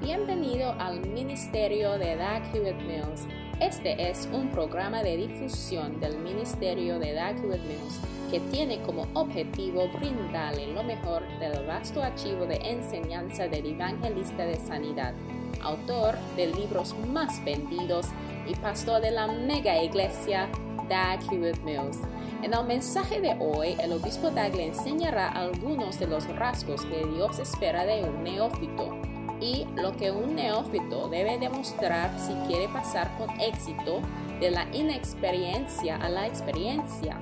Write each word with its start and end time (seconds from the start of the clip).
Bienvenido 0.00 0.76
al 0.78 1.00
Ministerio 1.00 1.98
de 1.98 2.14
Doug 2.16 2.54
Hewitt 2.54 2.80
Mills. 2.82 3.26
Este 3.58 4.08
es 4.08 4.28
un 4.32 4.48
programa 4.48 5.02
de 5.02 5.16
difusión 5.16 5.98
del 5.98 6.16
Ministerio 6.18 7.00
de 7.00 7.14
Doug 7.14 7.44
Hewitt 7.44 7.64
Mills 7.64 8.00
que 8.30 8.38
tiene 8.52 8.80
como 8.82 9.08
objetivo 9.14 9.88
brindarle 9.88 10.68
lo 10.68 10.84
mejor 10.84 11.24
del 11.40 11.66
vasto 11.66 12.00
archivo 12.00 12.46
de 12.46 12.60
enseñanza 12.62 13.48
del 13.48 13.66
evangelista 13.66 14.44
de 14.44 14.54
sanidad, 14.60 15.14
autor 15.62 16.16
de 16.36 16.46
libros 16.46 16.94
más 17.12 17.44
vendidos 17.44 18.06
y 18.46 18.54
pastor 18.54 19.02
de 19.02 19.10
la 19.10 19.26
mega 19.26 19.82
iglesia 19.82 20.48
Doug 20.88 21.32
Hewitt 21.32 21.58
Mills. 21.64 21.98
En 22.44 22.54
el 22.54 22.64
mensaje 22.66 23.20
de 23.20 23.36
hoy, 23.40 23.74
el 23.82 23.92
obispo 23.92 24.30
Doug 24.30 24.54
le 24.54 24.66
enseñará 24.66 25.28
algunos 25.28 25.98
de 25.98 26.06
los 26.06 26.24
rasgos 26.36 26.84
que 26.84 27.04
Dios 27.04 27.40
espera 27.40 27.84
de 27.84 28.04
un 28.04 28.22
neófito 28.22 29.07
y 29.40 29.66
lo 29.76 29.92
que 29.96 30.10
un 30.10 30.34
neófito 30.34 31.08
debe 31.08 31.38
demostrar 31.38 32.18
si 32.18 32.32
quiere 32.46 32.68
pasar 32.68 33.16
con 33.16 33.28
éxito 33.40 34.00
de 34.40 34.50
la 34.50 34.66
inexperiencia 34.72 35.96
a 35.96 36.08
la 36.08 36.26
experiencia. 36.26 37.18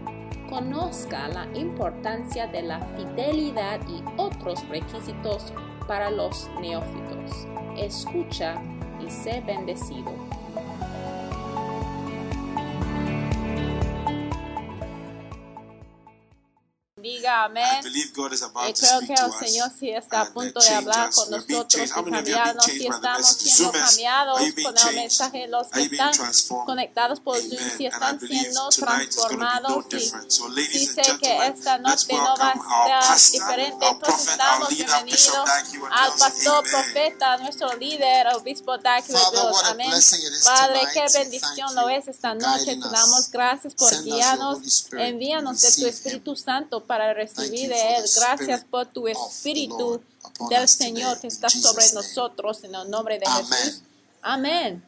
Conozca 0.49 1.29
la 1.29 1.47
importancia 1.59 2.47
de 2.47 2.63
la 2.63 2.81
fidelidad 2.97 3.81
y 3.89 4.03
otros 4.17 4.67
requisitos 4.69 5.53
para 5.89 6.11
los 6.11 6.49
neófitos. 6.61 7.47
Escucha 7.77 8.55
y 9.05 9.11
sé 9.11 9.43
bendecido. 9.45 10.13
Amén. 17.45 17.81
Y 17.85 18.11
creo 18.11 19.01
que 19.01 19.15
el 19.15 19.49
Señor 19.49 19.71
sí 19.79 19.91
está 19.91 20.23
a 20.23 20.33
punto 20.33 20.61
de 20.61 20.69
hablar 20.69 21.11
con 21.13 21.31
nosotros 21.31 21.83
y 21.85 21.89
cambiarnos. 21.89 22.65
Si 22.65 22.87
estamos 22.87 23.27
siendo 23.27 23.73
cambiados 23.73 24.41
con 24.63 24.89
el 24.89 24.95
mensaje, 24.95 25.49
los 25.49 25.69
que 25.69 25.83
están 25.83 26.13
conectados 26.65 27.21
por 27.21 27.39
Zoom, 27.39 27.77
si 27.77 27.87
están 27.87 28.21
siendo 28.21 28.69
transformados, 28.71 29.85
si, 29.91 30.87
sé 30.87 31.03
que 31.21 31.47
esta 31.47 31.79
noche 31.79 32.07
no 32.13 32.37
va 32.37 32.55
a 33.01 33.19
ser 33.19 33.41
diferente, 33.41 33.87
entonces 33.87 34.37
damos 34.37 34.69
bienvenido 34.71 35.45
al 35.91 36.13
pastor 36.19 36.65
profeta, 36.71 37.37
nuestro 37.39 37.75
líder, 37.77 38.29
obispo 38.35 38.77
Doug 38.79 39.05
Amén. 39.65 39.91
Padre, 40.45 40.81
qué 40.93 41.05
bendición 41.19 41.75
lo 41.75 41.89
es 41.89 42.09
esta 42.09 42.35
noche. 42.35 42.77
Te 42.77 42.89
damos 42.89 43.31
gracias 43.31 43.75
por 43.75 44.03
guiarnos. 44.03 44.87
Envíanos 44.93 45.61
de 45.61 45.73
tu 45.73 45.87
Espíritu 45.87 46.37
Santo 46.37 46.85
para 46.85 47.13
recibir 47.13 47.26
de 47.35 47.97
Él. 47.97 48.05
Gracias 48.15 48.65
por 48.65 48.87
tu 48.87 49.09
Espíritu 49.09 50.03
del 50.51 50.69
Señor 50.69 51.21
que 51.21 51.29
está 51.29 51.49
sobre 51.49 51.91
nosotros 51.93 52.65
en 52.65 52.75
el 52.75 52.91
nombre 52.91 53.19
de 53.19 53.27
Jesús. 53.27 53.83
Amén. 54.23 54.85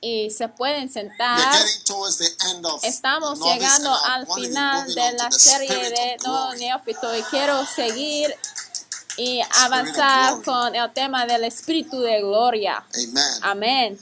Y 0.00 0.30
se 0.30 0.48
pueden 0.48 0.90
sentar. 0.90 1.38
Estamos 2.82 3.40
llegando 3.40 3.94
al 4.04 4.26
final 4.26 4.92
de 4.92 5.12
la 5.12 5.30
serie 5.30 5.90
de 5.90 6.16
No 6.24 6.52
Neófito 6.54 7.16
y 7.16 7.22
quiero 7.24 7.64
seguir 7.64 8.34
y 9.16 9.40
avanzar 9.60 10.42
con 10.42 10.74
el 10.74 10.92
tema 10.92 11.26
del 11.26 11.44
Espíritu 11.44 12.00
de 12.00 12.20
Gloria. 12.20 12.84
Amén. 13.42 13.98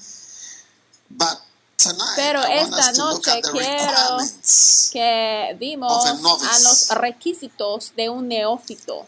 Pero 2.17 2.43
esta 2.45 2.93
noche 2.93 3.41
quiero 3.53 4.19
que 4.93 5.57
vimos 5.59 6.07
a 6.07 6.59
los 6.61 6.89
requisitos 6.91 7.93
de 7.97 8.11
un 8.11 8.29
neófito. 8.29 9.07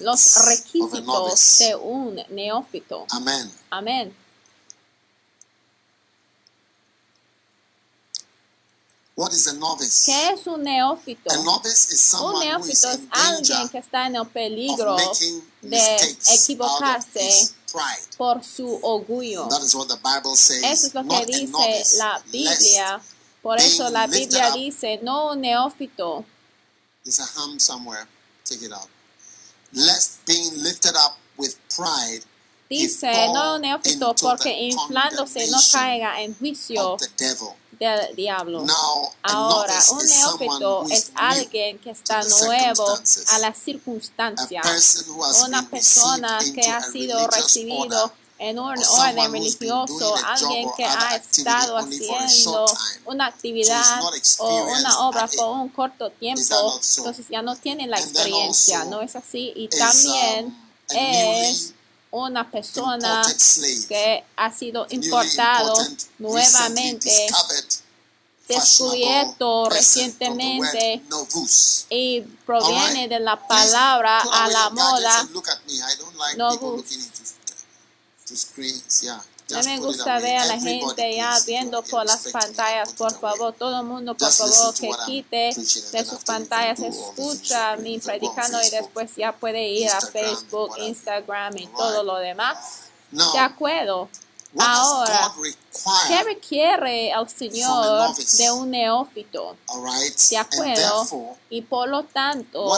Los 0.00 0.34
requisitos 0.44 1.58
de 1.58 1.74
un 1.74 2.22
neófito. 2.30 3.06
Amén. 3.10 3.52
Amén. 3.70 4.16
What 9.16 9.32
is 9.32 9.48
a 9.48 9.54
novice? 9.54 10.04
¿Qué 10.06 10.30
es 10.30 10.46
un 10.46 10.62
neófito? 10.62 11.28
A 11.32 11.36
novice 11.38 11.92
is 11.92 12.14
Un 12.14 12.20
someone 12.20 12.34
who 12.34 12.68
is 12.68 12.84
neófito 12.84 12.90
es 12.90 13.00
alguien 13.10 13.68
que 13.68 13.78
está 13.78 14.06
en 14.06 14.14
el 14.14 14.26
peligro 14.28 14.96
de 15.62 16.16
equivocarse 16.34 17.50
pride. 17.72 18.16
por 18.16 18.42
su 18.42 18.78
orgullo. 18.82 19.48
That 19.48 19.62
is 19.62 19.74
what 19.74 19.88
the 19.88 19.96
Bible 20.02 20.36
says. 20.36 20.62
Eso 20.62 20.86
es 20.88 20.94
lo 20.94 21.04
que 21.04 21.26
dice 21.26 21.52
novice, 21.52 21.98
la 21.98 22.22
Biblia. 22.30 23.00
Por 23.42 23.58
eso 23.58 23.88
la 23.90 24.06
Biblia 24.06 24.50
dice, 24.52 25.00
no 25.02 25.32
un 25.32 25.40
neófito. 25.40 26.24
There's 27.04 27.20
a 27.20 27.26
hum 27.36 27.58
somewhere. 27.58 28.06
Take 28.44 28.64
it 28.64 28.72
out. 28.72 28.88
Lest 29.72 30.24
being 30.26 30.62
lifted 30.62 30.94
up 30.96 31.18
with 31.36 31.56
pride, 31.74 32.24
Dice, 32.68 33.28
no 33.32 33.58
neófito, 33.58 34.14
porque 34.20 34.50
inflándose 34.50 35.46
no 35.48 35.58
caiga 35.72 36.20
en 36.20 36.34
juicio 36.34 36.92
of 36.92 37.00
the 37.00 37.08
devil. 37.16 37.54
Del 37.78 38.16
diablo. 38.16 38.64
Ahora, 39.22 39.78
un 39.92 40.06
neófito 40.06 40.84
es 40.90 41.10
alguien 41.14 41.78
que 41.78 41.90
está 41.90 42.22
nuevo 42.22 42.86
a 43.28 43.38
las 43.38 43.58
circunstancias. 43.58 45.04
Una 45.46 45.68
persona 45.68 46.38
que 46.54 46.68
ha 46.68 46.80
sido 46.80 47.26
recibido 47.28 48.12
en 48.38 48.58
un 48.58 48.78
orden 48.78 49.32
religioso, 49.32 50.14
alguien 50.24 50.68
que 50.76 50.84
ha 50.84 51.16
estado 51.16 51.76
haciendo 51.76 52.66
una 53.06 53.26
actividad 53.26 54.00
o 54.38 54.64
una 54.64 55.00
obra 55.00 55.26
por 55.26 55.56
un 55.56 55.68
corto 55.70 56.10
tiempo, 56.10 56.80
entonces 56.98 57.26
ya 57.28 57.42
no 57.42 57.56
tiene 57.56 57.86
la 57.86 57.98
experiencia, 57.98 58.84
¿no 58.84 59.00
es 59.00 59.16
así? 59.16 59.52
Y 59.56 59.68
también 59.68 60.46
um, 60.46 60.96
a 60.96 60.98
es 60.98 61.74
una 62.10 62.50
persona 62.50 63.22
que 63.88 64.24
ha 64.36 64.52
sido 64.52 64.86
importado 64.90 65.74
nuevamente, 66.18 67.28
descubierto 68.48 69.68
recientemente 69.68 71.02
y 71.90 72.22
proviene 72.46 73.08
de 73.08 73.20
la 73.20 73.46
palabra 73.46 74.20
a 74.20 74.48
la 74.48 74.70
moda. 74.70 75.28
Novus. 76.36 76.84
No 79.50 79.62
me 79.62 79.78
gusta 79.78 80.18
ver 80.18 80.36
a 80.36 80.44
la 80.44 80.60
gente 80.60 81.16
ya 81.16 81.34
viendo 81.46 81.82
por 81.82 82.04
las 82.04 82.28
pantallas, 82.28 82.92
por 82.92 83.18
favor, 83.18 83.54
todo 83.54 83.80
el 83.80 83.86
mundo, 83.86 84.14
por 84.14 84.30
favor, 84.30 84.74
que 84.74 84.90
quite 85.06 85.54
de 85.54 86.04
sus 86.04 86.22
pantallas, 86.24 86.80
escucha 86.80 87.72
on 87.72 88.00
predicando 88.00 88.60
y 88.62 88.70
después 88.70 89.16
ya 89.16 89.32
puede 89.32 89.68
ir 89.68 89.88
a 89.88 90.00
Facebook. 90.00 90.76
Instagram 90.78 91.56
y 91.56 91.66
todo 91.68 92.02
lo 92.02 92.16
demás. 92.16 92.58
De 93.10 93.38
acuerdo. 93.38 94.08
Ahora, 94.58 95.32
¿qué 96.08 96.22
requiere 96.24 97.08
el 97.10 97.14
a 97.14 97.28
Señor 97.28 98.14
de 98.16 98.50
un 98.50 98.70
neófito? 98.70 99.56
De 100.30 100.36
acuerdo. 100.36 101.36
Y 101.50 101.62
por 101.62 101.88
lo 101.88 102.04
tanto, 102.04 102.70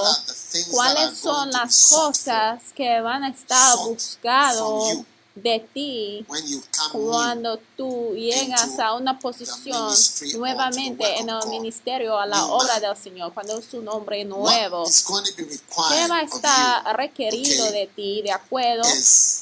¿cuáles 0.70 1.18
son 1.18 1.50
las 1.50 1.88
cosas 1.90 2.60
que 2.74 3.00
van 3.00 3.24
a 3.24 3.28
estar 3.28 3.76
you. 3.78 5.06
De 5.42 5.60
ti 5.72 6.24
when 6.28 6.46
you 6.46 6.62
come 6.76 7.02
new? 7.02 7.10
cuando 7.10 7.58
tú 7.76 8.14
llegas 8.14 8.78
a 8.78 8.94
una 8.94 9.18
posición 9.18 9.92
nuevamente 10.36 11.18
en 11.18 11.28
el 11.28 11.48
ministerio 11.48 12.18
a 12.18 12.26
la 12.26 12.46
obra 12.46 12.80
del 12.80 12.96
Señor, 12.96 13.32
cuando 13.32 13.58
es 13.58 13.72
un 13.74 13.88
hombre 13.88 14.24
nuevo, 14.24 14.84
¿qué 14.84 16.08
va 16.08 16.18
a 16.18 16.22
estar 16.22 16.96
requerido 16.96 17.70
de 17.70 17.86
ti? 17.94 18.22
De 18.22 18.32
acuerdo, 18.32 18.82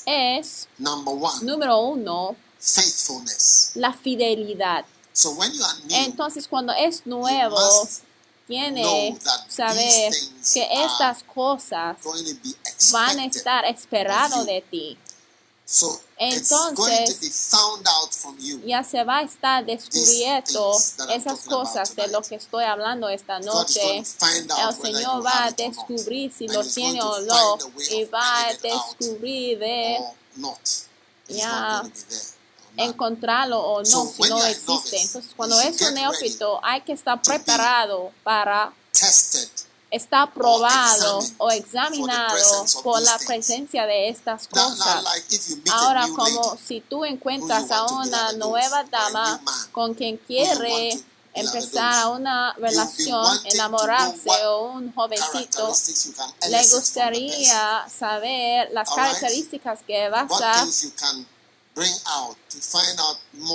es 0.06 0.68
number 0.78 1.14
one, 1.14 1.42
número 1.42 1.78
uno, 1.80 2.36
faithfulness. 2.58 3.72
la 3.74 3.92
fidelidad. 3.92 4.84
So 5.12 5.32
when 5.32 5.52
you 5.52 5.64
are 5.64 5.74
new, 5.84 5.96
Entonces, 6.04 6.46
cuando 6.46 6.72
es 6.72 7.04
nuevo, 7.04 7.58
tiene 8.48 9.18
saber 9.48 10.12
que 10.52 10.68
estas 10.84 11.22
cosas 11.22 11.96
van 12.92 13.18
a 13.18 13.26
estar 13.26 13.64
you. 13.66 14.44
de 14.44 14.64
ti. 14.70 14.98
So 15.70 16.00
Entonces, 16.16 17.20
ya 18.64 18.82
se 18.82 19.04
va 19.04 19.18
a 19.18 19.22
estar 19.22 19.66
descubierto 19.66 20.72
esas 21.10 21.40
cosas 21.40 21.94
de 21.94 22.08
lo 22.08 22.22
que 22.22 22.36
estoy 22.36 22.64
hablando 22.64 23.06
esta 23.10 23.38
noche. 23.38 23.98
El 23.98 24.06
Señor 24.06 25.24
va 25.24 25.44
a 25.44 25.50
descubrir 25.50 26.32
si 26.32 26.48
lo 26.48 26.64
tiene 26.64 27.02
o 27.02 27.20
no 27.20 27.58
y 27.90 28.04
va 28.06 28.46
a 28.46 28.54
descubrir 28.54 29.58
de 29.58 29.98
Ya. 31.28 31.82
encontrarlo 32.78 33.60
o 33.60 33.82
no 33.82 34.06
si 34.06 34.22
no 34.22 34.42
existe. 34.46 35.00
Entonces, 35.02 35.32
cuando 35.36 35.60
es 35.60 35.80
un 35.82 35.94
neófito, 35.94 36.60
hay 36.62 36.80
que 36.80 36.92
estar 36.94 37.20
preparado 37.20 38.10
para 38.24 38.72
Estar 39.90 40.32
probado 40.34 41.20
o 41.38 41.50
examinado 41.50 42.64
por 42.82 43.00
la 43.00 43.18
presencia 43.26 43.86
de 43.86 44.10
estas 44.10 44.46
cosas. 44.48 45.02
Ahora, 45.70 46.06
como 46.14 46.58
si 46.58 46.80
tú 46.82 47.04
encuentras 47.06 47.70
a 47.70 47.86
una 47.86 48.32
nueva 48.32 48.84
dama 48.84 49.40
con 49.72 49.94
quien 49.94 50.18
quiere 50.18 51.00
empezar 51.32 52.08
una 52.08 52.52
relación, 52.54 53.26
enamorarse 53.44 54.30
o 54.46 54.72
un 54.72 54.92
jovencito, 54.92 55.72
le 56.48 56.66
gustaría 56.68 57.86
saber 57.88 58.68
las 58.72 58.90
características 58.90 59.80
que 59.86 60.08
vas 60.10 60.30
a 60.42 60.66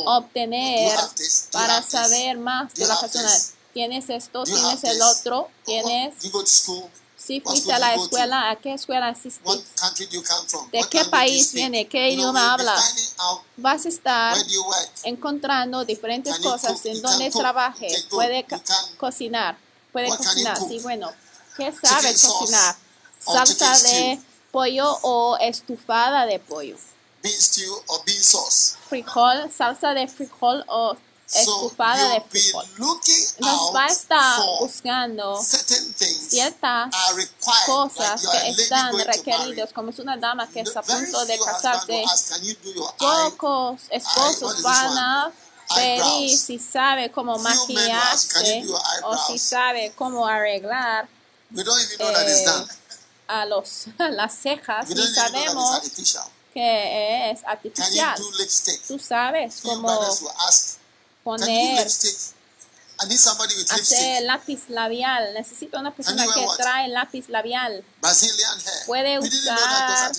obtener 0.06 0.98
para 1.52 1.82
saber 1.82 2.38
más 2.38 2.74
de 2.74 2.88
la 2.88 3.00
persona. 3.00 3.30
Tienes 3.74 4.10
esto, 4.10 4.44
tienes 4.44 4.84
el 4.84 5.02
otro, 5.02 5.50
tienes... 5.66 6.16
Si 7.16 7.40
fuiste 7.40 7.72
a 7.72 7.80
la 7.80 7.96
escuela, 7.96 8.50
¿a 8.50 8.58
qué 8.58 8.74
escuela 8.74 9.08
asististe? 9.08 9.64
country 9.80 10.06
do 10.08 10.12
you 10.12 10.24
come 10.24 10.50
from? 10.50 10.70
¿De 10.72 10.84
qué 10.90 11.06
país 11.06 11.54
viene? 11.54 11.88
¿Qué 11.88 12.12
idioma 12.12 12.54
habla? 12.54 12.76
Vas 13.56 13.86
a 13.86 13.90
estar 13.90 14.38
encontrando 15.04 15.86
diferentes 15.86 16.38
cosas 16.40 16.86
en 16.86 17.02
donde 17.02 17.32
trabaje. 17.32 17.88
Puede 18.10 18.46
cocinar. 18.98 19.58
Puede 19.94 20.10
cocinar. 20.10 20.58
Sí, 20.68 20.80
bueno. 20.80 21.12
¿Qué 21.56 21.72
sauce 21.72 22.28
cocinar? 22.28 22.76
Salsa 23.20 23.80
de 23.80 24.20
pollo 24.52 25.00
o 25.04 25.38
estufada 25.40 26.26
de 26.26 26.40
pollo. 26.40 26.76
Bean 27.22 27.40
stew 27.40 27.74
or 27.88 28.04
bean 28.06 28.22
sauce. 28.22 28.76
Frijol, 28.90 29.50
salsa 29.50 29.94
de 29.94 30.10
frijol 30.10 30.66
o 30.68 30.98
estufada 31.36 32.10
de 32.10 32.24
looking 32.78 33.26
Nos 33.40 33.74
va 33.76 33.86
a 33.86 33.88
estar 33.88 34.40
buscando 34.60 35.42
ciertas 35.42 36.96
cosas 37.66 38.26
a 38.26 38.32
que 38.32 38.50
están 38.50 38.98
requeridos, 38.98 39.74
como 39.74 39.90
es 39.90 40.00
una 40.00 40.18
dama 40.18 40.48
que 40.48 40.62
está 40.62 40.80
a 40.80 40.84
punto 40.84 41.26
de 41.26 41.40
casarse. 41.40 42.04
Pocos 42.98 43.82
esposos 43.90 44.62
van 44.62 44.98
a 44.98 45.32
pedir 45.76 46.38
si 46.38 46.60
sabe 46.60 47.12
cómo 47.12 47.38
maquillarse 47.40 48.66
o 49.04 49.18
si 49.28 49.40
sabe 49.40 49.94
cómo 49.96 50.28
arreglar 50.28 51.08
We 51.56 51.64
don't 51.64 51.80
even 51.84 51.98
know 52.00 52.12
that 52.12 52.28
it's 52.28 52.42
eh, 52.42 52.84
a 53.28 53.46
los 53.46 53.88
las 54.00 54.34
cejas. 54.36 54.90
We 54.90 54.96
y 54.96 55.08
sabemos 55.14 55.82
que 56.54 57.32
es 57.32 57.44
artificial. 57.44 58.20
Tú 58.88 59.00
sabes 59.00 59.62
cómo 59.62 59.90
poner? 61.24 61.88
I 63.02 63.08
need 63.08 63.18
somebody 63.18 63.56
with 63.56 63.72
hacer 63.72 64.24
lápiz 64.24 64.70
labial. 64.70 65.34
Necesito 65.34 65.80
una 65.80 65.94
persona 65.94 66.26
que 66.34 66.46
what? 66.46 66.58
trae 66.58 66.88
lápiz 66.88 67.28
labial, 67.28 67.84
Brazilian 68.00 68.60
hair. 68.60 68.86
Puede 68.86 69.20
usar 69.20 70.12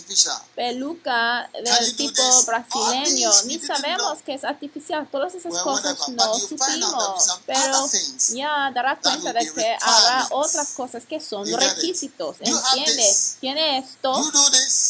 peluca 0.55 1.49
del 1.53 1.97
tipo 1.97 2.13
this? 2.13 2.47
brasileño. 2.47 3.31
Ni 3.47 3.59
sabemos 3.61 4.23
que 4.23 4.35
es 4.35 4.45
artificial. 4.45 5.09
Todas 5.11 5.35
esas 5.35 5.53
Well, 5.53 5.63
cosas 5.63 5.99
whatever, 6.01 6.17
no 6.17 6.39
supimos. 6.39 7.41
Pero 7.47 7.91
ya 8.35 8.73
that 8.75 9.01
cuenta 9.01 9.33
de 9.33 9.53
que 9.53 9.77
habrá 9.81 10.29
otras 10.33 10.69
cosas 10.71 11.05
que 11.07 11.21
son 11.21 11.47
You 11.47 11.57
requisitos. 11.57 12.39
You 12.41 12.57
have 12.57 12.79
¿Entiende? 12.79 13.03
this. 13.03 13.37
Tiene 13.41 13.79
esto. 13.79 14.13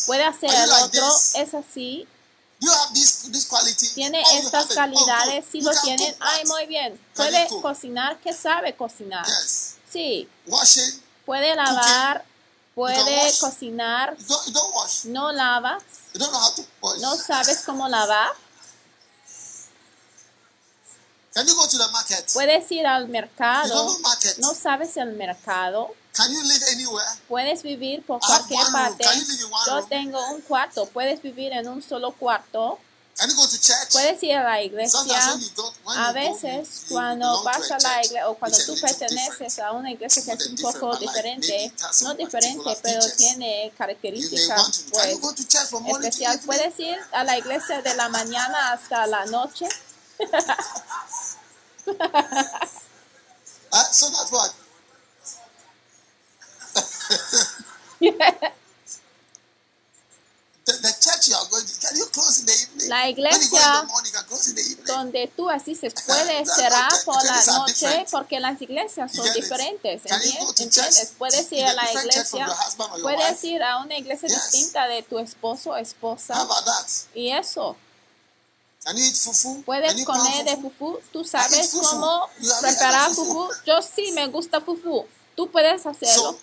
Puede 0.06 0.24
hacer 0.24 0.50
el 0.50 0.68
like 0.68 0.84
otro. 0.84 1.06
this? 1.06 1.34
Es 1.34 1.54
así. 1.54 2.08
You 2.64 2.70
have 2.70 2.94
this, 2.94 3.30
this 3.30 3.44
quality. 3.46 3.88
Tiene 3.94 4.22
Oh, 4.24 4.38
estas. 4.38 4.70
Oh, 4.70 4.74
calidades. 4.74 5.44
Si 5.52 5.58
You 5.60 5.64
lo 5.70 5.72
tienen, 5.82 6.16
ay, 6.20 6.44
muy 6.46 6.66
bien. 6.66 6.98
Puede 7.14 7.46
cocinar. 7.60 8.18
¿Qué 8.20 8.32
sabe 8.32 8.74
cocinar? 8.74 9.26
Yes. 9.26 9.74
Sí. 9.90 10.26
Washing. 10.46 11.02
Puede 11.26 11.54
lavar. 11.54 12.24
Puede 12.74 13.32
cocinar. 13.38 14.16
You 14.18 14.24
don't, 14.26 14.46
you 14.46 14.52
don't 14.54 14.74
wash. 14.74 15.04
No 15.04 15.30
lavas. 15.30 15.82
You 16.14 16.20
don't 16.20 16.32
know 16.32 16.40
how 16.40 16.54
to 16.54 16.62
wash. 16.80 17.00
No 17.00 17.16
sabes 17.16 17.62
cómo 17.66 17.86
lavar. 17.88 18.32
Can 21.34 21.46
you 21.46 21.54
go 21.54 21.66
to 21.66 21.78
the 21.78 21.88
market? 21.92 22.30
Puedes 22.32 22.70
ir 22.72 22.86
al 22.86 23.02
You 23.02 23.06
don't 23.08 23.12
mercado. 23.12 23.74
know 23.74 23.98
market. 24.00 24.38
No 24.38 24.54
sabes 24.54 24.96
el 24.96 25.12
mercado. 25.16 25.94
Can 26.14 26.32
you 26.32 26.42
live 26.42 26.62
anywhere? 26.72 27.04
Puedes 27.28 27.62
vivir 27.62 28.04
por 28.06 28.20
cualquier 28.20 28.60
parte. 28.72 29.04
Yo 29.66 29.84
tengo 29.86 30.20
un 30.30 30.40
cuarto. 30.42 30.86
Puedes 30.86 31.20
vivir 31.22 31.52
en 31.52 31.66
un 31.68 31.82
solo 31.82 32.12
cuarto. 32.12 32.78
Can 33.16 33.30
you 33.30 33.36
go 33.36 33.46
to 33.46 33.56
church? 33.58 33.92
Puedes 33.92 34.22
ir 34.22 34.36
a 34.36 34.44
la 34.44 34.62
iglesia. 34.62 35.00
A 35.86 36.12
veces 36.12 36.86
cuando 36.88 37.42
vas 37.42 37.70
a 37.70 37.78
la 37.78 37.98
iglesia 38.04 38.28
o 38.28 38.34
cuando 38.36 38.58
tú 38.64 38.74
perteneces 38.80 39.58
a 39.58 39.72
una 39.72 39.90
iglesia 39.90 40.24
que 40.24 40.32
es 40.32 40.46
un 40.46 40.56
poco 40.56 40.96
diferente, 40.96 41.72
no 42.02 42.14
diferente, 42.14 42.78
pero 42.82 43.04
tiene 43.16 43.72
características 43.76 44.84
pues 44.90 45.12
you 45.12 45.18
go 45.20 45.32
to 45.32 45.44
church 45.44 45.68
from 45.68 45.84
morning 45.84 46.02
to 46.02 46.08
especial. 46.08 46.32
evening? 46.34 46.46
Puedes 46.46 46.80
ir 46.80 46.98
a 47.12 47.24
la 47.24 47.38
iglesia 47.38 47.82
de 47.82 47.94
la 47.94 48.08
mañana 48.08 48.72
hasta 48.72 49.06
la 49.06 49.26
noche. 49.26 49.68
Uh, 53.76 53.82
so 53.90 54.06
that's 54.08 54.30
what. 54.30 54.63
The, 60.66 60.72
the 60.80 60.92
church 60.98 61.28
you 61.28 61.34
are 61.36 61.44
going 61.50 61.66
to, 61.66 61.74
can 61.78 61.94
you 61.94 62.06
close 62.06 62.40
in 62.40 62.46
the 62.46 62.56
evening? 62.56 62.88
La 62.88 63.04
in 63.04 63.10
iglesia 63.12 63.84
the 63.84 63.86
morning, 63.86 64.12
you 64.12 64.16
can 64.18 64.24
close 64.24 64.48
in 64.48 64.54
the 64.56 64.62
evening. 64.62 64.86
donde 64.86 65.30
tú 65.36 65.50
asistes 65.50 65.92
puede 66.06 66.46
cerrar 66.46 66.90
por 67.04 67.22
la 67.22 67.44
noche 67.44 68.06
porque 68.10 68.40
las 68.40 68.62
iglesias 68.62 69.12
son 69.12 69.30
diferentes, 69.34 70.02
Can 70.08 70.22
you 70.22 70.30
¿enti- 70.30 70.38
go 70.40 70.52
to 70.54 70.62
¿entiendes? 70.62 71.12
Puedes 71.18 71.52
ir 71.52 71.66
a 71.66 71.74
la 71.74 71.92
iglesia, 71.92 72.46
puedes 73.02 73.44
ir 73.44 73.62
a 73.62 73.76
una 73.82 73.98
iglesia 73.98 74.26
Yes. 74.26 74.52
distinta 74.52 74.88
de 74.88 75.02
tu 75.02 75.18
esposo 75.18 75.70
o 75.70 75.74
How 75.74 75.80
esposa 75.82 76.34
about 76.40 76.64
that? 76.64 76.88
y 77.14 77.30
eso. 77.30 77.76
Can 78.84 78.96
you 78.96 79.04
eat 79.04 79.16
fufu? 79.16 79.62
Puedes 79.64 79.90
Can 79.90 79.98
you 79.98 80.06
pound 80.06 80.22
comer 80.22 80.44
de 80.46 80.56
fufu? 80.62 80.98
¿Tú 81.12 81.24
sabes 81.26 81.70
fufu. 81.72 81.86
cómo 81.90 82.30
preparar 82.62 83.10
fufu? 83.12 83.50
Yo 83.66 83.82
sí 83.82 84.12
me 84.12 84.28
gusta 84.28 84.62
fufu. 84.62 85.06
Tú 85.36 85.50
puedes 85.50 85.84
hacerlo. 85.86 86.38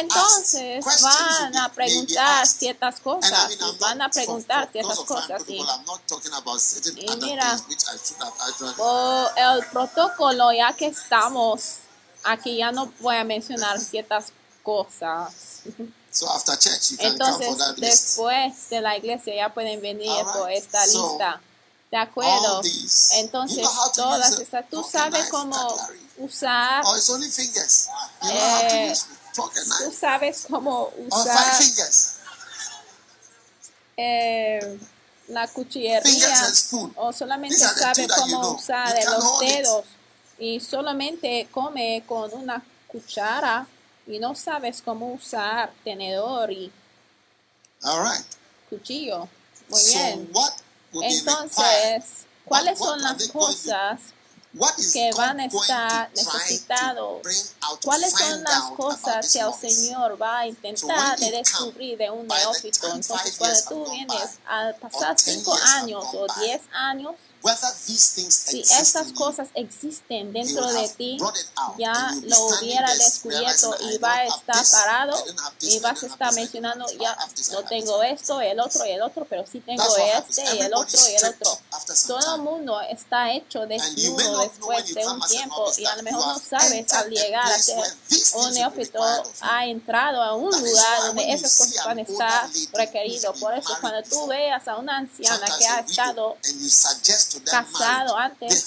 Entonces 0.00 0.84
van 1.02 1.56
a 1.56 1.68
preguntar 1.72 2.46
ciertas 2.46 3.00
cosas. 3.00 3.30
Van 3.78 4.02
a 4.02 4.08
preguntar 4.10 4.68
ciertas 4.72 4.98
cosas. 5.06 5.42
y- 5.48 5.58
mira. 7.26 7.60
Por 8.76 9.30
el 9.36 9.64
protocolo, 9.66 10.52
ya 10.52 10.72
que 10.72 10.86
estamos 10.86 11.76
aquí, 12.24 12.56
ya 12.56 12.72
no 12.72 12.92
voy 13.00 13.16
a 13.16 13.24
mencionar 13.24 13.78
ciertas 13.80 14.32
cosas. 14.62 15.62
So 16.10 16.28
after 16.30 16.58
church, 16.58 16.90
you 16.92 16.96
can 16.96 17.16
come 17.18 17.44
Entonces, 17.46 17.80
después 17.80 18.70
de 18.70 18.80
la 18.80 18.96
iglesia 18.96 19.34
ya 19.36 19.54
pueden 19.54 19.80
venir 19.80 20.10
por 20.32 20.50
esta 20.50 20.84
lista. 20.86 21.40
¿De 21.90 21.96
acuerdo? 21.96 22.60
Entonces, 23.14 23.66
todas 23.94 24.38
estas, 24.38 24.68
tú 24.68 24.84
sabes 24.84 25.28
cómo 25.30 25.56
cutlery. 25.56 26.08
usar, 26.18 26.84
Eh, 28.30 28.94
tú 29.34 29.92
sabes 29.98 30.46
cómo 30.50 30.92
usar 30.98 31.62
eh, 33.96 34.78
la 35.28 35.48
cuchillería 35.48 36.52
o 36.96 37.12
solamente 37.12 37.56
These 37.56 37.66
are 37.66 37.74
the 37.74 37.80
sabe 37.80 38.06
two 38.06 38.08
that 38.08 38.28
you 38.28 38.36
cómo 38.36 38.50
usar 38.56 38.94
de 38.94 39.04
los 39.04 39.40
dedos 39.40 39.84
y 40.38 40.60
solamente 40.60 41.48
come 41.50 42.04
con 42.06 42.32
una 42.34 42.62
cuchara 42.86 43.66
y 44.06 44.18
no 44.18 44.34
sabes 44.34 44.82
cómo 44.82 45.12
usar 45.12 45.72
tenedor 45.84 46.52
y 46.52 46.70
All 47.82 48.02
right. 48.02 48.26
cuchillo. 48.68 49.28
Muy 49.68 49.84
bien. 49.84 50.30
Entonces, 50.92 52.04
¿cuáles 52.44 52.78
son 52.78 53.02
las 53.02 53.28
cosas? 53.28 54.00
Que 54.92 55.10
van 55.16 55.38
a 55.40 55.44
estar 55.44 56.10
necesitados? 56.14 57.20
¿Cuáles 57.84 58.12
son 58.12 58.42
las 58.42 58.62
cosas 58.76 59.32
que 59.32 59.40
el? 59.40 59.52
Señor 59.52 60.20
va 60.20 60.38
a 60.40 60.46
intentar 60.46 61.18
de 61.18 61.30
descubrir 61.30 61.98
de 61.98 62.10
un 62.10 62.26
neófito? 62.26 62.94
Entonces, 62.94 63.36
cuando 63.36 63.60
tú 63.68 63.92
vienes 63.92 64.38
a 64.46 64.72
pasar 64.80 65.18
cinco 65.18 65.54
años 65.76 66.04
o 66.14 66.26
diez 66.40 66.62
años, 66.72 67.14
si 67.42 68.60
estas 68.60 69.12
cosas 69.12 69.48
existen 69.54 70.32
dentro 70.32 70.66
de 70.72 70.88
ti, 70.90 71.18
ya 71.78 72.12
lo 72.22 72.46
hubiera 72.46 72.92
descubierto 72.94 73.74
y 73.90 73.98
va 73.98 74.14
a 74.14 74.24
estar 74.24 74.64
parado 74.72 75.24
y 75.60 75.78
vas 75.80 76.02
a 76.02 76.06
estar 76.06 76.32
mencionando, 76.34 76.86
ya 76.98 77.16
no 77.52 77.62
tengo 77.64 78.02
esto, 78.02 78.40
el 78.40 78.60
otro 78.60 78.84
y 78.86 78.90
el 78.90 79.02
otro, 79.02 79.24
pero 79.28 79.44
sí 79.46 79.60
tengo 79.60 79.84
este 79.96 80.56
y 80.56 80.60
el 80.60 80.74
otro 80.74 80.98
y 81.08 81.14
el 81.14 81.24
otro. 81.24 81.58
Todo 82.06 82.34
el 82.36 82.42
mundo 82.42 82.80
está 82.80 83.32
hecho 83.32 83.66
desnudo 83.66 84.40
después 84.40 84.94
de 84.94 85.06
un 85.06 85.20
tiempo 85.28 85.72
y 85.76 85.84
a 85.84 85.96
lo 85.96 86.02
mejor 86.02 86.26
no 86.26 86.38
sabes 86.38 86.92
al 86.92 87.10
llegar 87.10 87.50
a 87.50 87.58
ser 87.58 87.78
un 88.34 88.52
neófito 88.52 89.00
ha 89.40 89.66
entrado 89.66 90.22
a 90.22 90.34
un 90.34 90.50
lugar 90.50 91.02
donde 91.06 91.32
esas 91.32 91.56
cosas 91.56 91.84
van 91.84 91.98
a 91.98 92.02
estar 92.02 92.48
been 92.82 93.32
Por 93.40 93.54
eso 93.54 93.76
cuando 93.80 94.02
tú 94.02 94.26
veas 94.26 94.66
a 94.68 94.76
una 94.76 94.98
anciana 94.98 95.46
que 95.58 95.66
ha 95.66 95.80
estado 95.80 96.36
casado 97.44 98.16
antes 98.16 98.66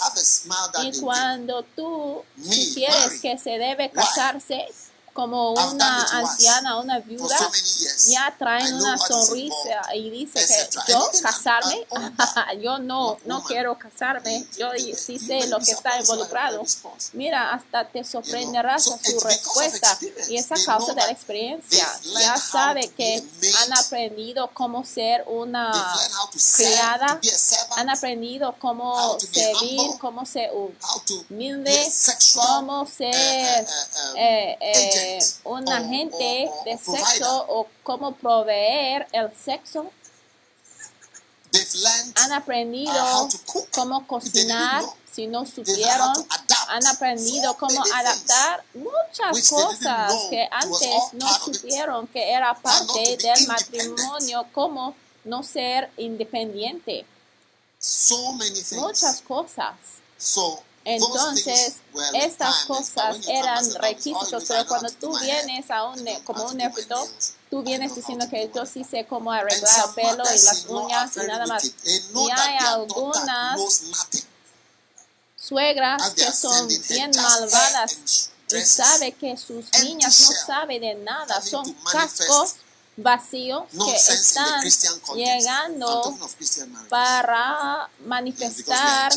y 0.83 0.99
cuando 0.99 1.63
tú 1.75 2.23
marry. 2.37 3.19
que 3.21 3.37
se 3.37 3.51
debe 3.51 3.89
casarse, 3.91 4.67
como 5.13 5.51
una 5.51 6.03
anciana, 6.19 6.77
una 6.77 6.99
viuda, 6.99 7.37
ya 8.07 8.33
traen 8.37 8.73
una 8.75 8.97
sonrisa 8.97 9.93
y 9.95 10.09
dice 10.09 10.39
que 10.45 10.91
yo 10.91 11.09
casarme, 11.21 11.85
yo 12.61 12.79
no, 12.79 13.17
no 13.25 13.43
quiero 13.43 13.77
casarme, 13.77 14.45
yo 14.57 14.69
sí 14.95 15.19
sé 15.19 15.47
lo 15.47 15.59
que 15.59 15.71
está 15.71 15.99
involucrado. 15.99 16.63
Mira, 17.13 17.53
hasta 17.53 17.87
te 17.87 18.03
sorprenderás 18.03 18.83
So 18.83 18.95
a 18.95 18.99
su 19.03 19.19
respuesta. 19.19 19.97
Y 20.29 20.37
es 20.37 20.51
a 20.51 20.55
They 20.55 20.65
causa 20.65 20.93
de 20.93 21.01
la 21.01 21.11
experiencia. 21.11 21.87
Ya 22.19 22.37
sabe 22.37 22.89
que 22.89 23.23
han 23.63 23.73
aprendido 23.77 24.49
cómo 24.53 24.83
ser 24.83 25.23
una 25.27 25.71
criada, 26.55 27.19
han 27.77 27.89
aprendido 27.89 28.55
cómo 28.59 29.17
servir, 29.19 29.81
cómo 29.99 30.25
ser 30.25 30.51
humilde, 31.29 31.79
a 31.79 31.91
sexual. 31.91 32.47
cómo 32.47 32.87
ser 32.87 33.65
uh, 33.65 34.11
um, 34.11 34.17
eh, 34.17 34.57
eh, 35.01 35.19
un 35.43 35.67
agente 35.69 36.49
de 36.65 36.77
sexo 36.77 37.45
o 37.47 37.67
cómo 37.83 38.15
proveer 38.15 39.07
el 39.11 39.31
sexo. 39.35 39.91
Han 42.15 42.31
aprendido 42.31 43.25
uh, 43.25 43.29
cómo 43.71 44.07
cocinar, 44.07 44.83
si 45.11 45.27
no 45.27 45.45
supieron. 45.45 46.13
Han 46.69 46.87
aprendido 46.87 47.57
cómo 47.57 47.83
adaptar 47.93 48.63
muchas 48.73 49.49
cosas 49.49 50.13
que 50.29 50.47
antes 50.49 51.13
no 51.13 51.27
supieron 51.39 52.07
que 52.07 52.31
era 52.31 52.53
parte 52.53 53.17
del 53.17 53.47
matrimonio, 53.47 54.45
cómo 54.53 54.95
no 55.25 55.43
ser 55.43 55.91
independiente. 55.97 57.05
So 57.79 58.33
many 58.33 58.53
things. 58.53 58.73
Muchas 58.73 59.21
cosas. 59.21 59.75
Entonces, 60.83 61.75
estas 62.13 62.65
cosas 62.65 63.17
eran 63.27 63.71
requisitos, 63.75 64.43
pero 64.47 64.65
cuando 64.65 64.89
tú 64.91 65.15
vienes 65.19 65.69
a 65.69 65.83
un, 65.83 66.03
como 66.23 66.45
un 66.45 66.57
neófito, 66.57 67.07
tú 67.49 67.61
vienes 67.61 67.93
diciendo 67.95 68.27
que 68.29 68.49
yo 68.53 68.65
sí 68.65 68.83
sé 68.83 69.05
cómo 69.05 69.31
arreglar 69.31 69.71
el 69.87 69.93
pelo 69.93 70.23
y 70.23 70.41
las 70.41 70.65
uñas 70.67 71.17
y 71.17 71.27
nada 71.27 71.45
más. 71.45 71.65
Y 71.65 72.31
hay 72.31 72.55
algunas 72.65 73.59
suegras 75.35 76.11
que 76.11 76.31
son 76.31 76.67
bien 76.89 77.11
malvadas 77.15 78.29
y 78.49 78.61
sabe 78.61 79.11
que 79.13 79.37
sus 79.37 79.71
niñas 79.83 80.19
no 80.21 80.31
saben 80.47 80.81
de 80.81 80.95
nada, 80.95 81.41
son 81.41 81.71
cascos 81.91 82.55
vacíos 82.97 83.63
que 83.71 83.95
están 83.95 84.63
llegando 85.15 86.17
para 86.89 87.89
manifestar 88.05 89.11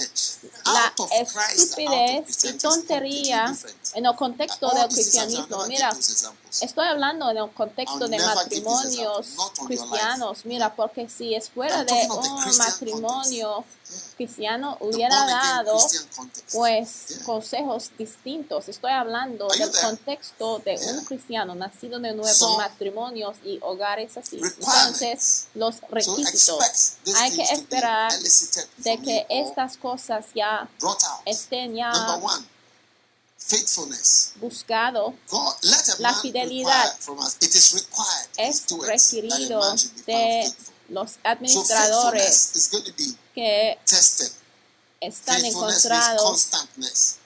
la 0.65 0.95
estupidez 1.19 2.45
y 2.45 2.53
tontería 2.55 3.55
en 3.95 4.07
el 4.07 4.15
contexto 4.15 4.71
del 4.71 4.89
cristianismo. 4.89 5.67
Mira, 5.67 5.95
estoy 6.61 6.87
hablando 6.87 7.31
en 7.31 7.39
el 7.39 7.51
contexto 7.51 8.07
de 8.09 8.19
matrimonios 8.19 9.37
cristianos. 9.67 10.45
Mira, 10.45 10.75
porque 10.75 11.09
si 11.09 11.35
es 11.35 11.51
fuera 11.51 11.85
de 11.85 12.09
un 12.11 12.57
matrimonio 12.57 13.65
cristiano, 14.17 14.77
hubiera 14.81 15.27
dado 15.27 15.79
pues 16.53 17.21
consejos 17.25 17.91
distintos. 17.99 18.69
Estoy 18.69 18.93
hablando 18.93 19.49
del 19.49 19.71
contexto 19.71 20.61
de 20.61 20.79
un 20.93 21.05
cristiano 21.05 21.55
nacido 21.55 21.99
de 21.99 22.15
nuevo, 22.15 22.57
matrimonios 22.57 23.37
y 23.45 23.59
hogares 23.63 24.17
así. 24.17 24.41
Entonces, 24.43 25.47
los 25.55 25.81
requisitos. 25.91 26.95
Hay 27.17 27.35
que 27.35 27.43
esperar 27.43 28.13
de 28.79 28.99
que 28.99 29.27
estas 29.29 29.77
cosas 29.77 30.27
ya 30.35 30.69
estén 31.27 31.75
ya 31.75 31.93
buscado. 34.41 35.15
La 35.99 36.15
fidelidad 36.15 36.97
Es 38.37 38.65
requerido 38.71 39.75
de 40.07 40.55
los 40.89 41.13
administradores 41.23 42.71
que 43.35 43.79
están 45.01 45.45
encontrados 45.45 46.23
constantness. 46.23 47.17
You 47.17 47.21
are 47.21 47.23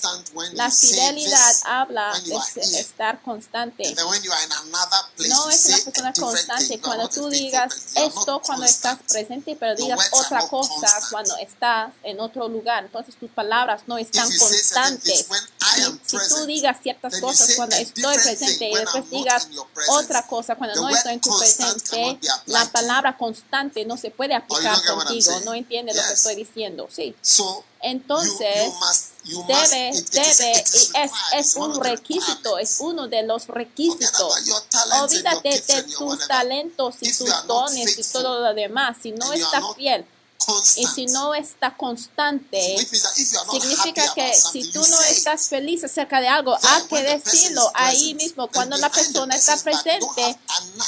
La 0.53 0.69
fidelidad 0.69 1.55
habla 1.65 2.13
de 2.55 2.79
estar 2.79 3.21
constante. 3.21 3.95
No 3.95 5.49
es 5.49 5.65
una 5.65 5.77
persona 5.79 6.13
constante 6.13 6.79
cuando 6.79 7.09
tú 7.09 7.29
digas 7.29 7.73
esto 7.95 8.41
cuando 8.45 8.65
estás 8.65 8.99
presente, 9.07 9.55
pero 9.59 9.75
digas 9.75 10.09
otra 10.11 10.47
cosa 10.47 10.87
cuando 11.09 11.35
estás 11.37 11.93
en 12.03 12.19
otro 12.19 12.47
lugar. 12.47 12.85
Entonces 12.85 13.15
tus 13.15 13.29
palabras 13.31 13.83
no 13.87 13.97
están 13.97 14.29
constantes. 14.37 15.27
Si, 16.05 16.17
si 16.17 16.29
tú 16.29 16.45
digas 16.45 16.77
ciertas 16.81 17.19
cosas 17.19 17.55
cuando 17.55 17.75
estoy 17.75 18.15
presente 18.15 18.69
y 18.69 18.75
después 18.75 19.09
digas 19.09 19.49
otra 19.89 20.25
cosa 20.27 20.55
cuando 20.55 20.81
no 20.81 20.89
estoy 20.89 21.13
en 21.13 21.21
tu 21.21 21.37
presente, 21.37 22.19
la 22.45 22.65
palabra 22.71 23.17
constante 23.17 23.85
no 23.85 23.97
se 23.97 24.11
puede 24.11 24.35
aplicar 24.35 24.77
what 24.77 24.83
I'm 24.85 24.95
contigo. 24.99 25.39
No 25.41 25.53
entiende 25.53 25.93
lo 25.93 26.01
que 26.03 26.13
estoy 26.13 26.35
diciendo. 26.35 26.87
Sí. 26.91 27.15
So 27.21 27.63
Entonces, 27.81 28.55
you, 28.55 28.71
you 28.71 28.79
must, 28.79 29.25
you 29.25 29.43
must, 29.43 29.73
debe, 29.73 29.89
it, 29.89 29.95
it 29.95 30.09
is, 30.09 30.37
debe, 30.37 30.51
it 30.51 30.65
is 30.65 30.91
y 30.93 30.97
es, 31.03 31.11
es 31.33 31.55
un 31.55 31.79
requisito, 31.83 32.57
es 32.57 32.77
uno 32.79 33.07
de 33.07 33.23
los 33.23 33.47
requisitos. 33.47 34.33
Olvídate 35.01 35.49
de 35.61 35.83
tus 35.83 36.27
talentos 36.27 36.95
y 37.01 37.11
tus 37.13 37.47
dones 37.47 37.97
y 37.97 38.03
todo 38.11 38.41
lo 38.41 38.53
demás. 38.53 38.97
Si 39.01 39.11
no 39.11 39.31
estás 39.33 39.61
not 39.61 40.05
y 40.77 40.87
si 40.87 41.05
no 41.07 41.33
está 41.33 41.75
constante, 41.75 42.77
significa 43.51 44.13
que 44.13 44.33
si 44.33 44.71
tú 44.71 44.81
no 44.87 45.01
estás 45.01 45.49
feliz 45.49 45.83
acerca 45.83 46.21
de 46.21 46.27
algo, 46.27 46.55
hay 46.61 46.83
que 46.83 46.97
the 46.97 47.03
person 47.03 47.23
decirlo 47.23 47.71
ahí 47.73 48.13
mismo 48.13 48.47
cuando 48.47 48.77
la 48.77 48.89
persona 48.89 49.35
está 49.35 49.57
presente. 49.57 50.39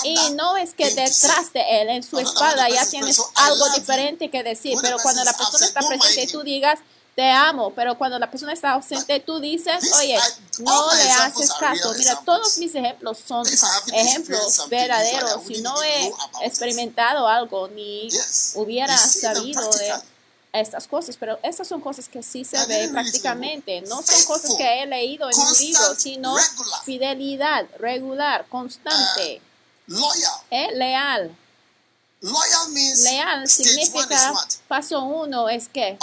Y 0.03 0.31
no 0.31 0.55
es 0.55 0.73
que 0.73 0.93
detrás 0.93 1.51
de 1.53 1.81
él, 1.81 1.89
en 1.89 2.03
su 2.03 2.19
espalda, 2.19 2.69
ya 2.69 2.85
tienes 2.89 3.17
says, 3.17 3.27
"I 3.35 3.41
algo 3.41 3.65
love 3.65 3.75
you." 3.75 3.81
diferente 3.81 4.31
que 4.31 4.43
decir. 4.43 4.77
Pero 4.81 4.97
cuando 5.01 5.23
la 5.23 5.33
persona 5.33 5.65
está 5.65 5.81
presente, 5.81 6.23
him. 6.23 6.31
tú 6.31 6.43
digas, 6.43 6.79
te 7.19 7.29
amo. 7.29 7.73
Pero 7.75 7.97
cuando 7.97 8.17
la 8.17 8.31
persona 8.31 8.53
está 8.53 8.71
ausente, 8.71 9.19
tú 9.19 9.41
dices, 9.41 9.91
oye, 9.99 10.17
no 10.59 10.93
le 10.95 11.11
haces 11.11 11.51
caso. 11.59 11.93
Mira, 11.97 12.17
todos 12.23 12.57
mis 12.59 12.73
ejemplos 12.73 13.17
son 13.27 13.45
ejemplos 13.91 14.69
verdaderos. 14.69 15.43
Si 15.45 15.61
no 15.61 15.83
he 15.83 16.13
experimentado 16.43 17.27
algo 17.27 17.67
ni 17.67 18.07
hubiera 18.55 18.97
sabido 18.97 19.69
de 19.69 19.93
estas 20.53 20.87
cosas, 20.87 21.17
pero 21.19 21.37
estas 21.43 21.67
son 21.67 21.81
cosas 21.81 22.07
que 22.07 22.23
sí 22.23 22.45
se 22.45 22.65
ve 22.67 22.87
prácticamente, 22.87 23.81
no 23.81 24.01
son 24.01 24.23
cosas 24.23 24.55
que 24.55 24.81
he 24.81 24.85
leído 24.85 25.29
en 25.29 25.37
un 25.37 25.53
libro, 25.59 25.95
sino 25.95 26.35
fidelidad 26.85 27.65
regular, 27.79 28.45
constante, 28.47 29.41
Loyal. 29.87 30.31
eh, 30.51 30.69
leal. 30.73 31.35
Loyal 32.21 32.69
means 32.69 33.01
Leal 33.01 33.47
significa, 33.49 34.33
paso 34.67 35.03
uno 35.03 35.49
es 35.49 35.67
que 35.67 35.97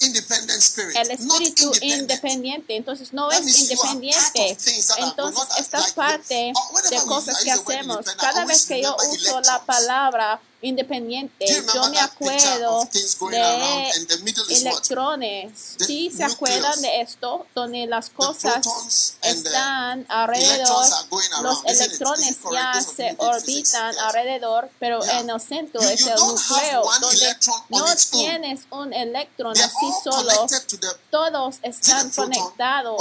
independent 0.00 0.62
spirit. 0.62 0.96
el 0.96 1.10
espíritu 1.10 1.72
independiente, 1.80 2.76
entonces 2.76 3.12
no 3.12 3.28
That 3.28 3.40
es 3.40 3.60
independiente, 3.60 4.56
entonces 4.98 5.46
esta 5.58 5.78
like- 5.80 5.94
parte 5.94 6.52
whenever 6.72 7.00
de 7.00 7.06
cosas 7.06 7.42
que 7.42 7.50
hacemos. 7.50 8.04
Cada 8.18 8.44
vez 8.44 8.66
que 8.66 8.82
yo 8.82 8.96
uso 9.10 9.40
la 9.40 9.64
palabra 9.64 10.40
independiente, 10.62 11.46
yo 11.74 11.88
me 11.90 11.98
acuerdo 12.00 12.88
de 13.30 13.90
electrones. 14.50 15.76
Sí, 15.78 16.10
se 16.14 16.24
acuerdan 16.24 16.80
de 16.80 17.00
esto, 17.02 17.46
donde 17.54 17.86
las 17.86 18.10
cosas 18.10 19.16
están 19.22 20.06
alrededor, 20.08 20.86
los 21.42 21.64
electrones 21.64 22.36
ya 22.52 22.80
se 22.80 23.14
orbitan 23.18 23.98
alrededor, 23.98 24.70
pero 24.78 25.04
en 25.04 25.30
el 25.30 25.40
centro 25.40 25.80
es 25.82 26.06
el 26.06 26.16
núcleo, 26.16 26.82
donde 27.00 27.36
no 27.68 27.86
tienes 28.10 28.60
un 28.70 28.92
electrón 28.92 29.54
así 29.58 29.92
solo, 30.02 30.46
todos 31.10 31.56
están 31.62 32.10
conectados. 32.10 32.96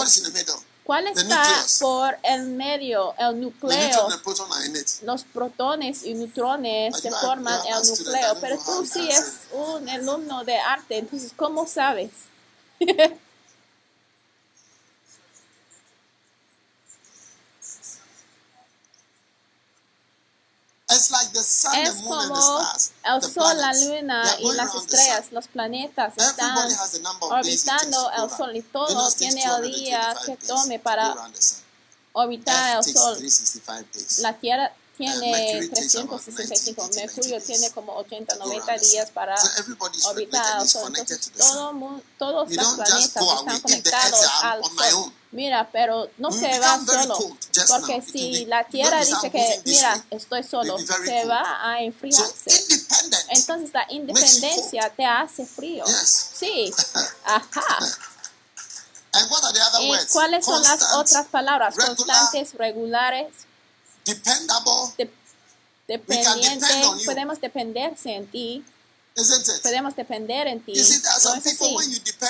¿Cuál 0.86 1.08
está 1.08 1.44
por 1.80 2.16
el 2.22 2.46
medio, 2.46 3.16
el 3.18 3.42
núcleo? 3.42 4.08
Los 5.02 5.24
protones 5.24 6.04
y 6.06 6.14
neutrones 6.14 7.00
se 7.00 7.10
forman 7.10 7.60
el 7.66 7.88
núcleo, 7.88 8.38
pero 8.40 8.58
tú 8.58 8.84
you 8.84 8.86
sí 8.86 9.10
es 9.10 9.48
un 9.52 9.90
alumno 9.90 10.44
de 10.44 10.58
arte, 10.58 11.00
entonces 11.00 11.34
¿cómo 11.36 11.66
sabes? 11.66 12.12
It's 17.60 17.62
like 17.62 17.62
the 17.62 17.64
sun, 17.64 18.00
Es 20.88 21.96
como 22.04 22.22
el 23.04 23.24
sol, 23.24 23.58
la 23.58 23.74
luna 23.74 24.24
y 24.40 24.52
las 24.52 24.76
estrellas, 24.76 25.32
los 25.32 25.48
planetas 25.48 26.14
están 26.18 26.58
orbitando 27.22 28.12
el 28.12 28.30
sol 28.30 28.56
y 28.56 28.62
todo 28.62 29.12
tiene 29.12 29.44
el 29.44 29.72
día 29.72 30.14
225 30.14 30.26
que 30.26 30.48
tome 30.48 30.78
to 30.78 30.84
para 30.84 31.16
orbitar 32.14 32.78
el 32.78 32.94
sol. 32.94 33.18
365. 33.18 34.22
La 34.22 34.38
Tierra 34.38 34.72
Uh, 34.96 34.98
tiene 34.98 35.32
Mercury 35.32 35.68
takes 35.70 35.98
about 35.98 36.22
365, 36.22 36.82
90, 36.88 37.02
Mercurio 37.02 37.36
90 37.36 37.46
tiene 37.46 37.70
days 37.70 37.74
como 37.74 37.94
80, 37.98 38.36
mira, 45.36 45.70
pero 45.72 46.10
no 46.18 46.32
se 46.32 46.60
va 46.60 46.80
solo, 46.84 47.18
porque 47.68 48.02
si 48.02 48.46
la 48.46 48.64
tierra 48.64 49.02
dice 49.02 49.30
que, 49.30 49.62
mira, 49.66 50.04
estoy 50.10 50.44
solo, 50.44 50.78
se 50.78 51.26
va 51.26 51.60
a 51.62 51.82
enfriarse. 51.82 52.66
Entonces 53.30 53.74
la 53.74 53.86
independencia 53.90 54.90
te 54.96 55.06
hace 55.06 55.46
frío. 55.46 55.84
Sí, 55.86 56.74
ajá. 57.26 57.78
¿Y 59.82 59.94
eh, 59.94 60.00
cuáles 60.12 60.46
son 60.46 60.62
las 60.64 60.94
otras 60.94 61.28
palabras? 61.28 61.76
Constantes, 61.76 62.54
regulares, 62.54 63.28
dependientes. 65.88 67.06
Podemos 67.06 67.40
dependerse 67.40 68.16
en 68.16 68.28
ti. 68.28 68.66
Podemos 69.64 69.96
depender 69.96 70.48
en 70.48 70.60
ti. 70.64 70.74
¿No 70.74 71.36
es 71.36 71.46
así? 71.48 71.76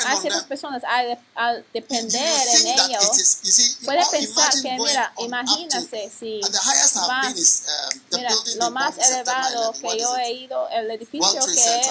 Hay 0.05 0.17
ciertas 0.21 0.43
personas, 0.43 0.83
al, 0.83 1.19
al 1.33 1.65
depender 1.73 2.47
en 2.47 2.67
ellos, 2.67 3.37
puede 3.83 4.05
pensar 4.11 4.53
que, 4.61 4.77
mira, 4.77 5.11
imagínate 5.17 6.11
si 6.11 6.41
mira, 8.11 8.29
lo 8.57 8.69
más 8.71 8.97
elevado 8.99 9.73
que 9.73 9.99
yo 9.99 10.15
he 10.17 10.31
ido, 10.33 10.69
el 10.69 10.91
edificio 10.91 11.43
que 11.45 11.81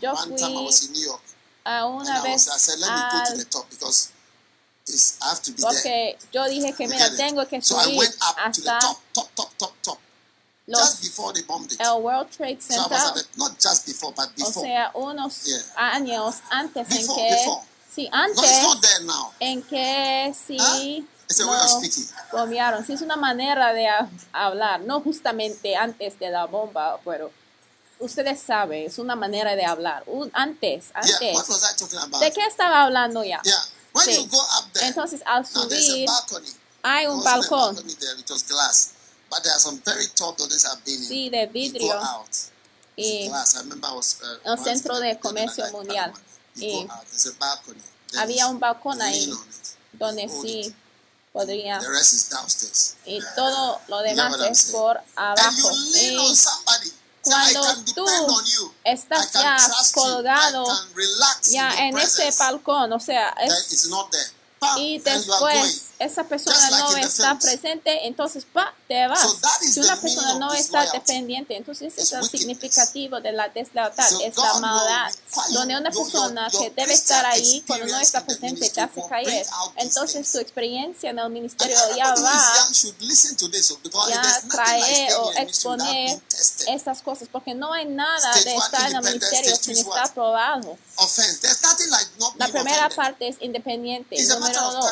yo 0.00 0.16
fui 0.16 0.38
a 1.64 1.84
una 1.86 2.22
vez 2.22 2.48
al 2.48 3.46
porque 5.60 6.18
yo 6.32 6.48
dije 6.48 6.72
que 6.72 6.88
mira, 6.88 7.14
tengo 7.14 7.46
que 7.46 7.60
subir 7.60 8.10
hasta 8.38 8.78
just 10.76 11.02
before 11.02 11.32
they 11.32 11.42
bombed. 11.42 11.74
El 11.78 12.02
World 12.02 12.30
Trade 12.30 12.60
Center. 12.60 12.84
O 12.84 12.88
sea, 12.88 13.54
just 13.60 13.86
before, 13.86 14.12
but 14.14 14.34
before. 14.36 14.64
O 14.64 14.66
sea, 14.66 14.90
unos 14.94 15.44
años 15.76 16.36
antes 16.50 16.90
en 16.90 17.06
que. 17.06 17.46
Sí, 17.94 18.08
antes. 18.12 18.36
No, 18.36 18.44
it's 18.44 18.62
not 18.62 18.80
there 18.82 19.04
now. 19.04 19.32
En 19.40 19.62
que 19.62 20.34
sí. 20.34 20.58
Huh? 20.60 21.04
It's 21.28 21.40
a 21.40 21.46
way 21.46 21.58
of 21.58 22.86
Sí, 22.86 22.92
es 22.92 23.02
una 23.02 23.16
manera 23.16 23.72
de 23.72 23.88
hablar. 24.32 24.80
No 24.80 25.00
justamente 25.00 25.76
antes 25.76 26.18
de 26.18 26.30
la 26.30 26.46
bomba, 26.46 27.00
pero. 27.04 27.30
Ustedes 28.00 28.40
saben, 28.40 28.86
es 28.86 28.98
una 29.00 29.16
manera 29.16 29.56
de 29.56 29.64
hablar. 29.64 30.04
Antes, 30.32 30.92
antes. 30.94 31.34
What 31.34 31.48
was 31.48 31.62
I 31.64 31.96
about? 31.96 32.20
¿De 32.20 32.32
qué 32.32 32.46
estaba 32.46 32.84
hablando 32.84 33.24
ya? 33.24 33.40
Yeah. 33.42 33.54
When 33.92 34.06
sí. 34.06 34.14
you 34.14 34.28
go 34.28 34.38
up 34.38 34.72
there, 34.72 34.86
Entonces, 34.86 35.20
al 35.26 35.44
subir, 35.44 36.08
hay 36.82 37.06
un 37.08 37.22
balcón. 37.24 37.76
But 39.30 39.42
there 39.42 39.52
are 39.52 39.58
some 39.58 39.80
very 39.84 40.06
tall 40.14 40.34
buildings 40.34 40.64
I've 40.64 40.84
been. 40.84 41.00
Sí, 41.00 41.30
de 41.30 41.46
vidrio. 41.46 41.92
Eh, 42.96 43.26
you 43.26 43.30
eh, 43.30 43.30
out. 43.30 43.48
El 44.44 44.58
centro 44.58 44.98
de 44.98 45.18
comercio 45.18 45.64
mundial. 45.70 46.12
A 46.12 47.04
balcony. 47.38 47.82
Había 48.16 48.48
un 48.48 48.58
balcón 48.58 49.00
ahí 49.02 49.32
donde 49.92 50.28
sí 50.28 50.74
podría. 51.32 51.78
The 51.78 51.88
rest 51.88 52.12
is 52.14 52.28
downstairs. 52.30 52.96
Y 53.04 53.20
todo 53.36 53.80
lo 53.88 54.02
demás 54.02 54.32
you 54.32 54.38
know 54.38 54.50
es 54.50 54.64
por 54.72 55.00
abajo. 55.14 55.70
Eh, 55.94 56.16
y 56.16 56.92
cuando 57.22 57.84
tú 57.94 58.06
estás 58.84 59.32
ya 59.32 59.56
colgado 59.92 60.64
ya 61.50 61.70
en 61.86 61.98
ese 61.98 62.30
balcón, 62.38 62.92
o 62.92 63.00
sea, 63.00 63.30
es, 63.40 63.88
y 64.76 64.98
después 64.98 65.87
esa 65.98 66.24
persona 66.24 66.70
no 66.70 66.96
está 66.96 67.38
presente, 67.38 68.06
entonces 68.06 68.44
pa, 68.52 68.72
te 68.86 69.06
vas. 69.08 69.20
So 69.20 69.38
si 69.60 69.80
una 69.80 70.00
persona 70.00 70.34
no 70.34 70.52
está 70.54 70.90
dependiente, 70.92 71.56
entonces 71.56 71.92
es 71.96 72.12
el 72.12 72.28
significativo 72.28 73.20
de 73.20 73.32
la 73.32 73.48
deslealtad, 73.48 74.08
so 74.08 74.20
es 74.20 74.36
la 74.36 74.54
maldad, 74.54 75.12
donde 75.50 75.76
una 75.76 75.90
persona 75.90 76.48
your, 76.48 76.52
your, 76.52 76.62
your 76.62 76.74
que 76.74 76.80
debe 76.80 76.94
estar 76.94 77.26
ahí 77.26 77.64
cuando 77.66 77.86
no 77.86 77.98
está 77.98 78.24
presente 78.24 78.70
te 78.70 78.80
hace 78.80 79.02
caer. 79.08 79.46
Entonces 79.76 80.30
tu 80.30 80.38
experiencia 80.38 81.10
en 81.10 81.18
el 81.18 81.30
ministerio 81.30 81.76
ya 81.96 82.14
va 82.14 82.54
a 82.54 84.40
traer 84.48 85.14
o 85.14 85.32
exponer 85.32 86.20
estas 86.68 87.02
cosas, 87.02 87.28
porque 87.30 87.54
no 87.54 87.72
hay 87.72 87.86
nada 87.86 88.34
de 88.34 88.56
estar 88.56 88.90
en 88.90 88.96
el 88.96 89.02
ministerio 89.02 89.56
sin 89.56 89.76
estar 89.76 90.06
aprobado. 90.06 90.78
La 92.36 92.48
primera 92.48 92.88
parte 92.90 93.28
es 93.28 93.36
independiente, 93.40 94.16
número 94.28 94.72
dos. 94.72 94.86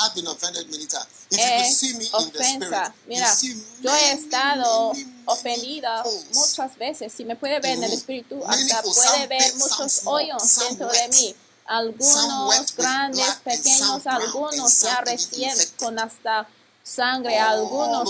I've 0.00 0.14
been 0.14 0.26
offended 0.28 0.70
many 0.70 0.86
times. 0.86 1.26
If 1.30 1.38
you 1.38 1.72
see 1.72 1.98
me 1.98 2.04
ofensa. 2.04 2.22
in 2.22 2.60
the 2.60 2.68
spirit, 2.68 2.92
Mira, 3.08 3.20
you 3.20 3.32
see 3.34 3.62
yo 3.82 3.90
he 3.90 4.12
estado 4.12 4.92
ofendida 5.26 6.04
muchas 6.34 6.76
veces. 6.78 7.12
Si 7.12 7.24
me 7.24 7.34
puede 7.34 7.60
ver 7.60 7.78
en 7.78 7.84
el 7.84 7.92
espíritu, 7.92 8.40
hasta 8.46 8.82
puede 8.82 9.26
ver 9.26 9.54
muchos 9.56 10.02
hoyos 10.06 10.42
dentro 10.56 10.88
de 10.88 11.08
mí. 11.08 11.34
Algunos 11.66 12.76
grandes, 12.76 13.34
pequeños, 13.44 14.06
algunos 14.06 14.80
ya 14.80 15.00
recién 15.02 15.54
con 15.78 15.98
hasta 15.98 16.48
sangre, 16.82 17.38
algunos 17.38 18.08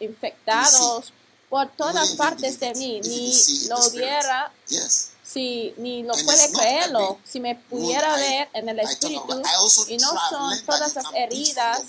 infectados 0.00 1.12
por 1.48 1.68
todas 1.76 2.10
partes 2.16 2.60
de 2.60 2.74
mí. 2.74 3.00
Ni 3.00 3.32
lo 3.68 3.78
hubiera. 3.86 4.52
Yes 4.68 5.12
si 5.26 5.74
ni 5.78 6.04
lo 6.04 6.14
puede 6.14 6.52
creerlo, 6.52 7.18
si 7.24 7.40
me 7.40 7.56
pudiera 7.56 8.14
ver 8.16 8.48
en 8.52 8.68
el 8.68 8.78
espíritu, 8.78 9.42
y 9.88 9.96
no 9.96 10.08
son 10.30 10.64
todas 10.64 10.94
las 10.94 11.06
heridas 11.14 11.82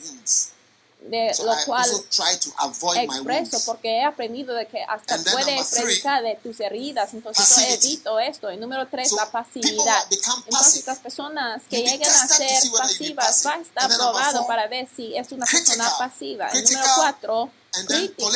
de 1.01 1.31
lo 1.43 1.55
cual 1.65 1.89
expreso, 2.95 3.61
porque 3.65 3.97
he 3.97 4.03
aprendido 4.03 4.55
de 4.55 4.67
que 4.67 4.83
hasta 4.83 5.17
puedes 5.31 5.67
predicar 5.67 6.23
de 6.23 6.35
tus 6.41 6.59
heridas, 6.59 7.13
entonces 7.13 7.55
yo 7.55 7.63
evito 7.63 8.19
esto. 8.19 8.51
Y 8.51 8.57
número 8.57 8.87
tres, 8.87 9.11
la 9.11 9.29
pasividad. 9.29 10.05
Entonces 10.45 10.85
las 10.85 10.99
personas 10.99 11.61
que 11.69 11.83
llegan 11.83 12.11
a 12.11 12.27
ser 12.27 12.71
pasivas 12.77 13.45
va 13.45 13.53
a 13.53 13.61
estar 13.61 13.95
probado 13.95 14.47
para 14.47 14.67
ver 14.67 14.87
si 14.93 15.15
es 15.15 15.31
una 15.31 15.45
persona 15.45 15.91
pasiva. 15.97 16.49
Y 16.53 16.63
número 16.63 16.87
cuatro, 16.95 17.51
crítico. 17.87 18.31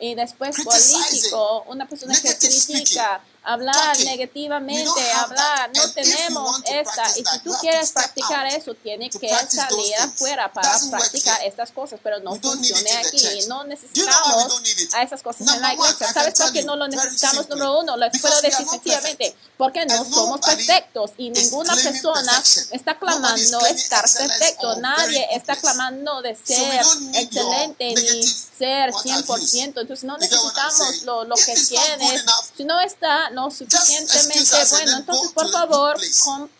y 0.00 0.14
después 0.14 0.56
político, 0.56 1.64
una 1.68 1.86
persona 1.86 2.18
que 2.18 2.36
critica 2.36 3.20
hablar 3.52 3.98
negativamente, 4.00 5.12
hablar, 5.12 5.70
no 5.74 5.90
tenemos 5.92 6.60
esta. 6.66 7.08
Y 7.18 7.24
si 7.24 7.38
tú 7.42 7.52
quieres 7.60 7.92
practicar 7.92 8.46
eso, 8.46 8.74
tienes 8.74 9.16
que 9.16 9.28
salir 9.28 9.94
afuera 9.96 10.52
para 10.52 10.78
practicar 10.90 11.42
estas 11.44 11.70
cosas, 11.72 12.00
pero 12.02 12.20
no 12.20 12.36
funciona 12.36 12.90
aquí. 13.00 13.46
No 13.48 13.64
necesitamos 13.64 14.62
a 14.92 15.02
esas 15.02 15.22
cosas 15.22 15.54
en 15.54 15.60
la 15.60 15.74
iglesia. 15.74 16.12
¿Sabes 16.12 16.34
por 16.38 16.52
qué 16.52 16.62
no 16.62 16.76
lo 16.76 16.88
necesitamos? 16.88 17.48
Número 17.48 17.80
uno, 17.80 17.96
lo 17.96 18.10
puedo 18.20 18.40
decir 18.40 18.66
sencillamente, 18.68 19.34
porque 19.56 19.84
no 19.86 20.04
somos 20.04 20.40
perfectos 20.40 21.12
y 21.16 21.30
ninguna 21.30 21.74
persona 21.74 22.42
está 22.70 22.98
clamando 22.98 23.66
estar 23.66 24.04
perfecto. 24.10 24.76
Nadie 24.76 25.26
está 25.32 25.56
clamando 25.56 26.22
de 26.22 26.36
ser 26.36 26.84
excelente 27.14 27.94
ni 27.94 28.22
ser 28.22 28.92
100%. 28.92 29.80
Entonces 29.80 30.04
no 30.04 30.18
necesitamos 30.18 31.02
lo, 31.02 31.24
lo 31.24 31.34
que 31.34 31.54
tienes. 31.54 32.24
Si 32.56 32.64
no 32.64 32.80
está, 32.80 33.30
no 33.30 33.39
suficientemente. 33.48 34.56
Bueno. 34.70 34.96
Entonces, 34.98 35.32
por 35.32 35.50
favor, 35.50 35.96
con 36.24 36.50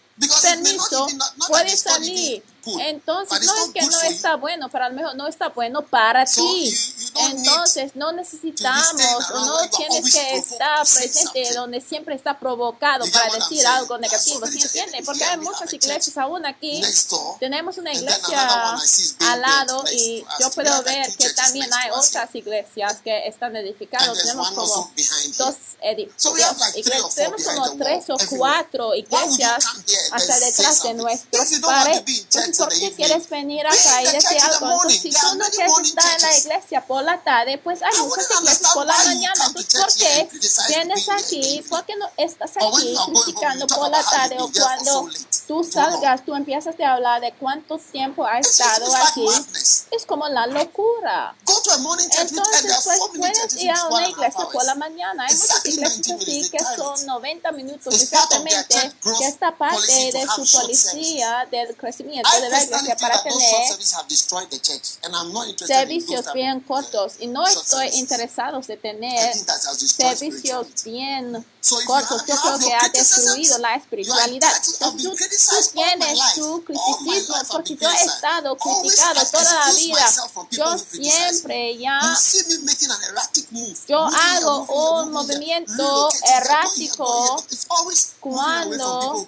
permiso, 0.42 1.06
puede 1.48 1.76
salir. 1.76 2.42
Entonces, 2.80 3.46
no 3.46 3.56
es 3.56 3.70
que 3.72 3.82
no 3.82 4.00
está 4.02 4.36
bueno, 4.36 4.68
para 4.68 4.88
lo 4.88 4.96
mejor 4.96 5.16
no 5.16 5.26
está 5.26 5.48
bueno 5.48 5.82
para 5.82 6.24
ti. 6.24 6.74
Entonces, 7.30 7.96
no 7.96 8.12
necesitamos 8.12 9.30
o 9.32 9.44
no 9.46 9.70
tienes 9.70 10.12
que 10.12 10.36
estar 10.36 10.86
presente 10.86 11.54
donde 11.54 11.80
siempre 11.80 12.14
está 12.14 12.38
provocado 12.38 13.04
para 13.10 13.34
decir 13.34 13.66
algo 13.66 13.98
negativo, 13.98 14.46
¿sí 14.46 14.60
entiende? 14.62 15.02
Porque 15.04 15.24
hay 15.24 15.38
muchas 15.38 15.72
iglesias 15.72 16.16
aún 16.18 16.46
aquí. 16.46 16.82
Tenemos 17.38 17.78
una 17.78 17.92
iglesia 17.92 18.76
al 19.20 19.40
lado 19.40 19.84
y 19.92 20.24
yo 20.38 20.50
puedo 20.50 20.82
ver 20.82 21.14
que 21.16 21.30
también 21.30 21.72
hay 21.72 21.90
otras 21.90 22.34
iglesias 22.34 22.98
que 23.02 23.26
están 23.26 23.56
edificadas. 23.56 24.18
Tenemos 24.18 24.50
como 24.50 24.90
dos, 25.36 25.56
iglesias. 26.76 27.14
Tenemos 27.14 27.42
como 27.44 27.76
tres 27.78 28.04
o 28.10 28.16
cuatro 28.36 28.94
iglesias 28.94 29.64
hasta 30.12 30.38
detrás 30.40 30.82
de 30.82 30.94
nuestro 30.94 31.42
pared. 31.62 32.02
¿por 32.56 32.68
qué 32.68 32.92
quieres 32.92 33.28
venir 33.28 33.66
acá 33.66 34.02
y 34.02 34.12
decir 34.12 34.38
algo? 34.42 34.88
Si 34.88 35.10
tú 35.10 35.34
no 35.36 35.44
quieres 35.46 35.72
estar 35.82 36.16
en 36.16 36.22
la 36.22 36.38
iglesia 36.38 36.86
por 36.86 37.04
la 37.04 37.20
tarde, 37.22 37.58
pues 37.58 37.82
hay 37.82 37.98
muchas 37.98 38.30
iglesias 38.40 38.72
por 38.72 38.86
la 38.86 38.96
mañana. 39.04 39.50
Pues, 39.52 39.66
¿por 39.66 39.94
qué 39.94 40.28
vienes 40.68 41.08
aquí? 41.08 41.64
¿Por 41.68 41.84
qué 41.84 41.96
no 41.96 42.08
estás 42.16 42.52
aquí 42.56 42.94
criticando 43.12 43.66
por 43.66 43.90
la 43.90 44.02
tarde 44.02 44.36
o 44.38 44.50
cuando 44.50 45.08
tú 45.50 45.64
salgas, 45.64 46.24
tú 46.24 46.32
empiezas 46.36 46.78
a 46.78 46.94
hablar 46.94 47.20
de 47.20 47.32
cuánto 47.32 47.76
tiempo 47.76 48.24
has 48.24 48.46
estado 48.46 48.86
aquí, 48.94 49.26
es 49.90 50.06
como 50.06 50.28
la 50.28 50.46
locura. 50.46 51.34
Entonces, 52.20 52.80
pues 52.84 53.00
puedes 53.16 53.56
ir 53.56 53.72
a 53.72 53.88
una 53.88 54.08
iglesia 54.08 54.46
por 54.52 54.64
la 54.64 54.76
mañana. 54.76 55.26
Hay 55.28 55.34
muchas 55.34 55.66
iglesias 55.66 56.20
así 56.20 56.50
que 56.50 56.58
son 56.76 57.04
90 57.04 57.50
minutos 57.50 58.00
exactamente, 58.00 58.92
que 59.02 59.26
esta 59.26 59.56
parte 59.58 60.12
de 60.12 60.24
su 60.36 60.58
policía 60.58 61.48
del 61.50 61.76
crecimiento 61.76 62.30
de 62.30 62.48
la 62.48 62.62
iglesia 62.62 62.96
para 62.96 63.20
tener 63.20 63.72
servicios 65.66 66.32
bien 66.32 66.60
cortos. 66.60 67.14
Y 67.18 67.26
no 67.26 67.44
estoy 67.44 67.88
interesado 67.94 68.60
de 68.60 68.76
tener 68.76 69.34
servicios 69.76 70.68
bien 70.84 71.44
cortos. 71.86 72.24
Yo 72.26 72.36
creo 72.36 72.58
que 72.60 72.72
ha 72.72 72.88
destruido 72.88 73.58
la 73.58 73.74
espiritualidad. 73.74 74.52
Entonces, 74.72 75.39
tú 75.48 75.56
tienes 75.72 76.18
tu 76.34 76.64
criticismo 76.64 77.34
porque 77.50 77.76
yo 77.76 77.88
he 77.90 78.04
estado 78.04 78.56
criticado 78.56 79.20
toda 79.30 79.44
la 79.54 79.72
vida. 79.72 80.06
Yo 80.56 80.64
siempre 80.78 81.78
ya. 81.78 82.00
Yo 83.88 83.98
hago 84.04 84.64
un 85.02 85.12
movimiento 85.12 86.08
errático 86.36 87.44
cuando- 88.20 89.26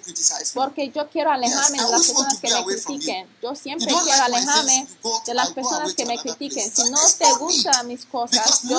porque 0.53 0.91
yo 0.91 1.09
quiero 1.09 1.31
alejarme 1.31 1.77
de 1.77 1.83
las 1.91 2.01
personas 2.07 2.33
que 2.39 2.47
me 2.53 2.65
critiquen. 2.85 3.37
Yo 3.41 3.55
siempre 3.55 3.87
quiero 4.03 4.23
alejarme 4.23 4.87
de 5.25 5.33
las 5.33 5.51
personas 5.51 5.93
que 5.95 6.05
me 6.05 6.17
critiquen. 6.21 6.75
Si 6.75 6.89
no 6.91 6.99
te 7.17 7.33
gustan 7.39 7.87
mis 7.87 8.05
cosas, 8.05 8.61
yo 8.63 8.77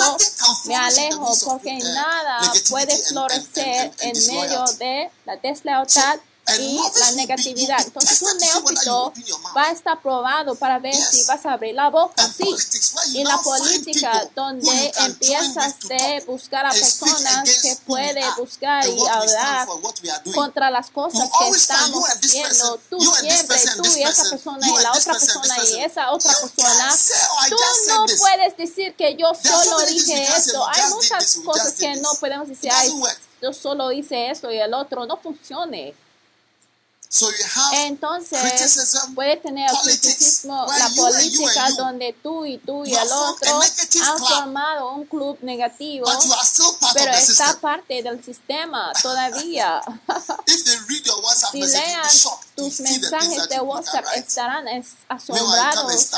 me 0.67 0.75
alejo 0.77 1.27
porque 1.47 1.73
nada 1.95 2.53
puede 2.71 2.97
florecer 3.09 3.93
en 4.01 4.13
medio 4.27 4.65
de 4.79 5.11
la 5.27 5.37
deslealtad 5.37 6.19
y 6.59 6.79
la 6.99 7.13
negatividad. 7.13 7.81
Entonces 7.81 8.21
un 8.23 8.37
neófito 8.39 9.13
va 9.57 9.65
a 9.65 9.73
estar 9.73 10.01
probado 10.03 10.55
para 10.57 10.79
ver 10.79 10.95
si 10.95 11.25
vas 11.25 11.45
a 11.47 11.53
abrir 11.53 11.75
la 11.75 11.89
boca. 11.91 12.29
Sí. 12.37 12.55
Y 13.15 13.25
la 13.25 13.39
política 13.39 14.29
donde 14.35 14.93
empiezas 14.99 15.79
de 15.81 16.23
buscar 16.27 16.67
a 16.67 16.71
personas 16.71 17.49
que 17.63 17.77
puede 17.87 18.23
buscar 18.37 18.87
y 18.87 19.07
hablar 19.07 19.67
contra 20.35 20.71
las 20.71 20.91
cosas 20.91 21.29
que 21.39 21.49
estamos 21.49 22.05
haciendo, 22.09 22.79
tú 22.91 23.01
siempre, 23.01 23.59
tú 23.77 23.85
y 23.97 24.03
esa 24.03 24.23
person, 24.25 24.31
persona 24.31 24.69
y 24.69 24.83
la 24.83 24.93
otra 24.93 25.13
persona 25.15 25.57
y 25.65 25.81
esa 25.81 26.11
otra 26.13 26.33
persona. 26.41 26.91
"Oh, 26.95 27.49
Tú 27.49 27.57
no 27.89 28.07
this." 28.07 28.21
puedes 28.21 28.57
decir 28.57 28.95
que 28.97 29.17
yo 29.17 29.33
solo 29.35 29.79
dije 29.87 30.23
esto. 30.37 30.61
"We 30.65 30.71
Hay 30.83 30.91
muchas 30.91 31.37
cosas 31.45 31.73
que 31.75 31.97
no 31.97 32.11
this". 32.11 32.21
podemos 32.21 32.49
decir, 32.49 32.71
ay, 32.73 32.93
yo 33.43 33.53
solo 33.53 33.93
hice 33.93 34.31
esto 34.31 34.51
y 34.53 34.59
el 34.59 34.73
otro. 34.75 35.07
No 35.07 35.17
funcione. 35.17 35.95
So 37.15 37.31
you 37.31 37.45
have 37.45 37.87
Entonces, 37.87 38.41
criticism, 38.41 39.15
puede 39.15 39.37
tener 39.37 39.71
el 39.71 39.77
politics, 39.77 40.45
la 40.47 40.67
you 40.67 40.95
you 40.97 41.03
política, 41.05 41.67
and 41.67 41.71
you, 41.71 41.85
donde 41.85 42.13
tú 42.21 42.45
y 42.45 42.59
tú 42.59 42.85
y 42.85 42.91
you 42.91 42.99
el 42.99 43.13
otro 43.13 43.61
han 44.03 44.19
formado 44.19 44.91
un 44.91 45.05
club 45.07 45.39
negativo, 45.43 46.07
but 46.07 46.25
you 46.25 46.33
are 46.33 46.45
still 46.45 46.77
part 46.81 46.93
pero 46.95 47.13
of 47.13 47.17
the 47.17 47.23
está 47.23 47.45
system. 47.45 47.61
parte 47.61 48.03
del 48.03 48.25
sistema 48.25 48.93
todavía. 49.01 49.81
If 50.49 50.65
they 50.65 50.77
read 50.89 51.05
your 51.05 51.23
WhatsApp 51.23 51.53
si 51.53 51.61
message, 51.61 52.27
tus 52.55 52.81
mensajes 52.81 53.49
de 53.49 53.61
WhatsApp, 53.61 54.05
estarán 54.17 54.67
asombrados 55.09 56.11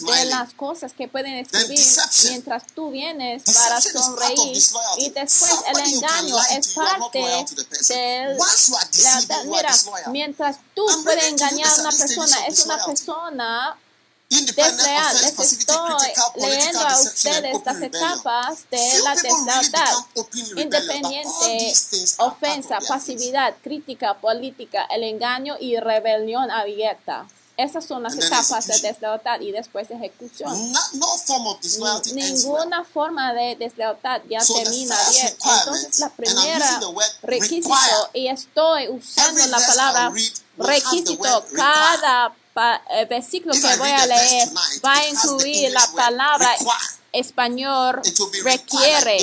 de 0.00 0.24
las 0.26 0.54
cosas 0.54 0.92
que 0.92 1.08
pueden 1.08 1.34
escribir 1.34 1.78
mientras 2.24 2.66
tú 2.74 2.90
vienes 2.90 3.42
para 3.44 3.80
sonreír. 3.80 4.62
Y 4.98 5.10
después 5.10 5.54
el 5.68 5.94
engaño 5.94 6.36
es 6.50 6.68
parte 6.74 7.44
you 8.24 8.74
are 8.74 9.44
Mira, 9.46 9.74
mientras 10.10 10.58
tú 10.74 10.86
puedes 11.04 11.24
engañar 11.24 11.68
a 11.68 11.80
una 11.80 11.90
persona, 11.90 12.46
es 12.46 12.64
una 12.64 12.84
persona 12.84 13.78
desleal. 14.42 15.20
Les 15.20 15.38
estoy 15.38 15.94
leyendo 16.36 16.80
a 16.80 17.00
ustedes 17.00 17.64
las 17.64 17.82
etapas 17.82 18.70
de 18.70 18.98
la 19.02 19.14
deslealtad. 19.14 19.94
Independiente, 20.56 21.74
ofensa, 22.18 22.78
pasividad, 22.88 23.54
crítica, 23.62 24.14
política, 24.14 24.86
el 24.90 25.04
engaño 25.04 25.56
y 25.60 25.76
rebelión 25.78 26.50
abierta. 26.50 27.26
Esas 27.56 27.86
son 27.86 28.02
las 28.02 28.16
etapas 28.16 28.66
de 28.66 28.80
deslealtad 28.80 29.40
y 29.40 29.52
después 29.52 29.88
ejecución. 29.88 30.72
No, 30.72 30.80
no 30.94 31.06
form 31.18 31.46
of 31.46 31.60
disloyalty 31.60 32.10
ends 32.10 32.44
well. 32.44 32.54
Ninguna 32.54 32.82
forma 32.82 33.32
de 33.32 33.54
deslealtad 33.54 34.22
ya 34.28 34.40
termina 34.40 34.96
bien. 35.10 35.28
Entonces 35.28 36.00
la 36.00 36.10
primera 36.10 36.80
requisito, 37.22 38.10
y 38.12 38.26
estoy 38.26 38.88
usando 38.88 39.46
la 39.46 39.64
palabra 39.64 40.12
requisito, 40.58 41.44
cada 41.54 42.34
versículo 43.08 43.54
If 43.54 43.62
que 43.62 43.68
I 43.68 43.76
voy 43.76 43.88
read 43.88 43.98
a 43.98 44.02
the 44.02 44.14
verse 44.14 44.30
leer 44.30 44.48
tonight, 44.48 44.82
va 44.82 44.94
a 44.94 45.08
it 45.08 45.16
has 45.16 45.38
the 45.38 45.38
incluir 45.38 45.54
English 45.66 45.72
la 45.72 45.86
word 45.92 45.96
palabra 45.96 46.50
require. 46.58 47.03
Español 47.14 48.00
requiere, 48.42 49.18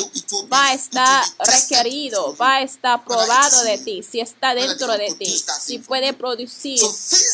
va 0.51 0.67
a 0.67 0.73
estar 0.73 1.23
requerido, 1.39 2.35
va 2.37 2.55
a 2.55 2.61
estar 2.61 3.03
probado 3.03 3.63
de 3.63 3.77
ti, 3.77 4.01
si 4.01 4.21
está 4.21 4.55
dentro 4.55 4.97
de 4.97 5.13
ti, 5.13 5.43
si 5.59 5.79
puede 5.79 6.13
producir 6.13 6.81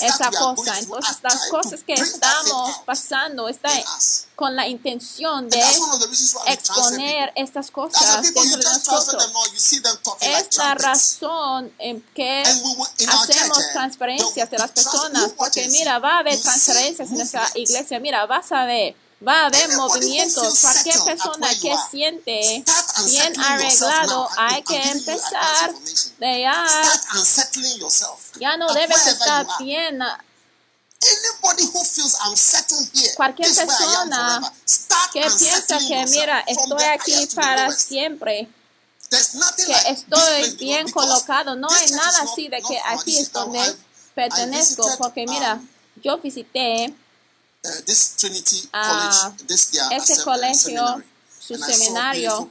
esa 0.01 0.31
cosa. 0.31 0.79
Entonces 0.79 1.17
las 1.21 1.47
cosas 1.49 1.83
que 1.83 1.93
estamos 1.93 2.77
pasando 2.85 3.47
está 3.47 3.71
in 3.73 3.85
us. 3.97 4.25
con 4.35 4.55
la 4.55 4.67
intención 4.67 5.49
de 5.49 5.61
exponer 6.47 7.31
estas 7.35 7.71
cosas 7.71 8.21
dentro 8.23 8.57
de 8.57 8.63
nosotros. 8.63 9.31
Es 10.21 10.57
la 10.57 10.75
razón 10.75 11.71
en 11.77 12.01
que 12.13 12.41
hacemos 12.41 13.59
transferencias 13.73 14.49
de 14.49 14.57
las 14.57 14.71
personas, 14.71 15.31
porque 15.37 15.67
mira, 15.69 15.99
va 15.99 16.15
a 16.15 16.19
haber 16.19 16.39
transferencias 16.41 17.09
en 17.09 17.17
nuestra 17.17 17.47
iglesia, 17.55 17.99
mira, 17.99 18.25
vas 18.25 18.51
a 18.51 18.65
ver, 18.65 18.95
va 19.25 19.43
a 19.43 19.45
haber 19.47 19.75
movimientos. 19.75 20.59
Cualquier 20.61 20.99
persona 21.03 21.49
que 21.49 21.75
siente 21.91 22.63
bien 23.05 23.39
arreglado, 23.39 24.29
hay 24.37 24.61
que 24.63 24.81
empezar. 24.81 25.73
de 26.19 26.41
ya, 26.41 26.67
ya 28.39 28.57
no 28.57 28.73
debes 28.73 29.07
estar 29.07 29.47
bien. 29.59 29.99
Cualquier 33.15 33.53
persona 33.55 34.53
Que 35.13 35.21
piensa 35.21 35.77
que 35.77 36.05
mira, 36.07 36.39
estoy 36.47 36.83
aquí 36.83 37.27
para 37.35 37.71
siempre. 37.71 38.49
Que 39.09 39.91
estoy 39.91 40.55
bien 40.57 40.91
colocado. 40.91 41.55
No 41.55 41.69
hay 41.69 41.89
nada 41.91 42.23
así 42.23 42.49
de 42.49 42.61
que 42.61 42.79
aquí 42.85 43.17
es 43.17 43.31
donde 43.31 43.77
pertenezco, 44.13 44.89
porque 44.97 45.25
mira, 45.27 45.53
um, 45.55 45.67
yo 46.03 46.17
visité 46.17 46.93
uh, 47.67 47.81
this 47.85 48.15
Trinity 48.17 48.69
Ah, 48.73 49.31
College, 49.31 49.47
this 49.47 49.71
their 49.71 49.91
ese 49.93 50.23
colegio, 50.23 50.55
seminary. 50.55 51.03
su 51.39 51.53
And 51.53 51.63
seminario, 51.63 52.49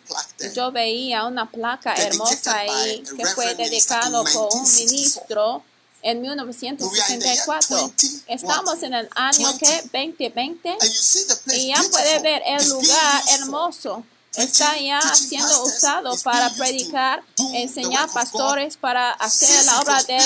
yo 0.54 0.72
veía 0.72 1.24
una 1.26 1.50
placa 1.50 1.94
hermosa 1.94 2.58
ahí 2.58 3.02
que 3.16 3.26
fue 3.26 3.54
dedicado 3.54 4.24
por 4.24 4.54
un 4.54 4.62
1964. 4.62 4.86
ministro 4.86 5.62
en 6.02 6.22
We 6.22 6.28
are 6.28 6.40
in 6.40 6.46
the 6.46 6.52
year 6.60 6.76
1964. 6.76 7.76
20, 7.76 8.06
Estamos 8.28 8.82
en 8.82 8.94
el 8.94 9.08
año 9.14 9.48
20. 9.58 9.66
que 9.66 9.82
2020 10.30 10.68
And 10.70 10.82
you 10.82 10.88
see 10.88 11.24
the 11.26 11.36
place 11.44 11.58
y 11.58 11.68
ya 11.68 11.82
puede 11.90 12.18
ver 12.20 12.42
el 12.46 12.68
lugar 12.68 13.22
hermoso. 13.40 14.04
Está 14.34 14.78
ya 14.78 15.00
siendo 15.14 15.62
usado 15.64 16.14
para 16.22 16.50
predicar, 16.50 17.22
enseñar 17.54 18.10
pastores 18.12 18.76
para 18.76 19.12
hacer 19.12 19.64
la 19.64 19.80
obra 19.80 20.02
del 20.04 20.22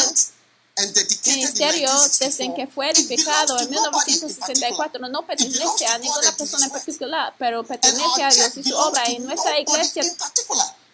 in 0.83 1.35
ministerio 1.37 1.91
desde 2.19 2.45
1964, 2.49 2.55
que 2.57 2.67
fue 2.67 2.91
edificado 2.91 3.59
en 3.59 3.69
to 3.71 3.75
nobody 3.75 4.13
in 4.13 4.21
particular. 4.21 4.73
1964 4.73 5.09
no 5.09 5.27
pertenece 5.27 5.87
a 5.87 5.99
ninguna 5.99 6.33
persona 6.37 6.67
en 6.67 6.71
particular, 6.73 7.35
pero 7.39 7.65
pertenece 7.65 8.23
a 8.25 8.31
Dios 8.31 8.57
y 8.57 8.63
su 8.65 8.77
obra 8.77 9.09
y 9.11 9.19
nuestra 9.19 9.59
iglesia 9.59 10.03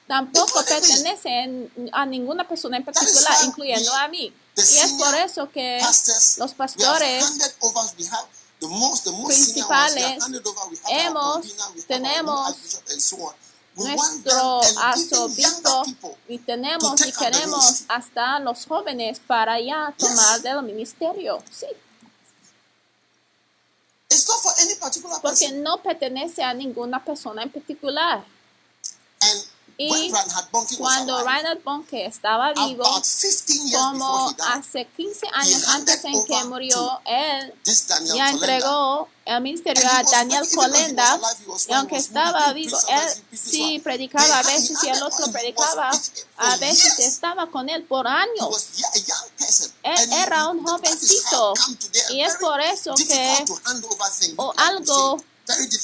tampoco 0.06 0.64
pertenece 0.64 1.28
en- 1.28 1.90
a 1.92 2.06
ninguna 2.06 2.46
persona 2.46 2.76
en 2.76 2.84
particular, 2.84 3.36
incluyendo 3.44 3.92
a 3.94 4.08
mí. 4.08 4.32
Y 4.56 4.60
es 4.60 4.92
por 4.92 5.14
eso 5.16 5.50
que 5.50 5.80
los 6.38 6.54
pastores 6.54 7.24
principales 9.26 10.18
hemos, 10.88 11.46
tenemos 11.86 12.56
nuestro 13.76 14.60
arzobispo 14.80 15.84
y 16.28 16.38
tenemos 16.38 17.06
y 17.06 17.12
queremos 17.12 17.84
hasta 17.88 18.40
los 18.40 18.66
jóvenes 18.66 19.20
para 19.26 19.60
ya 19.60 19.94
tomar 19.98 20.40
del 20.40 20.62
ministerio. 20.62 21.42
Sí, 21.50 21.66
porque 25.22 25.52
no 25.52 25.82
pertenece 25.82 26.42
a 26.42 26.54
ninguna 26.54 27.04
persona 27.04 27.42
en 27.42 27.50
particular. 27.50 28.24
Y 29.78 30.10
Cuando 30.78 31.22
Reinhard 31.22 31.62
Bonke 31.62 32.06
estaba 32.06 32.54
vivo, 32.54 32.86
about 32.86 33.04
15 33.04 33.68
years 33.68 33.76
como 33.76 34.34
hace 34.48 34.86
15 34.96 35.26
años 35.32 35.68
antes 35.68 36.04
en 36.04 36.24
que 36.24 36.44
murió, 36.44 36.98
él 37.04 37.54
ya 38.14 38.30
entregó 38.30 39.08
el 39.26 39.42
ministerio 39.42 39.86
a 39.90 40.02
Daniel 40.02 40.48
Colenda 40.54 41.20
y 41.68 41.72
aunque 41.74 41.96
estaba 41.96 42.52
vivo, 42.54 42.78
él 42.88 43.38
sí 43.38 43.78
predicaba 43.80 44.38
a 44.38 44.42
veces 44.44 44.82
y 44.82 44.88
el 44.88 45.02
otro 45.02 45.30
predicaba, 45.30 45.90
a 46.38 46.56
veces 46.56 46.98
estaba 47.00 47.50
con 47.50 47.68
él 47.68 47.82
por 47.84 48.06
años. 48.08 48.68
Él 49.82 50.12
era 50.12 50.48
un 50.48 50.64
jovencito 50.64 51.52
y 52.10 52.22
es 52.22 52.36
por 52.36 52.60
eso 52.62 52.94
que 52.94 53.44
o 54.36 54.54
algo 54.56 55.18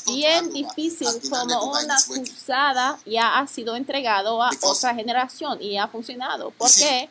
bien 0.07 0.53
difícil 0.53 1.09
como 1.31 1.73
una 1.73 1.97
cruzada 2.07 2.99
ya 3.07 3.39
ha 3.39 3.47
sido 3.47 3.77
entregado 3.77 4.43
a 4.43 4.51
otra 4.63 4.95
generación 4.95 5.63
y 5.63 5.79
ha 5.79 5.89
funcionado. 5.89 6.51
¿Por 6.51 6.71
qué? 6.73 7.09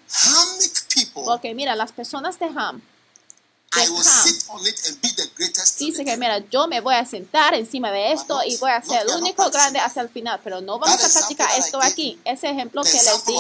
Porque 1.14 1.54
mira, 1.54 1.76
las 1.76 1.92
personas 1.92 2.40
de 2.40 2.48
Ham 2.56 2.82
I 3.74 3.90
will 3.90 4.04
sit 4.04 4.46
on 4.50 4.60
it 4.68 4.82
and 4.90 5.02
be 5.02 5.08
the 5.16 5.30
greatest. 5.36 5.80
Dice 5.80 6.04
que, 6.04 6.18
mira, 6.18 6.40
yo 6.50 6.68
me 6.68 6.82
voy 6.82 6.96
a 6.96 7.06
sentar 7.06 7.54
encima 7.54 7.90
de 7.92 8.12
esto 8.12 8.42
y 8.46 8.58
voy 8.58 8.72
a 8.72 8.82
ser 8.82 9.04
el 9.04 9.16
único 9.16 9.50
grande 9.50 9.80
hasta 9.80 10.02
el 10.02 10.10
final, 10.10 10.42
pero 10.44 10.60
no 10.60 10.78
vamos 10.78 11.02
a 11.02 11.10
practicar 11.10 11.58
esto 11.58 11.82
aquí. 11.82 12.20
Ese 12.26 12.50
ejemplo 12.50 12.84
que 12.84 12.92
les 12.92 13.26
di, 13.26 13.36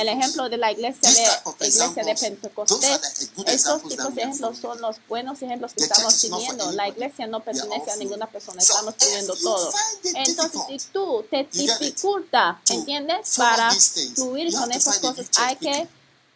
el 0.00 0.08
ejemplo 0.08 0.48
de 0.48 0.58
la 0.58 0.70
iglesia 0.70 1.10
de, 1.10 1.66
iglesia 1.66 2.04
de 2.04 2.14
Pentecostés, 2.14 3.00
estos 3.46 3.82
tipos 3.88 4.14
de 4.14 4.22
ejemplos 4.22 4.58
son 4.58 4.80
los 4.80 4.96
buenos 5.08 5.42
ejemplos 5.42 5.72
que 5.74 5.82
estamos 5.82 6.14
siguiendo. 6.14 6.70
La 6.72 6.88
iglesia 6.88 7.26
no 7.26 7.40
pertenece 7.40 7.90
a 7.90 7.96
ninguna 7.96 8.26
persona, 8.26 8.60
So, 8.60 8.72
estamos 8.74 8.94
you 9.26 9.34
todo. 9.42 9.72
Entonces, 10.04 10.60
si 10.68 10.78
tú 10.92 11.24
te 11.28 11.48
dificulta, 11.52 12.60
¿entiendes? 12.68 13.34
Para 13.36 13.72
fluir 14.14 14.54
con 14.54 14.70
esas 14.70 14.98
cosas 15.00 15.26
hay 15.36 15.56
que 15.56 15.88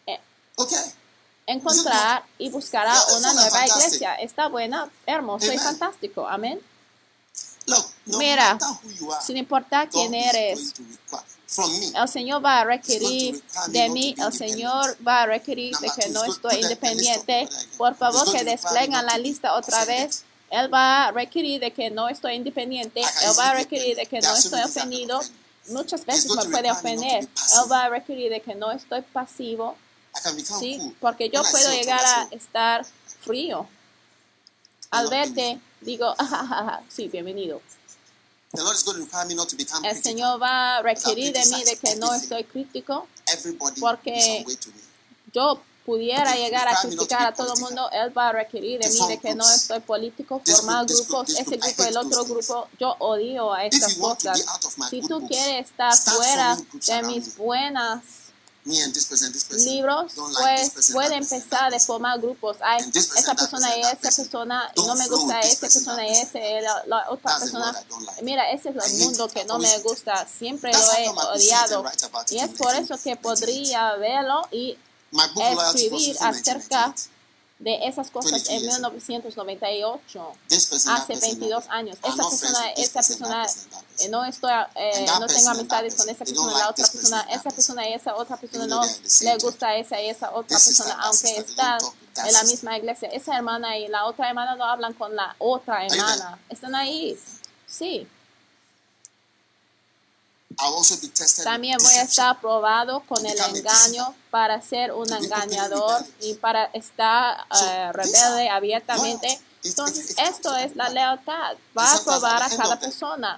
eh, 0.07 0.19
Okay. 0.55 1.02
Encontrar 1.45 2.23
y 2.37 2.49
buscar 2.49 2.87
a 2.87 2.95
una 3.17 3.33
nueva 3.33 3.65
iglesia. 3.67 4.15
Está 4.15 4.47
buena, 4.47 4.89
hermoso 5.05 5.51
y 5.51 5.57
fantástico. 5.57 6.27
Amén. 6.27 6.59
Mira, 8.05 8.57
Sin 9.21 9.37
importar 9.37 9.89
quién 9.89 10.13
eres, 10.13 10.73
el 11.95 12.07
Señor 12.07 12.43
va 12.43 12.61
a 12.61 12.65
requerir 12.65 13.41
de 13.67 13.89
mí, 13.89 14.15
el 14.17 14.33
Señor 14.33 14.97
va 15.05 15.23
a 15.23 15.25
requerir 15.27 15.75
de 15.77 15.89
que 15.89 16.09
no 16.09 16.23
estoy 16.25 16.61
independiente. 16.61 17.47
Por 17.77 17.95
favor, 17.95 18.31
que 18.31 18.43
despleguen 18.43 19.05
la 19.05 19.17
lista 19.17 19.53
otra 19.53 19.85
vez. 19.85 20.23
Él 20.49 20.71
va 20.71 21.07
a 21.07 21.11
requerir 21.11 21.59
de 21.59 21.71
que 21.71 21.89
no 21.89 22.09
estoy 22.09 22.35
independiente. 22.35 23.01
Él 23.01 23.31
va 23.39 23.51
a 23.51 23.53
requerir 23.55 23.95
de 23.95 24.05
que 24.05 24.19
no 24.19 24.35
estoy 24.35 24.61
ofendido. 24.61 25.19
Muchas 25.69 26.05
veces 26.05 26.35
me 26.35 26.45
puede 26.45 26.69
ofender. 26.69 27.23
Él 27.23 27.71
va 27.71 27.85
a 27.85 27.89
requerir 27.89 28.29
de 28.29 28.41
que 28.41 28.53
no 28.53 28.71
estoy 28.71 29.01
pasivo. 29.01 29.75
Sí, 30.59 30.77
cool. 30.77 30.95
porque 30.99 31.29
yo 31.29 31.41
puedo 31.43 31.71
llegar 31.71 32.03
a 32.05 32.27
estar 32.31 32.85
frío. 33.21 33.67
Al 34.91 35.09
verte, 35.09 35.59
digo, 35.81 36.13
sí, 36.89 37.07
bienvenido. 37.07 37.61
El. 39.83 40.01
Señor 40.01 40.39
va 40.41 40.77
a 40.77 40.81
requerir 40.83 41.33
de 41.33 41.43
mí 41.47 41.63
de 41.63 41.75
que 41.77 41.95
no 41.95 42.13
estoy 42.13 42.43
crítico. 42.43 43.07
Porque. 43.79 44.45
Yo 45.33 45.59
pudiera 45.85 46.35
llegar 46.35 46.67
a 46.67 46.79
criticar 46.79 47.27
a 47.27 47.33
todo 47.33 47.55
el 47.55 47.59
mundo, 47.59 47.89
Él 47.91 48.15
va 48.15 48.29
a 48.29 48.31
requerir 48.31 48.79
de 48.79 48.89
mí 48.89 49.07
de 49.07 49.17
que 49.17 49.35
no 49.35 49.49
estoy 49.49 49.79
político, 49.79 50.41
formar 50.45 50.85
grupos, 50.85 51.29
ese 51.29 51.57
grupo, 51.57 51.83
el 51.83 51.97
otro 51.97 52.25
grupo. 52.25 52.67
Yo 52.79 52.95
odio 52.99 53.51
a 53.51 53.65
estas 53.65 53.95
cosas. 53.95 54.45
Si 54.89 55.01
tú 55.01 55.25
quieres 55.27 55.69
estar 55.69 55.95
fuera 55.95 56.55
de 56.55 57.03
mis 57.03 57.35
buenas 57.35 58.22
Person. 58.63 59.73
libros, 59.73 60.13
pues 60.13 60.91
puede 60.93 61.15
empezar 61.15 61.71
de 61.71 61.79
formar 61.81 62.19
grupos. 62.19 62.57
Hay 62.61 62.81
esa 62.93 63.35
persona 63.35 63.77
y 63.77 63.81
esa 63.81 63.95
person. 63.95 64.23
persona 64.23 64.71
no 64.77 64.95
me 64.95 65.07
gusta 65.09 65.41
person, 65.41 65.59
persona 65.59 66.07
y 66.07 66.11
ese 66.11 66.61
la, 66.61 66.83
la 66.87 67.09
otra 67.09 67.39
persona. 67.39 67.75
Mira, 68.21 68.49
ese 68.51 68.69
es 68.69 68.75
el 68.75 68.99
mundo 68.99 69.27
que 69.27 69.43
no 69.43 69.59
me 69.59 69.79
gusta. 69.79 70.25
Siempre 70.27 70.71
lo 70.71 70.79
he 70.97 71.09
odiado. 71.09 71.83
Y 72.29 72.39
es 72.39 72.51
por 72.51 72.73
eso 72.73 72.95
1998. 72.95 73.03
que 73.03 73.15
podría 73.17 73.95
verlo 73.95 74.47
y 74.51 74.77
escribir 75.11 76.15
acerca 76.21 76.87
1998. 76.87 77.12
De 77.63 77.87
esas 77.87 78.11
cosas 78.11 78.31
22 78.43 78.49
en 78.49 78.61
years 78.61 78.77
ago. 78.79 78.91
1998. 78.91 80.31
This 80.49 80.65
person, 80.67 80.93
that 80.93 81.01
Hace 81.03 81.13
person, 81.13 81.39
22 81.39 81.63
that- 81.63 81.71
años. 81.71 81.97
I'm 82.03 82.13
Esa 82.19 82.29
persona, 82.29 82.59
this 82.75 82.85
esa 82.89 82.99
person, 82.99 83.17
persona, 83.19 84.09
no 84.09 84.25
estoy, 84.25 84.51
eh, 84.75 85.05
no 85.19 85.27
tengo 85.27 85.49
amistades 85.49 85.95
con 85.95 86.09
esa 86.09 86.25
persona, 86.25 86.57
la 86.57 86.69
otra 86.69 86.87
persona, 86.87 87.21
esa 87.31 87.49
persona 87.51 87.89
y 87.89 87.93
esa 87.93 88.15
otra 88.15 88.37
persona 88.37 88.67
no 88.67 88.81
le 89.21 89.37
gusta 89.37 89.67
a 89.69 89.75
esa 89.77 90.01
y 90.01 90.09
esa 90.09 90.31
otra 90.31 90.57
persona, 90.57 90.93
aunque 91.03 91.37
están 91.37 91.79
en 92.25 92.33
la 92.33 92.43
misma 92.43 92.77
iglesia. 92.77 93.09
Esa 93.09 93.35
hermana 93.37 93.77
y 93.77 93.87
la 93.87 94.05
otra 94.05 94.27
hermana 94.27 94.55
no 94.55 94.65
hablan 94.65 94.93
con 94.93 95.15
la 95.15 95.35
otra 95.39 95.85
hermana. 95.85 96.37
Están 96.49 96.75
ahí. 96.75 97.17
Sí. 97.65 98.07
También 101.43 101.77
voy 101.81 101.93
a 101.95 102.03
estar 102.03 102.39
probado 102.39 103.01
con 103.01 103.25
el 103.25 103.37
engaño 103.37 104.15
para 104.29 104.61
ser 104.61 104.91
un 104.91 105.11
engañador 105.11 106.05
y 106.21 106.33
para 106.35 106.65
estar 106.73 107.45
these 107.49 107.93
rebelde 107.93 108.49
abiertamente. 108.49 109.39
Entonces, 109.63 110.15
esto 110.17 110.55
es 110.55 110.75
la 110.75 110.89
lealtad. 110.89 111.55
Va 111.77 111.93
a 111.93 112.03
probar 112.03 112.43
a 112.43 112.49
cada 112.49 112.79
persona. 112.79 113.37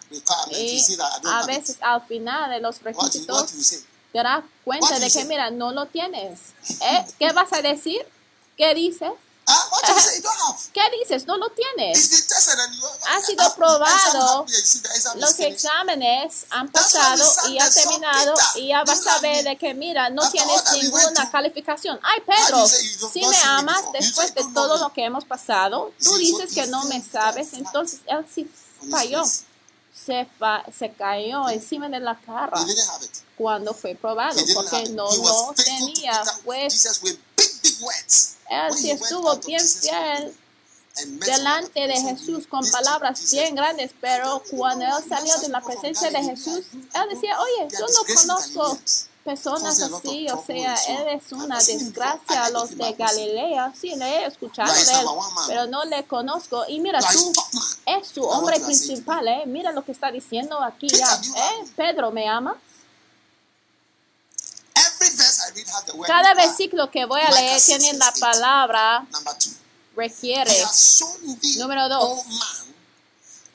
Y 0.52 0.82
a 1.24 1.46
veces 1.46 1.78
al 1.82 2.02
final 2.08 2.50
de 2.50 2.60
los 2.62 2.82
requisitos 2.82 3.54
te 4.12 4.24
das 4.24 4.44
cuenta 4.64 4.98
de 4.98 5.12
que, 5.12 5.26
mira, 5.26 5.52
no 5.52 5.72
lo 5.72 5.86
tienes. 5.88 6.40
¿Eh? 6.82 7.06
¿Qué 7.20 7.32
vas 7.32 7.54
a 7.54 7.62
decir? 7.62 8.02
¿Qué 8.58 8.74
dices? 8.74 9.12
Ah, 9.48 9.68
what 9.72 9.82
you 9.88 10.00
say? 10.00 10.18
You 10.18 10.24
don't 10.24 10.36
have. 10.40 10.56
¿Qué 10.74 10.82
dices? 11.00 11.28
No 11.28 11.38
lo 11.38 11.50
tienes. 11.50 12.10
Ha 13.08 13.22
sido 13.22 13.44
probado. 13.56 14.46
Los 15.22 15.36
exámenes 15.54 16.46
han 16.50 16.68
pasado 16.72 17.24
y 17.50 17.60
ha 17.60 17.66
terminado 17.70 18.34
y 18.56 18.68
ya 18.70 18.84
vas 18.84 19.06
a 19.08 19.20
ver 19.20 19.44
de 19.44 19.56
que 19.58 19.74
mira, 19.76 20.10
no 20.10 20.24
tienes 20.32 20.64
ninguna 20.82 21.32
calificación. 21.32 22.00
Ay, 22.02 22.22
Pedro, 22.26 22.68
si 23.14 23.20
me 23.30 23.38
amas 23.44 23.82
después 23.94 24.34
de 24.34 24.42
todo 24.54 24.78
lo 24.80 24.94
que 24.94 25.04
hemos 25.06 25.26
pasado, 25.26 25.94
tú 26.04 26.16
dices 26.18 26.54
que 26.56 26.66
no 26.68 26.84
me 26.86 27.02
sabes, 27.04 27.54
entonces 27.54 28.00
él 28.08 28.26
sí 28.34 28.50
falló. 28.90 29.24
Se, 30.06 30.28
fa- 30.38 30.64
se 30.78 30.92
cayó 30.92 31.50
encima 31.50 31.88
de 31.88 32.00
la 32.00 32.16
cara 32.20 32.58
cuando 33.38 33.74
fue 33.74 33.96
probado 33.96 34.40
porque 34.54 34.90
no 34.90 35.08
lo 35.16 35.54
tenía. 35.64 36.22
Peter, 36.74 37.18
él 38.50 38.74
sí 38.78 38.92
estuvo 38.92 39.36
bien 39.38 39.62
fiel 39.62 40.36
delante 41.04 41.88
de 41.88 42.02
Jesús 42.02 42.48
con 42.48 42.62
"This 42.62 42.72
palabras 42.72 43.32
bien 43.32 43.56
grandes, 43.56 43.92
pero 44.00 44.42
cuando 44.50 44.86
él 44.86 45.04
salió 45.08 45.36
de 45.38 45.50
la 45.50 45.62
presencia 45.62 46.10
de 46.10 46.24
Jesús, 46.24 46.68
él 46.74 47.10
decía, 47.10 47.38
oye, 47.40 47.68
yo 47.78 47.86
no 47.88 48.16
conozco 48.16 48.80
personas 49.26 49.82
así, 49.82 50.28
o 50.30 50.44
sea, 50.46 50.76
él 50.88 51.08
es 51.20 51.32
una 51.32 51.58
desgracia 51.58 52.46
a 52.46 52.50
los 52.52 52.78
de. 52.78 52.94
Galilea, 52.94 53.74
sí, 53.80 53.96
le 53.96 54.06
he 54.06 54.26
escuchado 54.28 54.72
de 54.72 54.82
él, 54.82 55.08
pero 55.48 55.66
no 55.66 55.84
le 55.84 56.06
conozco. 56.06 56.64
Y 56.68 56.80
mira, 56.80 57.00
tú 57.00 57.34
es 57.86 58.08
su 58.08 58.24
hombre 58.24 58.60
principal, 58.60 59.28
¿eh? 59.28 59.44
Mira 59.48 59.72
lo 59.72 59.84
que 59.84 59.92
está 59.92 60.12
diciendo 60.12 60.62
aquí 60.62 60.88
ya, 60.88 61.12
¿eh? 61.16 61.66
Pedro, 61.76 62.12
¿me 62.12 62.30
ama? 62.30 62.56
Every 64.76 65.10
verse 65.18 65.42
I 65.42 65.45
read 65.45 65.45
has 65.45 65.45
the 65.45 65.45
word 65.45 65.45
Cada 66.06 66.34
versículo 66.34 66.90
que 66.92 67.06
voy 67.06 67.22
a 67.22 67.32
leer 67.32 67.60
6, 67.60 67.80
tiene 67.80 67.98
la 67.98 68.06
verse 68.06 68.26
8. 68.26 68.32
palabra 68.32 69.08
requiere. 69.96 70.64
Número 71.58 71.90
dos. 71.90 72.04
O 72.04 72.24
man, 72.26 72.76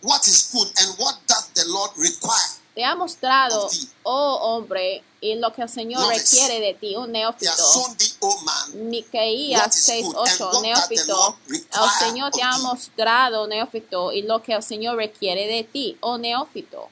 what 0.03 0.21
is 0.27 0.51
good 0.53 0.69
and 0.79 0.99
what 0.99 1.17
doth 1.27 1.53
the 1.55 1.65
Lord 1.67 1.91
require. 1.97 2.61
Te 2.75 2.85
ha 2.85 2.95
mostrado, 2.95 3.69
oh 4.05 4.39
hombre, 4.43 5.03
y 5.21 5.35
lo 5.35 5.53
que 5.53 5.63
el 5.63 5.69
Señor 5.69 6.07
requiere 6.09 6.61
de 6.61 6.75
ti, 6.75 6.97
un 6.97 7.11
neófito. 7.11 7.53
shown 7.53 7.97
thee, 7.97 8.15
O 8.21 8.41
man, 8.43 8.89
Micaías 8.89 9.61
what 9.61 9.75
is 9.75 10.05
good 10.05 10.17
and 10.17 10.27
6:8, 10.27 10.41
what 10.41 10.53
doth 10.53 10.53
the 10.53 10.69
neófito, 10.69 11.37
el 11.49 11.91
Señor 11.99 12.31
te 12.31 12.43
ha 12.43 12.59
mostrado, 12.59 13.47
neófito, 13.49 14.13
y 14.13 14.23
lo 14.23 14.43
que 14.43 14.55
el 14.55 14.63
Señor 14.63 14.97
requiere 14.97 15.47
de 15.49 15.65
ti, 15.65 15.99
oh 16.01 16.17
neófito. 16.17 16.89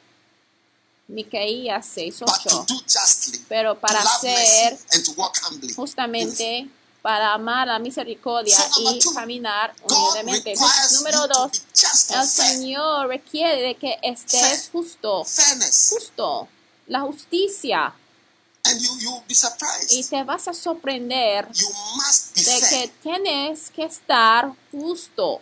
Micaías 1.09 1.87
but 1.94 2.18
to 2.18 2.27
6:8. 2.27 2.66
do 2.66 2.83
justly, 2.87 3.38
Pero 3.49 3.75
to 3.75 3.81
para 3.81 4.01
hacer 4.01 4.79
justamente 5.75 6.71
para 7.03 7.33
amar 7.33 7.66
la 7.66 7.79
misericordia 7.79 8.57
y 8.77 8.99
caminar 9.14 9.75
humildemente. 9.83 10.55
Número 10.92 11.27
dos, 11.29 11.53
el. 11.73 12.27
Señor 12.27 13.09
requiere 13.09 13.62
de 13.62 13.75
que 13.77 13.99
estés 14.03 14.68
justo, 14.71 15.25
justo, 15.88 16.49
la 16.87 17.01
justicia. 17.01 17.94
Y 19.90 20.05
te 20.05 20.25
vas 20.25 20.49
a 20.49 20.53
sorprender 20.53 21.49
de 21.49 22.61
que 22.68 22.92
tienes 23.03 23.71
que 23.71 23.85
estar 23.85 24.53
justo. 24.71 25.40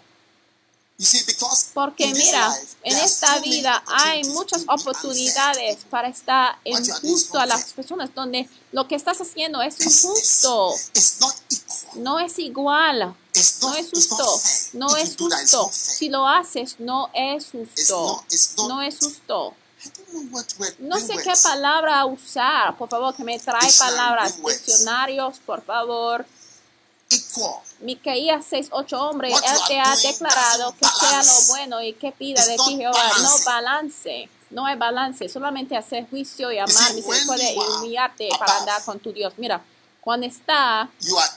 Porque 1.74 2.06
mira, 2.14 2.56
en 2.82 2.96
esta 2.96 3.38
vida 3.40 3.82
hay 3.86 4.24
muchas 4.24 4.64
oportunidades 4.66 5.84
para 5.90 6.08
estar 6.08 6.58
injusto 6.64 7.38
a 7.38 7.44
las 7.46 7.72
personas 7.74 8.14
donde 8.14 8.48
lo 8.72 8.88
que 8.88 8.94
estás 8.94 9.20
haciendo 9.20 9.60
es 9.60 9.78
injusto. 9.80 10.74
No 11.96 12.18
es 12.18 12.38
igual. 12.38 13.14
No 13.60 13.74
es 13.74 13.90
justo. 13.90 14.40
No 14.72 14.96
es 14.96 15.16
justo. 15.16 15.70
Si 15.72 16.08
lo 16.08 16.26
haces, 16.26 16.76
no 16.78 17.10
es 17.14 17.50
justo. 17.50 18.24
No 18.68 18.80
es 18.82 18.98
justo. 18.98 19.54
No 20.78 20.98
sé 20.98 21.16
qué 21.18 21.32
palabra 21.42 22.06
usar. 22.06 22.76
Por 22.78 22.88
favor, 22.88 23.14
que 23.14 23.22
me 23.22 23.38
trae 23.38 23.70
palabras. 23.78 24.36
Diccionarios, 24.42 25.38
por 25.44 25.62
favor. 25.62 26.24
Equal. 27.10 27.60
Micaías 27.80 28.44
6:8 28.50 28.92
hombre, 28.98 29.30
What 29.30 29.42
él 29.44 29.58
te 29.68 29.78
ha 29.80 29.94
declarado 29.96 30.74
que 30.76 30.86
sea 30.86 31.22
lo 31.22 31.46
bueno 31.48 31.82
y 31.82 31.92
que 31.92 32.10
pida 32.12 32.44
de 32.44 32.56
ti 32.56 32.76
Jehová. 32.76 33.02
No 33.22 33.30
balance. 33.44 34.28
No 34.50 34.64
hay 34.66 34.76
balance. 34.76 35.28
Solamente 35.28 35.76
hacer 35.76 36.08
juicio 36.08 36.50
y 36.52 36.58
amar 36.58 36.94
misericordia 36.94 37.52
y 37.52 37.58
humillarte 37.58 38.28
para 38.38 38.58
andar 38.58 38.82
con 38.84 38.98
tu 39.00 39.12
Dios. 39.12 39.34
Mira, 39.36 39.62
cuando 40.00 40.26
está 40.26 40.88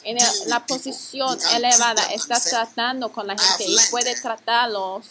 en 0.03 0.17
el- 0.21 0.49
la 0.49 0.65
posición 0.65 1.37
elevada, 1.53 2.03
estás 2.13 2.43
tratando 2.51 3.11
con 3.11 3.25
la 3.27 3.37
gente 3.37 3.65
y 3.65 3.75
puede 3.91 4.15
tratarlos 4.21 5.05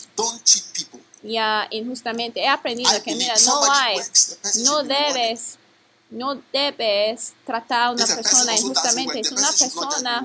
ya 1.22 1.66
injustamente. 1.70 2.40
He 2.40 2.48
aprendido 2.48 2.90
que, 3.02 3.14
mira, 3.16 3.34
no 3.46 3.60
hay, 3.72 3.98
no 4.64 4.82
debes, 4.84 5.58
no 6.10 6.40
debes 6.52 7.34
tratar 7.44 7.82
a 7.82 7.90
una 7.90 8.06
persona 8.06 8.56
injustamente. 8.56 9.24
Si 9.24 9.34
una 9.34 9.52
persona 9.52 10.24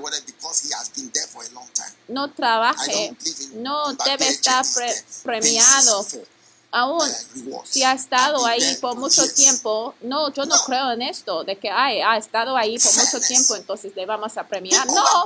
no 2.08 2.30
trabaje, 2.32 3.14
no 3.54 3.92
debe 3.94 4.28
estar 4.28 4.64
pre- 4.74 5.04
premiado. 5.22 6.06
Aún 6.76 7.00
si 7.62 7.84
ha 7.84 7.92
estado 7.92 8.44
ahí 8.44 8.76
por 8.80 8.96
mucho 8.96 9.22
tiempo, 9.32 9.94
no, 10.00 10.32
yo 10.32 10.44
no 10.44 10.56
creo 10.66 10.90
en 10.90 11.02
esto, 11.02 11.44
de 11.44 11.56
que 11.56 11.70
ay, 11.70 12.00
ha 12.00 12.16
estado 12.16 12.56
ahí 12.56 12.76
por 12.80 12.92
mucho 12.96 13.20
tiempo, 13.20 13.54
entonces 13.54 13.94
le 13.94 14.04
vamos 14.04 14.36
a 14.36 14.42
premiar. 14.42 14.84
No, 14.88 15.24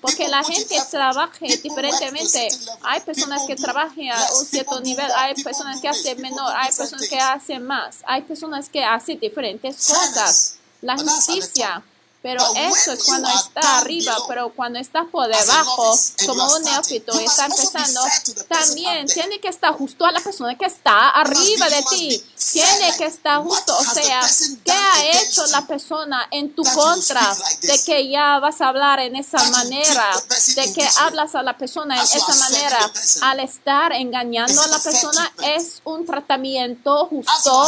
porque 0.00 0.26
la 0.26 0.42
gente 0.42 0.76
trabaje 0.90 1.56
diferentemente. 1.58 2.48
Hay 2.82 3.00
personas 3.02 3.42
que 3.46 3.54
trabajan 3.54 4.10
a 4.10 4.32
un 4.40 4.44
cierto 4.44 4.80
nivel, 4.80 5.08
hay 5.16 5.40
personas 5.40 5.80
que 5.80 5.86
hacen 5.86 6.20
menor, 6.20 6.52
hay 6.56 6.72
personas 6.72 7.08
que 7.08 7.20
hacen 7.20 7.64
más, 7.64 7.98
hay 8.04 8.22
personas 8.22 8.68
que 8.68 8.84
hacen 8.84 9.20
diferentes 9.20 9.76
cosas. 9.86 10.56
La 10.82 10.98
justicia. 10.98 11.80
Pero 12.20 12.44
eso 12.56 12.92
es 12.92 13.04
cuando 13.04 13.28
está 13.28 13.78
arriba, 13.78 14.16
pero 14.26 14.52
cuando 14.54 14.80
está 14.80 15.04
por 15.04 15.28
debajo, 15.28 15.96
como 16.26 16.52
un 16.52 16.62
neófito 16.64 17.18
y 17.20 17.24
está 17.24 17.46
empezando, 17.46 18.00
también 18.48 19.06
tiene 19.06 19.38
que 19.38 19.46
estar 19.46 19.72
justo 19.72 20.04
a 20.04 20.10
la 20.10 20.18
persona 20.18 20.58
que 20.58 20.66
está 20.66 21.10
arriba 21.10 21.68
de 21.68 21.82
ti. 21.90 22.24
Tiene 22.52 22.96
que 22.96 23.06
estar 23.06 23.40
justo, 23.40 23.76
o 23.76 23.84
sea, 23.84 24.28
¿qué 24.64 24.72
ha 24.72 25.20
hecho 25.20 25.46
la 25.46 25.64
persona 25.66 26.26
en 26.32 26.54
tu 26.54 26.64
contra 26.64 27.36
de 27.62 27.82
que 27.84 28.08
ya 28.08 28.40
vas 28.40 28.60
a 28.62 28.68
hablar 28.68 28.98
en 28.98 29.14
esa 29.14 29.42
manera, 29.50 30.10
de 30.56 30.72
que 30.72 30.88
hablas 30.98 31.36
a 31.36 31.42
la 31.44 31.56
persona 31.56 31.96
en 31.96 32.02
esa 32.02 32.34
manera, 32.34 32.90
al 33.22 33.40
estar 33.40 33.92
engañando 33.92 34.60
a 34.60 34.66
la 34.66 34.78
persona 34.80 35.32
es 35.44 35.80
un 35.84 36.04
tratamiento 36.04 37.06
justo. 37.06 37.66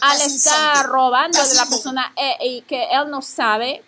al 0.00 0.20
estar 0.20 0.86
robando 0.86 1.46
de 1.46 1.54
la 1.54 1.66
persona 1.66 2.12
eh, 2.16 2.36
y 2.40 2.62
que 2.62 2.88
él 2.90 3.08
no 3.08 3.22
sabe 3.22 3.84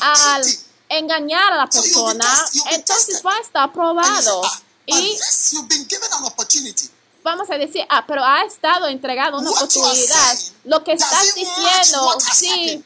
al 0.00 0.42
engañar 0.88 1.52
a 1.52 1.56
la 1.56 1.66
persona, 1.66 2.46
entonces 2.70 3.22
va 3.24 3.36
a 3.36 3.40
estar 3.40 3.72
probado. 3.72 4.42
but 4.42 4.62
Y 4.86 5.18
vamos 7.22 7.50
a 7.50 7.58
decir, 7.58 7.84
ah, 7.90 8.04
pero 8.06 8.24
ha 8.24 8.42
estado 8.44 8.88
entregado 8.88 9.38
una 9.38 9.50
oportunidad. 9.50 10.38
Lo 10.64 10.82
que 10.82 10.92
estás 10.92 11.34
diciendo, 11.34 12.18
sí. 12.32 12.84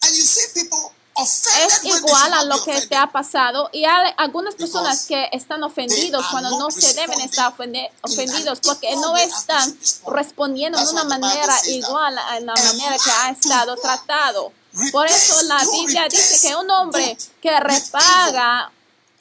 And 0.00 0.14
you 0.14 0.22
see 0.22 0.46
people 0.54 0.92
es 1.18 1.84
igual 1.84 2.32
a 2.32 2.44
lo 2.44 2.62
que 2.62 2.80
te 2.82 2.96
ha 2.96 3.06
pasado. 3.10 3.70
Y 3.72 3.84
hay 3.84 4.12
algunas 4.16 4.54
personas 4.54 5.06
que 5.06 5.28
están 5.32 5.62
ofendidos 5.62 6.24
cuando 6.30 6.58
no 6.58 6.70
se 6.70 6.94
deben 6.94 7.20
estar 7.20 7.52
ofendidos 7.52 8.60
porque 8.60 8.94
no 8.96 9.16
están 9.16 9.78
respondiendo 10.06 10.78
de 10.78 10.88
una 10.88 11.04
manera 11.04 11.54
igual 11.66 12.18
a 12.18 12.40
la 12.40 12.54
manera 12.54 12.96
que 13.02 13.10
ha 13.10 13.30
estado 13.30 13.76
tratado. 13.76 14.52
Por 14.92 15.06
eso 15.06 15.42
la 15.42 15.64
Biblia 15.72 16.06
dice 16.08 16.48
que 16.48 16.54
un 16.54 16.70
hombre 16.70 17.16
que 17.40 17.58
repaga 17.58 18.70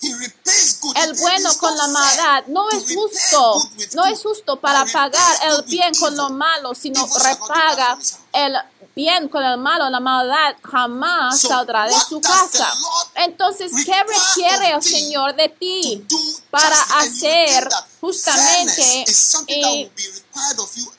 el 0.01 1.13
bueno 1.19 1.49
con 1.57 1.75
la 1.75 1.87
maldad. 1.87 2.43
No 2.47 2.69
es 2.69 2.93
justo, 2.93 3.69
no 3.95 4.05
es 4.05 4.21
justo 4.21 4.59
para 4.59 4.85
pagar 4.85 5.35
el 5.43 5.63
bien 5.63 5.93
con 5.95 6.15
lo 6.15 6.29
malo, 6.29 6.75
sino 6.75 7.07
repaga 7.23 7.97
el 8.33 8.55
bien 8.97 9.29
con 9.29 9.43
el 9.43 9.59
malo, 9.59 9.91
la 9.91 9.99
maldad 9.99 10.55
jamás 10.63 11.39
saldrá 11.39 11.85
de 11.85 11.93
su 12.09 12.19
casa. 12.19 12.67
Entonces, 13.13 13.71
¿qué 13.85 13.93
requiere 14.03 14.71
el 14.71 14.81
Señor 14.81 15.35
de 15.35 15.49
ti 15.49 16.03
para 16.49 16.75
hacer 16.97 17.69
justamente 18.01 19.05
you 20.67 20.91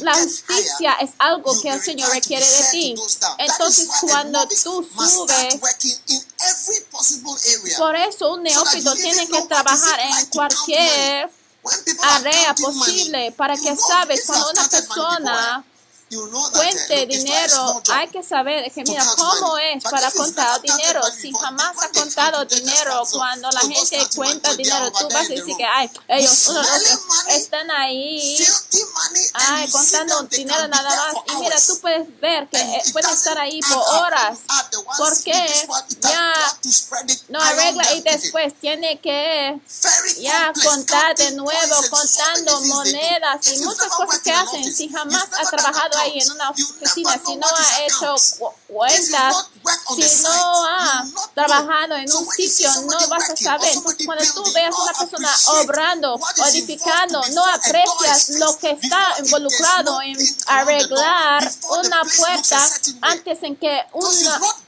la 0.00 0.14
justicia 0.14 0.92
es 1.00 1.10
algo 1.18 1.60
que 1.60 1.68
el 1.68 1.80
Señor 1.80 2.10
requiere 2.10 2.44
de 2.44 2.64
ti. 2.70 2.94
Entonces, 3.38 3.88
cuando 4.00 4.46
tú 4.48 4.88
subes, 4.96 5.60
por 7.76 7.94
eso 7.96 8.34
un 8.34 8.42
neófito 8.42 8.94
tiene 8.94 9.26
que 9.28 9.42
trabajar 9.42 10.00
en 10.00 10.26
cualquier 10.26 11.30
área 12.02 12.54
posible 12.54 13.32
para 13.32 13.56
que 13.56 13.76
sabes 13.76 14.24
cuando 14.26 14.50
una 14.50 14.68
persona 14.68 15.64
uh, 16.16 16.58
a 16.58 17.06
dinero, 17.06 17.82
hay 17.92 18.08
que 18.08 18.22
saber 18.22 18.70
que 18.72 18.82
mira 18.84 19.04
cómo 19.16 19.58
es 19.58 19.82
para 19.84 20.10
contar 20.10 20.60
dinero. 20.60 21.02
Si 21.20 21.32
jamás 21.32 21.76
has 21.76 21.92
they 21.92 22.02
contado 22.02 22.44
dinero, 22.44 23.02
cuando 23.10 23.50
la 23.50 23.60
gente 23.60 23.98
cuenta 24.14 24.54
dinero, 24.54 24.90
tú 24.92 25.08
vas 25.12 25.26
a 25.26 25.28
decir 25.28 25.56
que 25.56 25.64
ay, 25.64 25.90
ellos 26.08 26.50
están 27.28 27.70
ahí 27.70 28.36
ay, 29.34 29.70
contando 29.70 30.22
dinero 30.24 30.68
nada 30.68 30.96
más. 30.96 31.14
Y 31.26 31.36
mira, 31.40 31.56
tú 31.66 31.78
puedes 31.80 32.20
ver 32.20 32.48
que 32.48 32.58
eh, 32.58 32.82
pueden 32.92 33.10
estar 33.10 33.38
ahí 33.38 33.60
por 33.60 33.78
horas. 33.78 34.38
Add 34.48 34.70
the 34.70 34.78
ones 34.78 34.98
¿Por 34.98 35.10
with 35.10 35.24
qué? 35.24 35.46
this 35.46 35.66
one, 35.68 35.84
it 35.90 36.04
has 36.04 36.88
Ya 36.88 37.18
no 37.28 37.40
arregla 37.40 37.92
y 37.94 38.00
después 38.02 38.54
tiene 38.60 38.98
que 39.00 39.60
ya 40.18 40.52
contar 40.64 41.16
de 41.16 41.32
nuevo, 41.32 41.74
contando 41.90 42.60
monedas 42.62 43.46
y 43.52 43.58
muchas 43.60 43.88
cosas 43.88 44.20
que 44.20 44.32
hacen. 44.32 44.74
Si 44.74 44.88
jamás 44.88 45.28
ha 45.38 45.50
trabajado 45.50 45.97
ahí 46.00 46.18
en 46.20 46.30
una 46.30 46.50
oficina, 46.50 47.20
si 47.24 47.36
no 47.36 47.46
ha 47.46 47.82
hecho 47.82 48.14
cuentas, 48.68 49.48
si 49.96 50.22
no 50.22 50.66
ha 50.66 51.04
trabajado 51.34 51.96
en 51.96 52.10
un 52.12 52.30
sitio, 52.30 52.70
no 52.82 53.08
vas 53.08 53.30
a 53.30 53.36
saber. 53.36 53.72
cuando 54.04 54.24
tú 54.34 54.44
veas 54.52 54.74
or 54.74 54.82
una 54.82 54.92
persona 54.92 55.28
obrando 55.62 56.20
edificando, 56.48 57.22
no 57.32 57.44
a 57.44 57.54
aprecias 57.54 58.30
lo 58.38 58.56
que 58.58 58.70
está 58.70 59.14
involucrado 59.24 60.02
en 60.02 60.16
arreglar 60.46 61.50
una 61.70 62.00
a 62.00 62.04
puerta 62.04 62.70
antes 63.02 63.42
en 63.42 63.56
que 63.56 63.80
un 63.92 64.14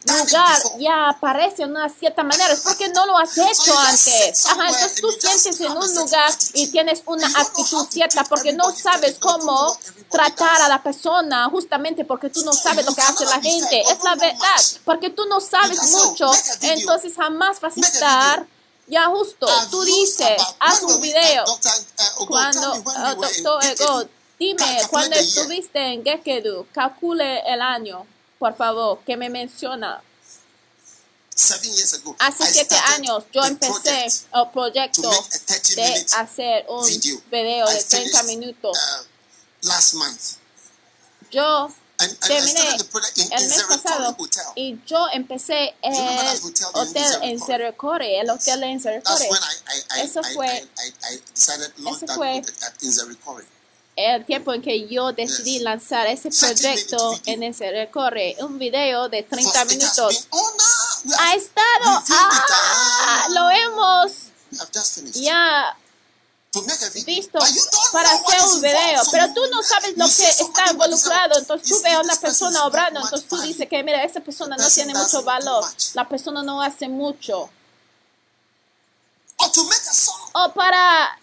lugar 0.07 0.63
ya 0.79 1.09
aparece 1.09 1.57
de 1.59 1.65
una 1.67 1.89
cierta 1.89 2.23
manera. 2.23 2.53
Es 2.53 2.61
porque 2.61 2.89
no 2.89 3.07
lo 3.07 3.19
has 3.19 3.37
hecho 3.37 3.79
antes. 3.79 4.47
Ajá, 4.47 4.69
entonces 4.69 5.01
tú 5.01 5.11
sientes 5.13 5.61
en 5.61 5.67
a 5.67 5.75
un 5.75 5.95
lugar 5.95 6.33
y 6.55 6.69
tienes 6.69 7.03
una 7.07 7.27
actitud 7.27 7.87
cierta 7.91 8.25
porque 8.25 8.53
no 8.53 8.73
sabes 8.75 9.17
cómo 9.19 9.79
tratar 10.11 10.63
a 10.63 10.69
la 10.69 10.83
persona 10.83 11.20
justamente 11.51 12.05
porque 12.05 12.31
tú 12.31 12.43
no 12.45 12.53
sabes 12.53 12.85
lo 12.87 12.95
que 12.95 13.03
hace 13.03 13.25
la 13.25 13.41
gente. 13.41 13.81
Es 13.81 14.03
la 14.03 14.15
verdad, 14.15 14.61
porque 14.85 15.11
tú 15.11 15.27
no 15.27 15.41
sabes 15.41 15.81
mucho, 15.91 16.31
entonces 16.63 17.15
jamás 17.17 17.61
vas 17.61 17.77
a 17.77 17.81
estar 17.81 18.47
ya 18.87 19.07
justo. 19.07 19.47
Tú 19.71 19.83
dices, 19.85 20.43
haz 20.59 20.83
un 20.83 21.01
video. 21.01 21.45
uh, 21.45 22.23
uh, 22.23 22.27
Cuando, 22.27 22.75
in 22.75 22.85
doctor. 22.85 23.65
Ego, 23.65 24.09
dime, 24.39 24.81
cuando 24.91 25.17
estuviste 25.17 25.79
en 25.79 26.05
Gekedu, 26.05 26.67
calcule 26.73 27.41
el 27.47 27.61
año, 27.61 28.07
por 28.39 28.57
favor, 28.57 28.99
que 29.07 29.17
me 29.17 29.31
menciona. 29.31 30.03
Hace 32.19 32.53
siete 32.53 32.77
años 32.95 33.25
yo 33.33 33.43
empecé 33.45 34.05
el 34.05 34.13
to 34.31 34.51
proyecto 34.53 35.11
make 35.11 35.37
a 35.37 35.63
30 35.63 35.75
de 35.75 36.07
hacer 36.19 36.67
un 36.69 36.85
video. 37.31 37.67
de 37.67 37.83
30 37.83 37.89
finished, 37.89 38.25
minutos. 38.27 38.77
uh, 38.77 39.67
last 39.67 39.95
month. 39.95 40.40
Yo 41.31 41.71
And, 42.03 42.11
and 42.13 42.19
I 42.25 42.29
terminé 42.29 42.61
in, 43.17 43.33
el 43.33 43.49
mes 43.49 43.63
pasado 43.69 44.17
y 44.57 44.79
yo 44.87 45.07
empecé 45.13 45.75
that 45.83 45.93
el 45.93 46.41
hotel 46.73 47.19
en? 47.23 47.39
Zerikori, 47.39 48.15
el 48.15 48.31
hotel 48.31 48.63
en 48.65 48.81
I, 48.81 50.01
Eso 50.01 50.23
fue- 50.35 50.67
eso 51.87 52.15
fue- 52.15 52.43
el 53.97 54.25
tiempo 54.25 54.55
en 54.55 54.63
que 54.63 54.89
yo 54.89 55.13
decidí 55.13 55.55
Yes. 55.59 55.63
lanzar 55.63 56.07
ese 56.07 56.31
30 56.31 56.55
proyecto 56.63 57.21
en 57.27 57.43
ese 57.43 57.71
recorre, 57.71 58.35
un 58.41 58.59
video 58.59 59.11
de 59.11 59.23
30 59.25 59.53
First, 59.53 59.73
it 59.73 59.83
has 59.83 59.99
minutos. 59.99 60.15
been- 60.15 60.27
oh, 60.31 60.53
no, 61.05 61.17
Ha 61.19 61.35
estado, 61.35 62.03
ah, 62.13 63.27
lo 63.31 63.51
hemos 63.51 64.13
ya 64.53 64.65
to 64.95 65.03
make 65.03 65.11
a 65.11 65.21
video. 65.21 65.77
Visto 67.07 67.39
don't 67.39 67.93
para 67.93 68.11
hacer 68.11 68.43
un 68.43 68.61
video, 68.61 69.03
pero 69.13 69.33
tú 69.33 69.41
no 69.53 69.63
sabes 69.63 69.97
lo 69.97 70.07
que 70.07 70.29
está 70.29 70.71
involucrado, 70.73 71.39
entonces 71.39 71.69
tú 71.69 71.81
ves 71.83 71.95
a 71.95 72.01
una 72.01 72.17
persona 72.17 72.67
obrando, 72.67 73.01
entonces 73.01 73.29
tú 73.29 73.41
dices 73.41 73.69
que 73.69 73.83
mira, 73.85 74.03
esa 74.03 74.21
persona 74.21 74.57
no 74.57 74.69
tiene 74.69 74.93
mucho 74.93 75.23
valor, 75.23 75.65
la 75.95 76.09
persona 76.09 76.43
no 76.43 76.61
hace 76.61 76.89
mucho. 76.89 77.51
O 80.33 80.53
para 80.53 81.19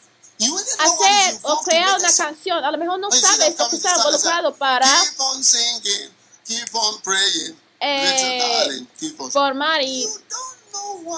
hacer 0.80 1.40
o 1.44 1.62
crear 1.62 2.00
una 2.00 2.14
canción, 2.14 2.64
a 2.64 2.72
lo 2.72 2.78
mejor 2.78 3.00
no 3.00 3.12
sabes 3.12 3.58
lo 3.60 3.70
que 3.70 3.76
está 3.76 3.96
involucrado 3.98 4.56
para 4.56 4.88
Keep 4.88 5.20
on 5.20 5.44
singing, 5.44 6.10
keep 6.46 6.76
on 6.76 7.02
praying, 7.02 7.60
Eh, 7.80 8.88
formar 9.32 9.82
y 9.82 10.08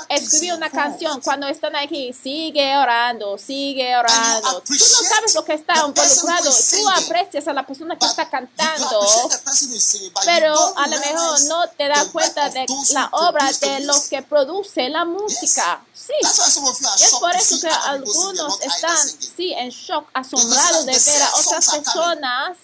Escribir 0.09 0.53
una 0.53 0.69
canción 0.69 1.19
cuando 1.21 1.47
están 1.47 1.75
aquí, 1.75 2.13
sigue 2.13 2.77
orando, 2.77 3.37
sigue 3.37 3.95
orando. 3.95 4.61
Tú 4.61 4.73
no 4.73 4.79
sabes 4.79 5.35
lo 5.35 5.43
que 5.43 5.53
está 5.53 5.73
involucrado. 5.85 6.51
Tú 6.51 6.89
aprecias 6.89 7.47
a 7.47 7.53
la 7.53 7.65
persona 7.65 7.97
que 7.97 8.05
está 8.05 8.29
cantando, 8.29 8.99
pero 10.25 10.77
a 10.77 10.87
lo 10.87 10.99
mejor 10.99 11.41
no 11.43 11.67
te 11.69 11.87
das 11.87 12.05
cuenta 12.09 12.49
de 12.49 12.65
la 12.91 13.09
obra 13.11 13.49
produce 13.49 13.69
de 13.69 13.79
los 13.81 14.07
que 14.07 14.21
producen 14.21 14.93
la 14.93 15.05
música. 15.05 15.81
Sí. 15.93 16.13
Es 16.21 17.11
por 17.19 17.35
eso 17.35 17.59
que 17.59 17.69
algunos 17.69 18.61
están, 18.61 18.97
sí, 19.19 19.53
en 19.53 19.69
shock, 19.69 20.07
asombrados 20.13 20.85
de 20.85 20.91
ver 20.93 21.21
a 21.21 21.35
otras 21.35 21.69
personas 21.69 22.57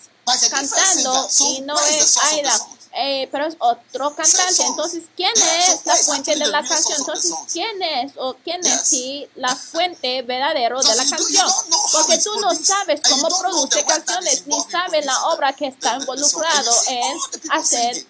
cantando 0.50 1.30
y 1.40 1.62
no 1.62 1.80
es 1.80 2.18
Aida? 2.18 2.60
Eh, 2.98 3.28
pero 3.32 3.46
es 3.46 3.56
otro 3.60 4.16
cantante. 4.16 4.64
Entonces, 4.64 5.04
¿quién 5.18 5.34
es 5.36 5.86
la 5.86 5.96
fuente 5.96 6.36
de 6.36 6.48
la 6.48 6.64
canción? 6.64 6.98
Entonces? 7.00 7.34
¿quién 7.52 7.82
es 7.82 8.14
o 8.16 8.36
quién 8.44 8.66
es 8.66 8.82
sí 8.88 9.28
la 9.36 9.54
fuente 9.56 10.22
verdadero 10.22 10.82
de 10.82 10.96
la 10.96 11.06
canción? 11.06 11.48
Porque 11.92 12.18
tú 12.20 12.40
no 12.40 12.56
sabes 12.56 13.02
cómo 13.08 13.28
produce 13.40 13.84
canciones 13.84 14.48
ni 14.48 14.60
sabes 14.72 15.06
la 15.06 15.26
obra 15.28 15.52
que 15.54 15.68
está 15.68 15.98
involucrado 15.98 16.72
en 16.88 17.18
hacer 17.52 18.06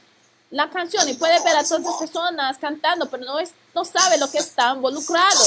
la 0.51 0.69
canción 0.69 1.09
y 1.09 1.13
puedes 1.15 1.43
ver 1.43 1.57
a 1.57 1.63
todas 1.63 1.83
las 1.83 1.95
personas 1.95 2.57
cantando, 2.59 3.09
pero 3.09 3.25
no 3.25 3.39
es 3.39 3.51
no 3.75 3.83
sabe 3.83 4.17
lo 4.17 4.31
que 4.31 4.37
está 4.37 4.71
involucrado. 4.73 5.45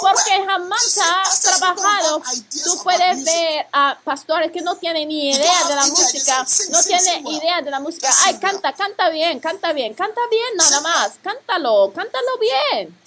Porque 0.00 0.44
jamás 0.46 0.94
don't 0.96 1.40
trabajado. 1.42 2.22
Tú 2.64 2.82
puedes 2.82 3.24
ver 3.24 3.66
a 3.72 3.98
pastores 4.02 4.50
que 4.50 4.62
no 4.62 4.76
tienen 4.76 5.06
ni 5.06 5.32
idea 5.32 5.64
de 5.68 5.74
la 5.74 5.86
música, 5.86 6.46
no 6.70 6.82
tienen 6.82 7.26
idea 7.26 7.60
de 7.60 7.70
la 7.70 7.78
música. 7.78 8.10
Ay, 8.24 8.38
canta, 8.38 8.72
canta 8.72 9.10
bien, 9.10 9.38
canta 9.38 9.72
bien, 9.74 9.92
canta 9.92 10.20
bien 10.30 10.56
nada 10.56 10.80
más. 10.80 11.12
Cántalo, 11.22 11.92
cántalo 11.94 12.38
bien. 12.40 12.98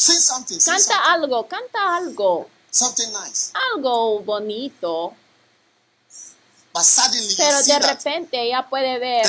Canta 0.63 1.11
algo, 1.11 1.47
canta 1.47 1.95
algo, 1.95 2.47
Something 2.69 3.07
nice. 3.07 3.51
algo 3.73 4.19
bonito. 4.19 5.13
Pero 7.37 7.63
de 7.63 7.79
repente 7.79 8.49
ya 8.49 8.67
puede 8.67 8.99
ver 8.99 9.25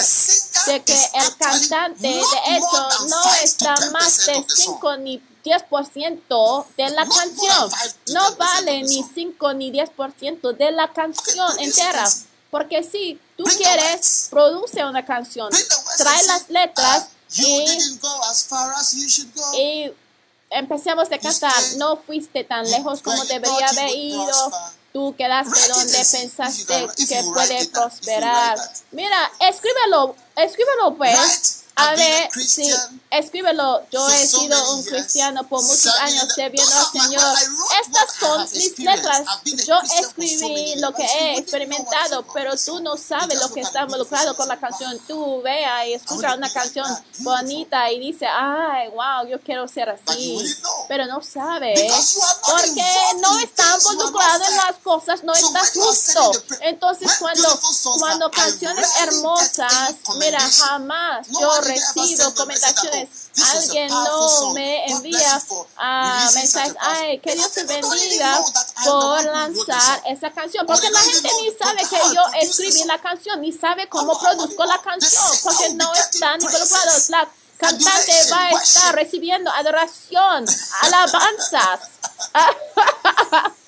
de 0.67 0.83
que 0.83 0.95
el 1.15 1.37
cantante 1.37 2.09
de 2.09 2.21
hecho 2.21 2.89
no 3.09 3.23
5 3.23 3.23
to 3.23 3.35
está 3.43 3.75
10% 3.77 3.91
más 3.93 4.27
de 4.27 4.33
of 4.33 4.47
the 4.47 4.57
song. 4.57 4.77
5 4.81 4.97
ni 4.97 5.23
10% 5.45 6.67
de 6.77 6.91
la 6.91 7.07
canción. 7.07 7.71
than 7.71 7.71
5 7.71 7.97
to 8.05 8.13
No 8.13 8.31
10% 8.31 8.37
vale 8.37 8.83
ni 8.83 9.03
song. 9.03 9.11
5 9.15 9.55
ni 9.55 9.71
10% 9.73 10.57
de 10.57 10.73
la 10.73 10.93
canción 10.93 11.59
entera. 11.61 12.05
Porque 12.51 12.83
si 12.83 13.21
tú 13.37 13.45
quieres, 13.45 14.29
produce 14.31 14.85
una 14.85 15.05
canción, 15.05 15.51
trae 15.99 16.25
las 16.27 16.49
letras 16.49 17.09
you 17.35 17.45
y, 17.47 17.67
didn't 17.67 18.01
go 18.01 18.25
as 18.31 18.45
far 18.45 18.73
as 18.75 18.95
you 18.95 19.07
should 19.09 19.33
go. 19.35 19.55
y 19.55 19.93
empecemos 20.51 21.09
de 21.09 21.19
cantar. 21.19 21.63
No 21.77 21.97
fuiste 21.97 22.45
tan 22.45 22.69
lejos 22.71 23.03
como 23.03 23.25
debería 23.25 23.69
haber 23.69 23.91
ido. 23.91 24.53
Tú 24.97 25.15
quedaste 25.15 25.61
it 25.61 25.75
donde 25.75 25.93
pensaste 26.11 26.89
que 27.07 27.23
puede 27.25 27.67
prosperar. 27.67 28.57
Mira, 28.93 29.31
escríbelo, 29.41 30.17
escríbelo 30.35 30.97
pues. 30.97 31.56
A 31.79 31.95
ver, 31.95 32.31
sí, 32.33 32.73
escríbelo. 33.11 33.83
Yo 33.91 34.09
he 34.09 34.27
sido 34.27 34.75
un 34.75 34.83
cristiano 34.83 35.47
por 35.47 35.63
muchos 35.63 35.95
años 35.97 36.27
sirviendo 36.35 36.73
al 36.75 37.03
Señor. 37.03 37.37
Estas 37.83 38.15
son 38.19 38.43
mis 38.55 38.79
letras. 38.79 39.23
Yo 39.45 39.79
escribí 40.01 40.77
lo 40.77 40.95
que 40.95 41.05
he 41.05 41.39
experimentado, 41.39 42.25
pero 42.33 42.53
tú 42.57 42.81
no 42.81 42.97
sabes 42.97 43.39
lo 43.39 43.53
que 43.53 43.61
está 43.61 43.83
involucrado 43.83 44.35
con 44.37 44.49
la 44.49 44.59
canción. 44.59 44.99
Tú 45.07 45.43
vea 45.43 45.87
y 45.87 45.93
escucha 45.93 46.35
una 46.35 46.51
canción 46.51 46.87
bonita 47.19 47.93
y 47.93 48.01
dice, 48.01 48.27
ay, 48.27 48.89
wow, 48.89 49.29
yo 49.29 49.39
quiero 49.41 49.69
ser 49.69 49.91
así. 49.91 50.39
Pero 50.89 51.05
no 51.05 51.23
sabes 51.23 52.17
porque 52.47 52.93
no 53.21 53.39
está 53.39 53.77
involucrado 53.77 54.45
en 54.45 54.57
las 54.57 54.77
cosas, 54.83 55.23
no 55.25 55.35
está 55.35 55.61
justo. 55.75 56.33
Entonces 56.63 57.13
cuando, 57.19 57.61
cuando 57.99 58.31
canciones 58.31 58.89
hermosas, 59.03 59.97
mira, 60.19 60.41
jamás 60.41 61.27
yo 61.39 61.66
recibo 61.67 62.35
comentaciones. 62.35 63.09
Alguien 63.53 63.89
no 63.89 64.53
me 64.55 64.87
envía 64.87 65.43
releasing 65.79 66.35
mensajes, 66.35 66.75
ay, 66.81 67.19
que 67.21 67.35
Dios 67.35 67.53
te 67.53 67.65
bendiga 67.65 68.41
por 68.85 69.25
lanzar 69.25 70.03
esa 70.07 70.31
canción. 70.31 70.65
Or 70.69 70.75
Porque 70.75 70.91
la 70.91 71.01
gente 71.01 71.29
ni 71.43 71.53
sabe 71.57 71.81
que 71.89 72.15
yo 72.15 72.23
escribí 72.41 72.85
la 72.85 72.99
canción, 73.01 73.41
ni 73.41 73.53
sabe 73.53 73.89
cómo 73.89 74.19
produzco 74.19 74.65
la 74.65 74.81
canción, 74.81 75.23
porque 75.43 75.71
no 75.75 75.93
están 75.95 76.41
involucrados. 76.41 76.71
praises, 76.71 77.11
La 77.11 77.29
cantante 77.59 78.31
va 78.31 78.47
a 78.47 78.51
estar 78.51 78.95
recibiendo 78.95 79.51
adoración, 79.51 80.47
alabanzas. 80.83 81.81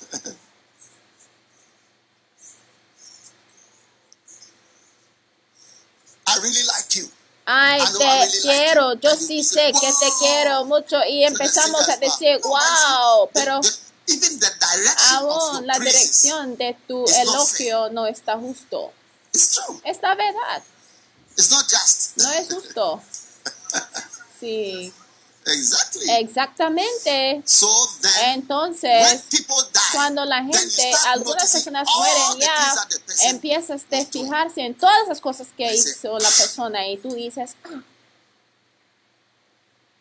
I 6.28 6.36
really 6.42 6.66
like 6.66 6.94
you. 6.94 7.08
Ay, 7.50 7.80
te 7.98 8.40
quiero, 8.42 8.92
yo 9.00 9.16
sí 9.16 9.42
sé 9.42 9.72
que 9.72 9.90
te 9.98 10.12
quiero 10.18 10.66
mucho 10.66 11.02
y 11.08 11.24
empezamos 11.24 11.88
a 11.88 11.96
decir, 11.96 12.38
wow, 12.42 13.30
pero 13.32 13.58
aún 15.12 15.66
la 15.66 15.78
dirección 15.78 16.58
de 16.58 16.76
tu 16.86 17.06
elogio 17.06 17.88
no 17.88 18.06
está 18.06 18.36
justo. 18.36 18.92
Esta 19.82 20.14
verdad, 20.14 20.62
no 22.16 22.32
es 22.32 22.52
justo. 22.52 23.02
Sí, 24.40 24.92
exactamente. 26.20 27.42
Entonces, 28.26 29.24
cuando 29.92 30.24
la 30.24 30.42
gente, 30.42 30.92
algunas 31.06 31.52
personas 31.52 31.88
mueren 31.96 32.40
ya, 32.40 32.74
empiezas 33.30 33.84
a 33.90 34.04
fijarse 34.04 34.62
en 34.62 34.74
todas 34.74 35.08
las 35.08 35.20
cosas 35.20 35.48
que 35.56 35.74
hizo 35.74 36.18
la 36.18 36.28
persona 36.28 36.86
y 36.88 36.96
tú 36.96 37.14
dices, 37.14 37.56
ah, 37.64 37.82
There's 39.30 39.46
no 39.46 39.46
more 39.56 39.96
this, 39.96 39.96
there's 39.96 39.97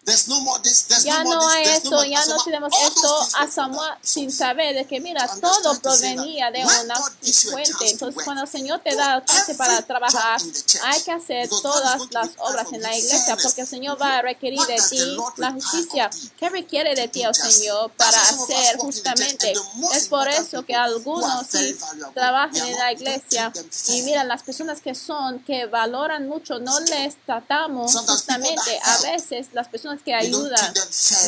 ya 1.03 1.23
no 1.23 1.47
hay 1.49 1.65
esto, 1.65 2.03
ya 2.05 2.25
no 2.25 2.43
tenemos 2.43 2.71
esto 2.81 3.27
a 3.39 3.47
Samuel 3.47 3.91
sin 4.01 4.31
saber 4.31 4.75
de 4.75 4.85
que 4.85 4.99
mira, 5.01 5.27
todo 5.41 5.79
provenía 5.79 6.49
de 6.51 6.63
una 6.63 6.95
fuente. 6.95 7.89
Entonces 7.89 8.23
cuando 8.23 8.43
el 8.43 8.49
Señor 8.49 8.79
te 8.79 8.95
da 8.95 9.23
chance 9.25 9.55
para 9.55 9.81
trabajar, 9.81 10.39
hay 10.83 11.01
que 11.01 11.11
hacer 11.11 11.49
todas 11.49 12.09
las 12.11 12.29
obras 12.37 12.71
en 12.71 12.81
la 12.81 12.95
iglesia 12.95 13.37
porque 13.41 13.61
el 13.61 13.67
Señor 13.67 14.01
va 14.01 14.17
a 14.17 14.21
requerir 14.21 14.61
de 14.61 14.77
ti 14.89 15.17
la 15.37 15.51
justicia. 15.51 16.09
¿Qué 16.39 16.49
requiere 16.49 16.95
de 16.95 17.07
ti 17.07 17.23
el. 17.23 17.37
Señor 17.37 17.91
para 17.91 18.19
hacer 18.21 18.77
justamente? 18.77 19.53
Es 19.93 20.07
por 20.07 20.27
eso 20.27 20.63
que 20.63 20.75
algunos 20.75 21.47
sí 21.47 21.77
trabajan 22.13 22.67
en 22.67 22.77
la 22.77 22.91
iglesia 22.91 23.51
y 23.89 24.01
mira, 24.03 24.23
las 24.23 24.43
personas 24.43 24.81
que 24.81 24.95
son, 24.95 25.39
que 25.39 25.65
valoran 25.65 26.27
mucho, 26.27 26.59
no 26.59 26.79
les 26.79 27.15
tratamos 27.25 27.93
justamente. 27.95 28.79
A 28.83 28.97
veces 28.99 29.47
las 29.53 29.67
personas 29.67 29.96
que 30.03 30.11
We 30.11 30.29
don't 30.29 30.53
ayudan, 30.53 30.73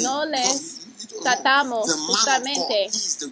no 0.04 0.26
les 0.26 0.80
tratamos 1.24 1.92
justamente 2.08 2.90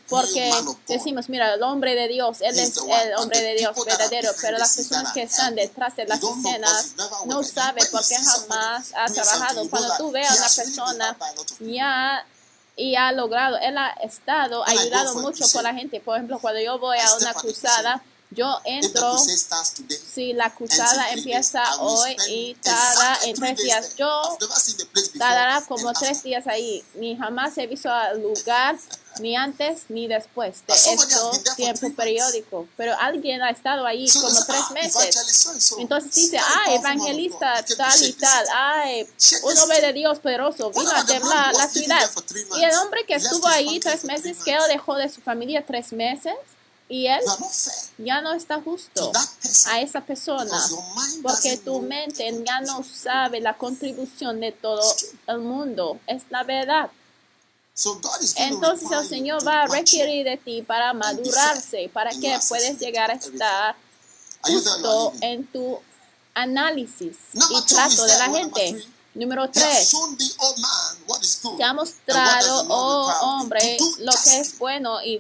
porque 0.08 0.52
decimos, 0.88 1.30
mira, 1.30 1.54
el 1.54 1.64
hombre 1.64 1.96
de 1.96 2.08
Dios, 2.08 2.42
Él 2.42 2.58
es 2.58 2.78
el 2.78 3.16
hombre 3.18 3.42
de 3.42 3.56
Dios 3.56 3.76
verdadero, 3.86 4.32
pero 4.42 4.58
las 4.58 4.76
personas 4.76 5.14
que 5.14 5.24
están 5.24 5.56
detrás 5.56 5.96
de 5.96 6.06
las 6.06 6.22
escenas 6.22 6.94
no 7.26 7.44
saben 7.44 7.84
see 7.84 8.16
somebody 8.16 8.26
jamás 8.26 8.94
ha 8.96 9.08
trabajado. 9.08 9.70
Cuando 9.70 9.98
tú 9.98 10.12
veas 10.12 10.32
a 10.32 10.38
una 10.38 10.50
persona 10.50 11.18
ya 11.60 12.26
y 12.76 12.96
ha 12.96 13.12
logrado, 13.12 13.58
él 13.58 13.78
ha 13.78 13.90
estado 14.04 14.64
ayudado 14.68 15.16
mucho 15.16 15.46
con 15.52 15.64
la 15.64 15.74
gente. 15.74 16.00
Por 16.00 16.16
ejemplo, 16.16 16.40
cuando 16.40 16.62
yo 16.62 16.78
voy 16.78 16.98
a 17.00 17.16
una 17.16 17.34
cruzada, 17.34 18.04
yo 18.30 18.60
entro 18.66 19.18
si 19.18 20.34
la 20.34 20.54
cruzada 20.54 21.12
empieza 21.12 21.64
hoy 21.80 22.16
y 22.28 22.56
tarda 22.56 23.20
en 23.24 23.36
tres 23.36 23.58
días. 23.58 23.96
Yo 23.96 24.38
tardará 25.18 25.62
como 25.68 25.94
tres 25.94 26.24
días 26.24 26.46
ahí. 26.48 26.84
Ni 26.96 27.16
jamás 27.16 27.58
he 27.58 27.68
visto 27.68 27.90
al 27.90 28.22
lugar, 28.22 28.78
ni 29.20 29.36
antes 29.36 29.84
ni 29.90 30.08
después 30.08 30.58
de 30.68 30.74
esto 30.74 31.32
tiempo 31.56 31.92
periódico. 31.96 32.68
Pero 32.76 32.96
alguien 33.00 33.42
ha 33.42 33.50
estado 33.50 33.86
ahí 33.86 34.08
como 34.12 34.44
tres 34.46 34.62
"Ah, 34.70 34.74
meses. 34.74 35.74
Entonces 35.80 36.14
dice, 36.14 36.38
of 36.38 36.68
evangelista 36.68 37.64
tal 37.78 38.04
y 38.04 38.14
tal, 38.14 38.46
ay, 38.54 39.08
un 39.44 39.58
hombre 39.58 39.82
de 39.82 39.94
Dios 39.94 40.20
poderoso, 40.20 40.70
vino 40.72 40.92
a 40.92 41.06
temblar 41.06 41.54
la 41.54 41.66
living 41.68 41.82
ciudad. 41.82 42.10
Y 42.58 42.64
el 42.64 42.76
hombre 42.76 43.06
que 43.06 43.16
estuvo 43.16 43.48
ahí 43.48 43.80
tres 43.80 44.04
meses, 44.04 44.38
que 44.44 44.52
months. 44.54 44.68
dejó 44.68 44.96
de 44.96 45.10
su 45.10 45.22
familia 45.22 45.66
tres 45.66 45.94
meses, 45.94 46.34
y 46.90 47.08
él 47.08 47.22
ya 47.98 48.22
no 48.22 48.34
está 48.34 48.56
to 48.56 48.62
justo 48.62 49.12
a 49.68 49.82
esa 49.82 50.02
persona. 50.02 50.58
Porque 51.22 51.58
tu 51.58 51.82
mente 51.82 52.32
ya 52.46 52.62
no 52.62 52.84
sabe 52.84 53.42
la 53.42 53.58
contribución 53.58 54.40
de 54.40 54.52
todo 54.54 54.82
el 55.28 55.40
mundo. 55.40 56.00
Es 56.08 56.24
la 56.30 56.44
verdad. 56.44 56.90
Entonces 58.38 58.90
el 58.92 59.08
Señor 59.08 59.46
va 59.46 59.64
a 59.64 59.68
requerir 59.68 60.26
de 60.26 60.38
ti 60.38 60.62
para 60.62 60.94
madurarse, 60.94 61.90
para 61.94 62.12
que 62.12 62.40
puedas 62.48 62.80
llegar 62.80 63.12
a 63.12 63.16
estar 63.16 63.76
justo 64.42 65.14
en 65.22 65.46
tu 65.48 65.80
análisis 66.34 67.18
y 67.34 67.62
trato 67.66 68.06
de 68.06 68.18
la 68.18 68.30
gente. 68.30 68.88
Número 69.18 69.46
He 69.46 69.60
has 69.60 69.90
3. 69.90 69.98
shown 69.98 70.18
thee, 70.18 70.32
oh 70.40 70.56
man, 70.60 71.04
what 71.08 71.24
is 71.24 71.40
good. 71.42 71.58
Te 71.58 71.64
ha 71.64 71.74
mostrado, 71.74 72.66
oh 72.70 73.12
hombre, 73.24 73.78
lo 74.00 74.12
que 74.12 74.40
es 74.40 74.58
bueno 74.60 75.02
y 75.04 75.20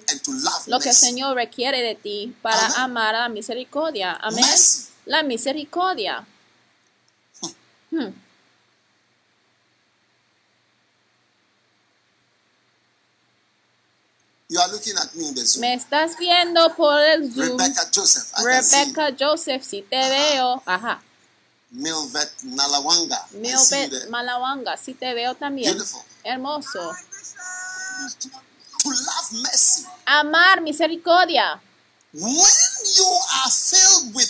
lo 0.68 0.80
que 0.80 0.90
el. 0.90 0.96
Señor 0.96 1.36
requiere 1.36 1.82
de 1.82 1.96
ti 1.96 2.36
para 2.44 2.68
amar 2.84 3.16
a 3.16 3.22
la 3.22 3.30
misericordia. 3.30 4.14
Amén. 4.22 4.46
La 5.06 5.24
misericordia. 5.24 6.28
Hmm. 7.90 8.10
You 14.50 14.60
are 14.60 14.72
looking 14.72 14.96
at 14.96 15.14
me 15.16 15.28
in 15.28 15.34
the 15.36 15.46
Zoom. 15.46 15.62
Me 15.62 15.74
estás 15.74 16.18
viendo 16.18 16.74
por 16.76 17.02
el 17.02 17.32
Zoom. 17.34 17.58
Rebecca 17.58 17.82
Joseph. 17.94 18.32
I 18.38 18.44
can 18.44 18.64
see 18.64 18.78
Rebecca 18.86 19.16
Joseph, 19.20 19.64
si 19.64 19.82
te 19.82 19.98
veo. 20.10 20.62
Ajá. 20.66 21.02
Milvet 21.72 22.32
Milbet 22.44 23.90
there. 23.90 24.10
Malawanga, 24.10 24.78
si 24.78 24.94
te 24.94 25.14
veo 25.14 25.36
también. 25.36 25.74
Beautiful. 25.74 26.02
Hermoso. 26.24 26.94
To 28.84 28.90
love 28.90 29.32
mercy. 29.44 29.86
Amar 30.06 30.62
misericordia. 30.62 31.62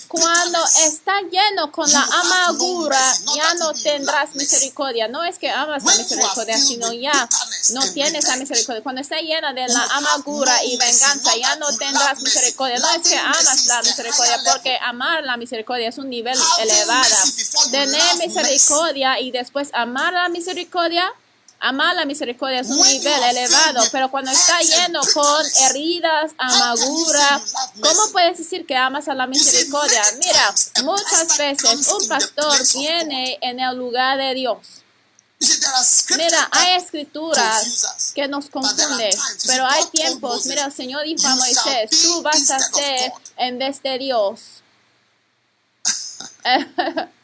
Cuando 0.09 0.59
está 0.81 1.21
lleno 1.21 1.71
con 1.71 1.89
la 1.89 2.03
amargura, 2.03 2.99
ya 3.33 3.53
no 3.53 3.71
tendrás 3.71 4.35
misericordia. 4.35 5.07
No 5.07 5.23
es 5.23 5.39
que 5.39 5.49
amas 5.49 5.83
la 5.83 5.91
When 5.91 5.97
you 5.97 6.03
are 6.03 6.03
misericordia, 6.03 6.55
filled 6.55 6.67
sino 6.67 6.89
with 6.89 7.01
ya 7.01 7.29
no 7.73 7.93
tienes 7.93 8.27
la 8.27 8.35
misericordia. 8.35 8.83
Cuando 8.83 9.01
está 9.01 9.21
llena 9.21 9.53
de 9.53 9.67
la 9.67 9.83
amargura 9.95 10.63
y 10.65 10.75
venganza, 10.75 11.35
ya 11.37 11.55
no 11.55 11.67
tendrás 11.77 12.21
misericordia. 12.21 12.79
No 12.79 12.91
es 12.91 13.07
que 13.07 13.17
amas 13.17 13.65
la 13.67 13.81
misericordia, 13.81 14.41
porque 14.51 14.77
amar 14.81 15.23
la 15.23 15.37
misericordia 15.37 15.87
es 15.87 15.97
un 15.97 16.09
nivel 16.09 16.37
elevado. 16.59 17.15
Tener 17.71 18.17
misericordia 18.17 19.19
y 19.21 19.31
después 19.31 19.69
amar 19.73 20.11
la 20.11 20.27
misericordia. 20.27 21.09
Amar 21.59 21.95
la 21.95 22.05
misericordia 22.05 22.59
es 22.59 22.67
un 22.69 22.79
nivel 22.79 23.23
elevado, 23.23 23.83
pero 23.91 24.11
cuando 24.11 24.29
está 24.29 24.59
lleno 24.61 25.01
con 25.13 25.45
heridas, 25.69 26.31
amargura, 26.37 27.41
¿cómo 27.81 28.11
puedes 28.11 28.37
decir 28.37 28.65
que 28.67 28.75
amas 28.75 29.07
a 29.07 29.15
la 29.15 29.25
misericordia? 29.25 30.03
Mira, 30.19 30.53
muchas 30.83 31.35
veces 31.35 31.87
un 31.87 32.07
pastor 32.07 32.55
viene 32.75 33.39
en 33.41 33.59
el 33.59 33.75
lugar 33.75 34.19
de 34.19 34.35
Dios. 34.35 34.83
Mira, 36.15 36.49
hay 36.51 36.77
escrituras 36.77 38.11
que 38.13 38.27
nos 38.27 38.49
confunden, 38.49 39.11
pero 39.47 39.65
hay 39.65 39.85
tiempos, 39.85 40.45
mira, 40.45 40.65
el 40.65 40.73
Señor 40.73 41.03
dijo 41.05 41.23
"You 41.23 41.27
a 41.27 41.35
Moisés, 41.35 41.89
tú 42.01 42.21
vas 42.21 42.49
a 42.51 42.59
ser 42.59 43.11
God." 43.11 43.21
en 43.37 43.57
vez 43.57 43.81
de 43.81 43.97
Dios. 43.97 44.41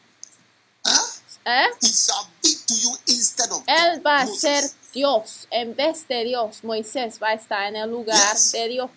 ¿Eh? 1.44 1.66
He 1.82 1.88
shall 1.88 2.26
be 2.42 2.50
to 2.66 2.74
you 2.74 2.96
instead 3.08 3.50
of 3.50 3.62
Él 3.66 4.00
va 4.06 4.20
a 4.22 4.26
ser 4.26 4.64
Dios 4.92 5.46
en 5.50 5.74
vez 5.76 6.06
de 6.08 6.24
Dios. 6.24 6.64
Moisés 6.64 7.18
va 7.22 7.28
a 7.30 7.34
estar 7.34 7.66
en 7.68 7.76
el 7.76 7.90
lugar 7.90 8.32
Yes. 8.34 8.52
de 8.52 8.68
Dios. 8.68 8.90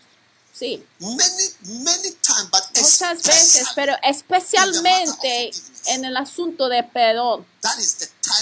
Sí, 0.54 0.84
Many, 1.00 1.18
many 1.84 2.12
times, 2.14 2.50
but 2.52 2.64
muchas 2.76 3.22
veces, 3.22 3.68
pero 3.76 3.94
especialmente 4.02 5.52
en 5.86 6.04
el 6.04 6.18
asunto 6.18 6.68
de 6.68 6.82
perdón. 6.82 7.46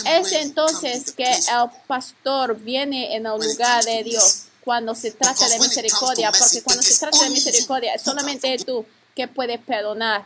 Es 0.06 0.32
entonces 0.32 1.12
que 1.12 1.30
el 1.30 1.70
pastor 1.88 2.56
viene 2.56 3.16
en 3.18 3.26
el 3.26 3.34
lugar 3.38 3.84
de 3.84 4.04
Dios 4.04 4.44
cuando 4.64 4.96
se 4.96 5.12
trata 5.12 5.46
de 5.50 5.60
misericordia, 5.60 6.32
porque 6.32 6.64
cuando 6.64 6.84
se 6.84 6.98
trata 6.98 7.22
de 7.22 7.30
misericordia 7.32 7.96
es 7.96 8.02
solamente 8.04 8.58
tú 8.60 8.86
que 9.14 9.28
puedes 9.28 9.60
perdonar. 9.60 10.26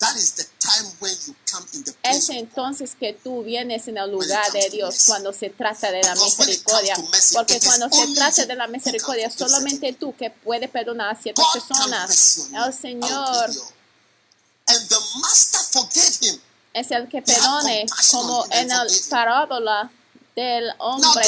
That 0.00 0.16
is 0.16 0.32
the 0.32 0.44
time 0.58 0.92
when 0.98 1.12
you 1.26 1.34
come 1.50 1.66
in 1.74 1.84
the 1.84 1.92
Es 2.10 2.28
entonces 2.30 2.94
que 2.98 3.12
tú 3.12 3.42
vienes 3.42 3.88
en 3.88 3.98
el 3.98 4.10
lugar 4.10 4.50
de 4.52 4.68
Dios 4.70 5.04
cuando 5.06 5.32
se 5.32 5.50
trata 5.50 5.90
de 5.90 6.02
la 6.02 6.14
misericordia. 6.14 6.96
Porque 7.32 7.60
cuando 7.60 7.88
se 7.90 8.14
trata 8.14 8.46
de 8.46 8.54
la 8.54 8.66
misericordia, 8.66 9.30
solamente 9.30 9.92
tú 9.92 10.14
que 10.16 10.30
puedes 10.30 10.70
perdonar 10.70 11.14
a 11.16 11.20
ciertas 11.20 11.46
personas. 11.52 12.48
El 12.52 12.72
Señor 12.72 13.46
give 13.46 13.54
you. 13.54 13.62
And 14.68 14.88
the 14.88 15.00
master 15.20 15.58
forgave 15.72 16.18
him. 16.22 16.40
es 16.72 16.90
el 16.90 17.08
que 17.08 17.22
perdone, 17.22 17.86
como 18.10 18.46
en 18.50 18.68
la 18.68 18.86
parábola 19.08 19.90
del 20.36 20.70
hombre 20.78 21.26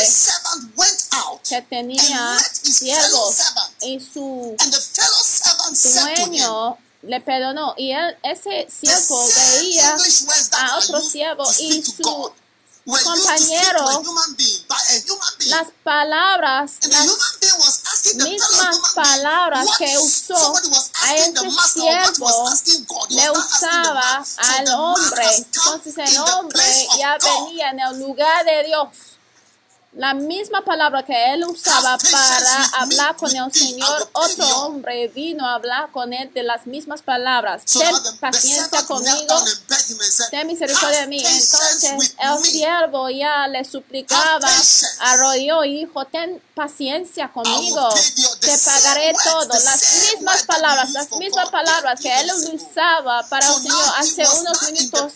que 1.48 1.62
tenía 1.62 2.38
siervos 2.38 3.36
y 3.80 3.98
su 4.00 4.56
dueño 6.16 6.78
le 7.02 7.20
perdonó. 7.20 7.74
Y 7.76 7.92
él 7.92 8.16
ese 8.22 8.68
siervo 8.70 9.24
veía 9.60 9.96
a 10.58 10.78
otro 10.78 11.00
siervo 11.00 11.44
y 11.60 11.82
su 11.82 12.32
compañero 12.84 14.02
las 15.46 15.68
palabras 15.84 16.72
las 16.88 18.14
mismas 18.16 18.78
palabras 18.92 19.68
que 19.78 19.98
usó 19.98 20.54
a 21.02 21.16
ese 21.16 21.50
siervo 21.72 22.50
le 23.10 23.30
usaba 23.30 24.24
al 24.36 24.68
hombre. 24.74 25.36
Entonces 25.36 25.94
el 25.96 26.18
hombre 26.18 26.64
ya 26.98 27.16
venía 27.18 27.70
en 27.70 27.80
el 27.80 27.98
lugar 28.00 28.44
de 28.44 28.64
Dios. 28.64 28.88
La 29.94 30.14
misma 30.14 30.62
palabra 30.64 31.02
que 31.02 31.34
él 31.34 31.44
usaba 31.44 31.98
patience 31.98 32.12
para 32.12 32.64
hablar 32.80 33.14
con 33.14 33.36
el 33.36 33.52
Señor, 33.52 34.08
otro 34.14 34.46
hombre 34.62 35.08
vino 35.08 35.46
a 35.46 35.54
hablar 35.56 35.90
con 35.90 36.14
él 36.14 36.32
de 36.32 36.42
las 36.42 36.66
mismas 36.66 37.02
palabras. 37.02 37.64
Ten 37.66 37.94
paciencia 38.18 38.86
conmigo, 38.86 39.44
ten 40.30 40.46
misericordia 40.46 40.96
de 40.96 41.02
"Have 41.02 41.06
mí. 41.08 41.18
Entonces 41.18 42.14
el 42.18 42.42
siervo 42.42 43.10
ya 43.10 43.46
le 43.48 43.66
suplicaba, 43.66 44.48
arrodilló 45.00 45.62
y 45.64 45.80
dijo, 45.80 46.06
ten 46.06 46.42
paciencia 46.54 47.30
conmigo, 47.30 47.88
te 48.40 48.58
pagaré 48.64 49.12
todo. 49.22 49.48
Las 49.48 50.10
mismas 50.10 50.42
palabras, 50.44 50.90
las 50.92 51.10
mismas 51.12 51.50
palabras 51.50 52.00
que 52.00 52.20
él 52.20 52.30
usaba 52.54 53.28
para 53.28 53.46
el 53.46 53.54
Señor 53.54 53.84
hace 53.98 54.26
unos 54.40 54.62
minutos 54.72 55.12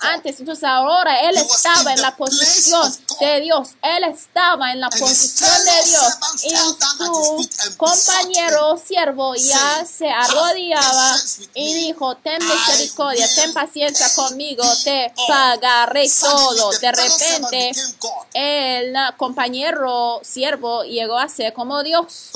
antes. 0.00 0.38
Entonces 0.38 0.64
ahora 0.64 1.18
él 1.20 1.36
estaba 1.38 1.94
en 1.94 2.02
la 2.02 2.14
posición 2.14 2.94
de 3.20 3.40
Dios. 3.40 3.70
Él 3.82 4.17
estaba 4.18 4.72
en 4.72 4.80
la 4.80 4.90
posición 4.90 5.50
de 5.64 5.88
Dios 5.90 6.12
y 6.44 6.56
su 7.04 7.76
compañero 7.76 8.80
siervo 8.84 9.34
ya 9.34 9.84
se 9.86 10.10
"Have 10.10 10.28
arrodillaba 10.28 11.16
y 11.54 11.74
dijo, 11.74 12.16
ten 12.16 12.38
misericordia, 12.44 13.28
ten 13.34 13.52
paciencia 13.54 14.12
conmigo, 14.14 14.64
te 14.84 15.12
all." 15.16 15.26
pagaré 15.28 16.08
todo. 16.20 16.70
De 16.78 16.92
repente 16.92 17.72
el 18.34 18.94
compañero 19.16 20.20
siervo 20.22 20.82
llegó 20.84 21.18
a 21.18 21.28
ser 21.28 21.52
como 21.52 21.82
Dios. 21.82 22.30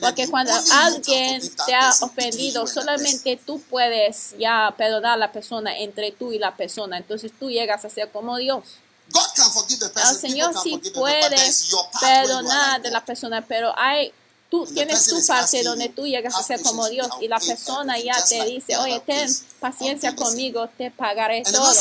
Porque 0.00 0.28
cuando 0.28 0.52
alguien 0.72 1.40
te 1.66 1.74
ha 1.74 1.90
ofendido, 2.00 2.66
solamente 2.66 3.40
tú 3.44 3.60
puedes 3.62 4.34
ya 4.38 4.74
perdonar 4.76 5.12
a 5.12 5.16
la 5.16 5.32
persona 5.32 5.76
entre 5.78 6.12
tú 6.12 6.32
y 6.32 6.38
la 6.38 6.56
persona. 6.56 6.96
Entonces 6.96 7.32
tú 7.38 7.50
llegas 7.50 7.84
a 7.84 7.90
ser 7.90 8.10
como 8.10 8.36
Dios. 8.36 8.62
God 9.12 9.28
can 9.34 9.50
forgive 9.50 9.78
the 9.78 9.86
El 9.86 9.92
person. 9.92 10.20
Señor 10.20 10.54
sí 10.62 10.76
puede 10.94 11.36
perdonar 12.00 12.82
de 12.82 12.90
la 12.90 13.04
persona, 13.04 13.44
pero 13.46 13.72
hay 13.76 14.12
tú 14.50 14.66
tienes 14.66 15.06
tu 15.06 15.24
parte 15.26 15.62
donde 15.62 15.88
tú 15.88 16.06
llegas 16.06 16.34
a 16.34 16.38
"Have 16.38 16.46
ser 16.46 16.62
como 16.62 16.88
Dios 16.88 17.08
y 17.20 17.28
la 17.28 17.38
persona 17.38 17.98
ya 17.98 18.14
te 18.24 18.44
dice, 18.44 18.76
oye, 18.78 19.00
ten 19.00 19.28
paciencia 19.60 20.10
I'll 20.10 20.16
do 20.16 20.18
the 20.18 20.24
same." 20.24 20.30
conmigo, 20.30 20.68
te 20.76 20.90
pagaré 20.90 21.42
todo. 21.42 21.72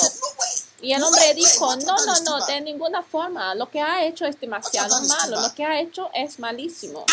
Y 0.81 0.93
el 0.93 1.03
hombre 1.03 1.33
dijo, 1.33 1.75
no, 1.75 2.05
no, 2.05 2.19
no, 2.21 2.45
de 2.45 2.61
ninguna 2.61 3.03
forma. 3.03 3.53
Lo 3.53 3.69
que 3.69 3.81
ha 3.81 4.05
hecho 4.05 4.25
es 4.25 4.39
demasiado 4.39 5.01
malo. 5.01 5.41
Lo 5.41 5.53
que 5.53 5.65
ha 5.65 5.79
hecho 5.79 6.09
es 6.13 6.39
malísimo. 6.39 7.05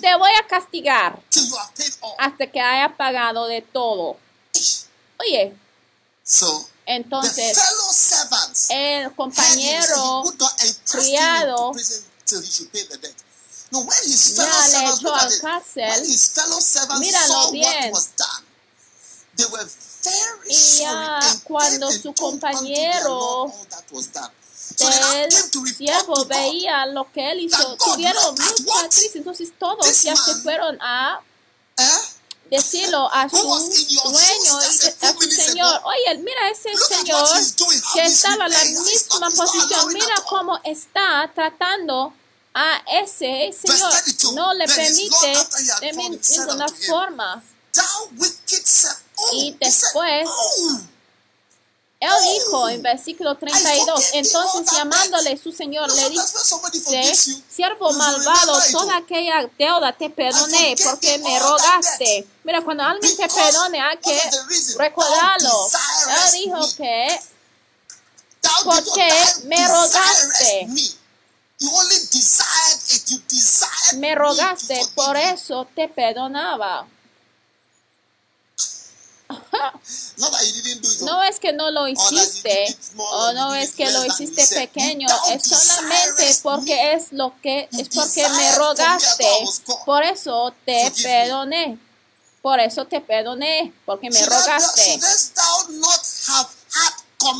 Te 0.00 0.16
voy 0.16 0.30
a 0.42 0.46
castigar 0.46 1.18
hasta 2.18 2.46
que 2.46 2.60
haya 2.60 2.96
pagado 2.96 3.46
de 3.46 3.60
todo. 3.60 4.16
Oye, 5.20 5.54
entonces 6.88 7.56
el 8.70 9.14
compañero 9.14 10.24
criado 10.90 11.72
ya 14.34 14.68
le 14.68 14.88
echó 14.88 15.14
al 15.14 15.40
cárcel 15.40 16.02
Míralo 16.98 17.50
bien. 17.52 17.92
Y 20.48 20.78
ya 20.78 21.20
and 21.22 21.44
cuando 21.44 21.92
su 21.92 22.14
compañero 22.14 23.52
report 24.76 25.66
siervo 25.66 26.24
veía 26.24 26.86
lo 26.86 27.12
que 27.12 27.32
él 27.32 27.40
hizo. 27.40 27.76
Tuvieron 27.76 28.34
mucha 28.34 28.88
crisis. 28.88 29.16
Entonces 29.16 29.52
todos 29.58 30.02
ya 30.02 30.16
se 30.16 30.36
fueron 30.36 30.78
a 30.80 31.20
Eh? 31.76 32.17
Decirlo 32.50 33.08
a 33.12 33.28
su 33.28 33.36
dueño 33.36 33.88
y 33.90 35.06
a 35.06 35.12
su 35.12 35.30
señor, 35.30 35.80
oye, 35.84 36.18
mira 36.18 36.50
ese 36.50 36.70
señor 36.76 37.28
que 37.94 38.06
estaba 38.06 38.46
en 38.46 38.52
la 38.52 38.64
misma 38.64 39.30
posición, 39.30 39.92
mira 39.92 40.14
cómo 40.28 40.58
está 40.64 41.30
tratando 41.34 42.12
a 42.54 42.82
ese 43.02 43.52
señor, 43.52 43.90
32, 43.90 44.34
no 44.34 44.54
le 44.54 44.66
permite 44.66 45.32
de 45.80 45.92
ninguna 45.92 46.66
forma. 46.68 47.42
Oh, 47.80 48.08
Y 49.32 49.50
said, 49.50 49.54
después, 49.60 50.28
oh, 50.28 50.80
Él 52.00 52.10
dijo 52.22 52.68
en 52.68 52.80
versículo 52.80 53.36
32, 53.36 54.10
entonces 54.12 54.70
llamándole 54.72 55.36
su 55.36 55.50
señor 55.50 55.90
le 55.92 56.10
dice, 56.10 57.40
siervo 57.48 57.92
malvado, 57.92 58.56
toda 58.70 58.98
aquella 58.98 59.50
deuda 59.58 59.92
te 59.92 60.08
perdoné 60.08 60.76
porque 60.84 61.18
me 61.18 61.38
rogaste. 61.40 62.24
Mira, 62.44 62.62
cuando 62.62 62.84
alguien 62.84 63.16
te 63.16 63.28
perdone 63.28 63.80
hay 63.80 63.96
que 63.96 64.16
recordarlo. 64.76 65.68
Él 66.24 66.32
dijo 66.34 66.76
que 66.76 67.20
Thou 68.40 68.64
¿Por 68.64 68.76
did 68.76 68.86
not- 68.86 68.94
qué 68.94 69.08
thou 69.08 69.44
me 69.48 69.68
rogaste? 69.68 70.66
me. 73.96 74.14
Rogaste, 74.14 74.80
por 74.94 75.16
eso 75.16 75.66
te 75.74 75.88
perdonaba. 75.88 76.86
Not 76.86 76.96
that 78.56 78.66
you 78.66 78.66
didn't 78.68 78.96
do 78.96 79.06
it. 79.06 79.17
No 81.02 81.22
es 81.22 81.38
que 81.38 81.52
no 81.52 81.70
lo 81.70 81.86
hiciste 81.86 82.76
o 82.96 83.32
no 83.32 83.54
es 83.54 83.72
que 83.72 83.90
lo 83.90 84.04
hiciste 84.04 84.46
pequeño, 84.46 85.06
es 85.30 85.42
solamente 85.42 86.38
porque 86.42 86.92
es 86.92 87.12
lo 87.12 87.34
que 87.42 87.68
es 87.72 87.88
porque 87.88 88.28
me 88.28 88.54
rogaste. 88.54 89.28
Por 89.84 90.02
eso 90.02 90.54
te 90.64 90.90
perdoné. 91.02 91.78
Por 92.42 92.60
eso 92.60 92.86
te 92.86 93.00
perdoné, 93.00 93.72
porque 93.84 94.10
me 94.10 94.24
rogaste. 94.24 95.00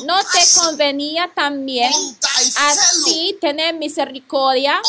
¿No 0.04 0.24
te 0.24 0.44
convenía 0.58 1.30
también 1.34 1.92
on 1.94 2.18
thy 2.18 2.52
a 2.56 2.74
fellow, 2.74 3.04
ti 3.04 3.38
tener 3.40 3.74
misericordia 3.76 4.82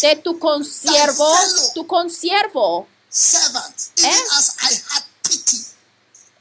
de 0.00 0.16
tu 0.16 0.38
consiervo, 0.38 1.28
tu 1.74 1.86
consiervo, 1.86 2.86
Eh? 3.96 4.24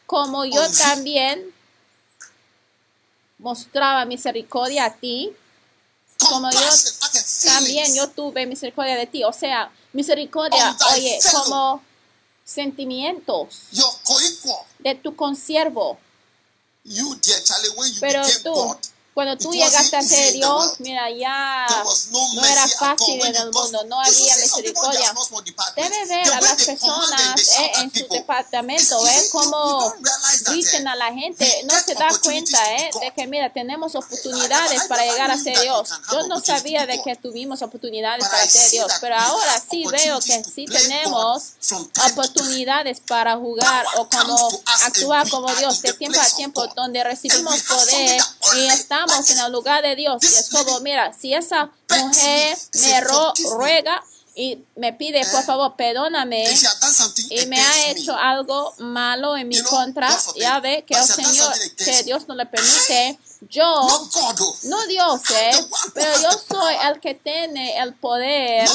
Como 0.08 0.46
yo 0.46 0.68
thee. 0.68 0.78
también 0.78 1.54
mostraba 3.38 4.06
misericordia 4.06 4.86
a 4.86 4.96
ti? 4.96 5.32
Como 6.20 6.50
yo 6.50 6.60
también 7.46 7.94
yo 7.94 8.10
tuve 8.10 8.48
misericordia 8.48 8.96
de 8.96 9.06
ti. 9.06 9.24
O 9.24 9.32
sea, 9.32 9.72
misericordia, 9.94 10.76
oye, 10.94 11.20
como 11.32 11.84
sentimientos 12.44 13.68
de 14.80 14.96
tu 14.96 15.16
consiervo. 15.16 16.00
Pero 18.00 18.24
tú, 18.44 18.54
God, 18.54 18.78
cuando 19.18 19.36
tú 19.36 19.52
llegaste 19.52 19.98
a 19.98 20.02
ser 20.04 20.32
Dios, 20.34 20.74
mira, 20.78 21.10
ya 21.10 21.66
no 22.12 22.46
era 22.46 22.68
fácil 22.68 23.20
en 23.26 23.34
you 23.34 23.42
el 23.42 23.52
mundo, 23.52 23.84
no 23.86 24.00
había 24.00 24.36
misericordia. 24.38 25.12
Debe 25.76 26.06
ver 26.06 26.34
a 26.34 26.40
las 26.40 26.64
personas 26.64 27.48
eh, 27.58 27.72
en 27.82 27.92
su 27.92 28.08
departamento, 28.10 29.08
eh, 29.08 29.30
that, 29.32 30.54
dicen 30.54 30.86
eh, 30.86 30.92
a 30.92 30.96
la 30.96 31.12
gente, 31.12 31.52
we 31.52 31.64
no 31.64 31.80
se 31.84 31.96
da 31.96 32.10
cuenta 32.22 32.60
eh, 32.76 32.92
de 33.02 33.12
que, 33.12 33.26
mira, 33.26 33.52
tenemos 33.52 33.96
oportunidades 33.96 34.84
para 34.84 35.04
llegar 35.04 35.32
a 35.32 35.38
ser 35.40 35.60
Dios. 35.62 35.90
Yo 36.12 36.28
no 36.28 36.40
sabía 36.40 36.86
de 36.86 37.02
que 37.02 37.16
tuvimos 37.16 37.64
oportunidades 37.64 38.24
para 38.28 38.46
ser 38.46 38.70
Dios, 38.70 38.92
pero 39.02 39.16
ahora 39.16 39.64
sí 39.68 39.84
veo 39.92 40.20
que 40.20 40.44
sí 40.44 40.66
tenemos 40.66 41.54
oportunidades 42.12 43.00
para 43.00 43.36
jugar 43.36 43.84
o 43.96 44.08
como 44.08 44.62
actuar 44.84 45.28
como 45.28 45.52
Dios 45.56 45.82
de 45.82 45.94
tiempo 45.94 46.20
a 46.20 46.30
tiempo, 46.36 46.68
donde 46.76 47.04
recibimos 47.04 47.64
poder 47.64 48.22
y 48.56 48.68
estamos 48.68 49.07
en 49.28 49.40
el 49.40 49.52
lugar 49.52 49.84
de 49.84 49.96
Dios. 49.96 50.22
Y 50.24 50.28
es 50.28 50.50
como, 50.50 50.80
mira, 50.82 51.14
si 51.14 51.34
esa 51.34 51.72
mujer 51.90 52.58
me 52.74 53.02
ro- 53.02 53.34
ruega 53.58 54.04
y 54.36 54.60
me 54.76 54.94
pide, 54.94 55.26
por 55.32 55.44
favor, 55.44 55.76
perdóname 55.76 56.44
y 57.32 57.46
me 57.48 57.60
ha 57.60 57.88
hecho 57.90 58.16
algo 58.16 58.74
malo 58.78 59.36
en 59.36 59.48
mi 59.48 59.56
contra, 59.64 60.10
ya 60.40 60.60
ve 60.60 60.84
que 60.88 60.94
el 60.94 61.00
Señor, 61.16 61.54
que. 61.78 62.04
Dios 62.04 62.28
no 62.28 62.36
le 62.36 62.46
permite, 62.46 63.18
yo, 63.50 63.88
no 64.64 64.86
Dios, 64.88 65.22
eh, 65.32 65.52
pero 65.94 66.22
yo 66.22 66.30
soy 66.50 66.76
el 66.88 67.00
que 67.00 67.16
tiene 67.16 67.80
el 67.80 67.96
poder. 67.96 68.68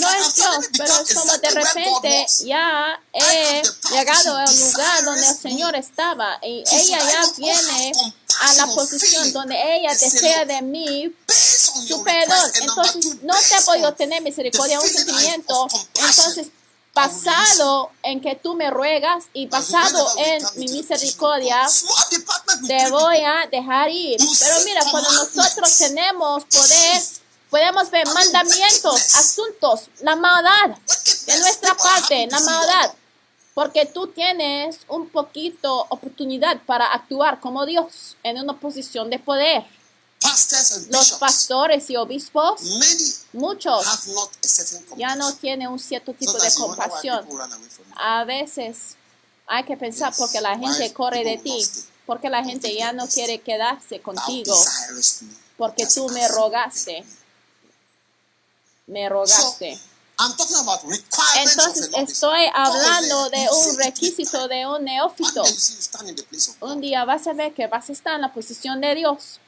No 0.00 0.10
es 0.10 0.34
Dios, 0.36 0.68
pero 0.76 0.94
es 1.00 1.14
como 1.14 1.32
de 1.38 1.48
repente 1.50 2.26
ya 2.44 3.00
he 3.14 3.62
llegado 3.90 4.36
al 4.36 4.54
lugar 4.60 5.04
donde 5.04 5.26
el 5.28 5.36
Señor 5.36 5.76
estaba 5.76 6.38
y 6.42 6.62
ella 6.70 6.98
ya 6.98 6.98
"I 6.98 7.22
don't 7.22 7.36
viene 7.38 7.92
a 8.40 8.54
la 8.54 8.66
posición 8.66 9.22
feeling." 9.22 9.32
donde 9.32 9.76
ella 9.76 9.94
desea 9.94 10.44
"Look, 10.44 10.48
de 10.48 10.62
mí 10.62 11.14
su 11.28 12.02
perdón. 12.02 12.50
Entonces 12.60 13.22
no 13.22 13.34
te 13.34 13.46
he 13.46 13.50
based 13.50 13.66
podido 13.66 13.88
on 13.88 13.96
tener 13.96 14.22
misericordia, 14.22 14.80
un 14.80 14.88
sentimiento. 14.88 15.68
Entonces, 15.94 16.48
basado 16.94 17.90
en 18.02 18.20
que 18.20 18.34
tú 18.36 18.54
me 18.54 18.70
ruegas 18.70 19.24
y 19.32 19.46
we 19.46 20.24
en 20.24 20.44
mi 20.56 20.68
misericordia, 20.68 21.68
te 22.66 22.90
voy 22.90 23.18
a 23.18 23.46
dejar 23.50 23.90
ir. 23.90 24.18
Pero 24.38 24.60
mira, 24.64 24.82
cuando 24.90 25.10
nosotros 25.12 25.78
tenemos 25.78 26.44
poder, 26.44 27.02
podemos 27.48 27.90
ver 27.90 28.06
mandamientos, 28.08 29.16
asuntos, 29.16 29.82
la 30.00 30.16
maldad 30.16 30.76
de 31.26 31.38
nuestra 31.38 31.76
parte, 31.76 32.26
la 32.26 32.40
maldad. 32.40 32.92
Porque 33.60 33.84
tú 33.84 34.06
tienes 34.06 34.78
un 34.88 35.10
poquito 35.10 35.84
oportunidad 35.90 36.62
para 36.64 36.94
actuar 36.94 37.40
como 37.40 37.66
Dios 37.66 38.16
en 38.22 38.38
una 38.38 38.58
posición 38.58 39.10
de 39.10 39.18
poder. 39.18 39.66
Los 40.88 41.12
pastores 41.20 41.90
y 41.90 41.96
obispos, 41.96 42.62
muchos 43.34 43.84
ya 44.96 45.14
no 45.14 45.34
tienen 45.34 45.68
un 45.68 45.78
cierto 45.78 46.14
tipo 46.14 46.32
de 46.32 46.50
compasión. 46.54 47.22
A 47.96 48.24
veces 48.24 48.96
hay 49.46 49.64
que 49.64 49.76
pensar 49.76 50.14
porque 50.16 50.40
la 50.40 50.58
gente 50.58 50.90
corre 50.94 51.22
de 51.22 51.36
ti, 51.36 51.62
porque 52.06 52.30
la 52.30 52.42
gente 52.42 52.74
ya 52.74 52.94
no 52.94 53.06
quiere 53.08 53.42
quedarse 53.42 54.00
contigo, 54.00 54.56
porque 55.58 55.86
tú 55.86 56.08
me 56.08 56.26
rogaste, 56.28 57.04
me 58.86 59.06
rogaste. 59.10 59.78
I'm 60.20 60.36
talking 60.36 60.56
about 60.60 60.82
requirements 60.84 61.56
Entonces 61.56 61.90
estoy 61.96 62.44
hablando 62.54 63.30
de 63.30 63.48
un 63.50 63.78
requisito 63.78 64.48
de 64.48 64.66
un 64.66 64.84
neófito. 64.84 65.42
Un 66.60 66.80
día 66.82 67.06
vas 67.06 67.26
a 67.26 67.32
ver 67.32 67.54
que 67.54 67.66
vas 67.66 67.88
a 67.88 67.92
estar 67.92 68.14
en 68.16 68.20
la 68.20 68.32
posición 68.32 68.82
de 68.82 68.94
Dios. 68.96 69.40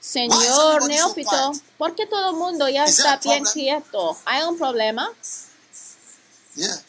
Señor 0.00 0.86
neófito? 0.86 1.52
¿por 1.78 1.94
qué 1.94 2.06
todo 2.06 2.30
el 2.30 2.36
mundo 2.36 2.68
ya 2.68 2.84
está 2.84 3.14
a 3.14 3.16
bien 3.16 3.42
quieto? 3.44 4.14
¿Hay 4.26 4.42
un 4.42 4.58
problema? 4.58 5.10
Yeah. 6.56 6.82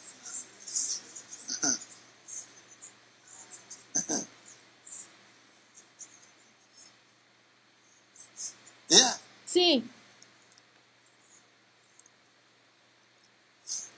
yeah. 8.90 9.20
Sí, 9.56 9.90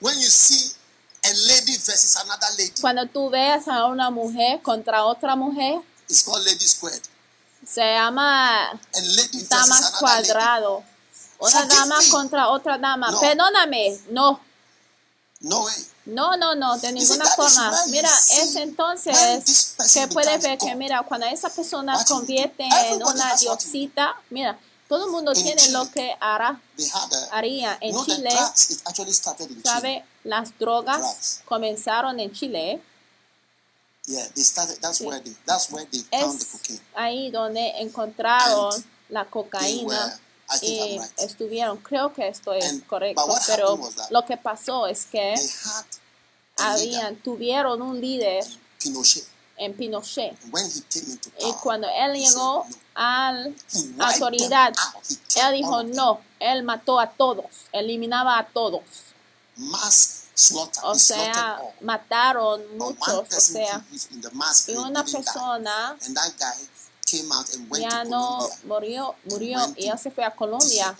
When 0.07 0.17
you 0.21 0.29
see 0.29 0.71
a 1.23 1.33
lady 1.49 1.77
versus 1.77 2.15
another 2.15 2.47
lady, 2.57 2.79
cuando 2.81 3.05
tú 3.07 3.29
veas 3.29 3.67
a 3.67 3.85
una 3.87 4.09
mujer 4.09 4.61
contra 4.61 5.03
otra 5.03 5.35
mujer, 5.35 5.81
it's 6.09 6.23
called 6.23 6.45
lady 6.45 6.65
squared. 6.65 7.01
se 7.65 7.81
llama 7.81 8.71
lady 8.93 9.39
versus 9.43 9.49
dama 9.49 9.77
another 9.77 9.91
lady. 9.91 9.99
cuadrado. 9.99 10.83
Una 11.39 11.51
Forgive 11.51 11.75
dama 11.75 11.99
me. 11.99 12.09
contra 12.09 12.47
otra 12.49 12.77
dama. 12.77 13.11
No. 13.11 13.19
Perdóname. 13.19 13.99
No, 14.09 14.39
No 15.41 15.63
way. 15.65 15.73
no, 16.05 16.35
no, 16.37 16.55
no, 16.55 16.77
de 16.79 16.91
ninguna 16.93 17.25
is 17.25 17.35
forma. 17.35 17.71
Mira, 17.89 18.09
see 18.09 18.39
es 18.41 18.55
entonces 18.55 19.15
que 19.93 20.07
puedes 20.07 20.31
becomes 20.37 20.43
ver 20.43 20.57
que, 20.57 20.71
God. 20.71 20.75
mira, 20.77 21.03
cuando 21.03 21.27
esa 21.27 21.49
persona 21.49 22.01
convierte 22.05 22.63
en 22.63 23.03
una 23.03 23.35
diosita, 23.35 24.15
mira, 24.31 24.57
todo 24.88 25.05
el 25.05 25.11
mundo 25.11 25.33
tiene 25.33 25.55
Chile, 25.61 25.73
lo 25.73 25.91
que 25.91 26.15
hará, 26.19 26.61
haría. 27.31 27.77
En 27.81 27.95
Chile. 28.05 28.29
¿sabe? 29.63 30.05
Las 30.23 30.57
drogas 30.57 31.41
comenzaron 31.45 32.19
en 32.19 32.31
Chile. 32.33 32.81
Es 36.11 36.47
ahí 36.95 37.29
donde 37.31 37.73
encontraron 37.81 38.73
And 38.73 38.85
la 39.09 39.25
cocaína. 39.25 39.88
were. 39.88 40.27
Y 40.61 40.97
right. 40.97 41.01
estuvieron, 41.17 41.77
creo 41.79 42.13
que 42.13 42.29
estoy 42.29 42.61
And- 42.61 42.88
correcto, 42.88 43.21
pero 43.47 43.77
lo 44.11 44.25
que 44.25 44.38
pasó 44.38 44.88
es 44.88 45.05
que 45.05 45.35
habían, 46.57 47.17
tuvieron 47.17 47.81
un 47.81 47.99
líder 47.99 48.45
Pinochet. 48.81 49.25
En 49.57 49.75
Pinochet. 49.75 50.37
Y 51.39 51.53
cuando 51.63 51.87
él 51.87 52.13
llegó 52.13 52.65
a 52.95 53.33
wiped 53.33 54.01
autoridad, 54.01 54.73
él 55.35 55.53
dijo 55.53 55.83
no, 55.83 56.21
él 56.39 56.63
mató 56.63 56.99
a 56.99 57.09
todos, 57.09 57.45
eliminaba 57.71 58.37
a 58.37 58.47
todos. 58.47 58.83
O 60.83 60.95
sea, 60.95 61.59
mataron 61.81 62.61
muchos, 62.77 63.27
o 63.35 63.39
sea, 63.39 63.83
y 64.67 64.75
una 64.75 65.03
persona 65.03 65.97
And 66.05 66.15
that 66.15 66.31
guy 66.37 66.67
came 67.07 67.31
out 67.31 67.49
and 67.55 67.71
went 67.71 67.83
ya 67.83 68.03
to 68.03 68.09
no 68.09 68.49
murió, 68.65 69.15
murió 69.25 69.59
y 69.75 69.87
él 69.87 69.97
se 69.97 70.11
fue 70.11 70.23
a 70.23 70.35
Colombia. 70.35 70.95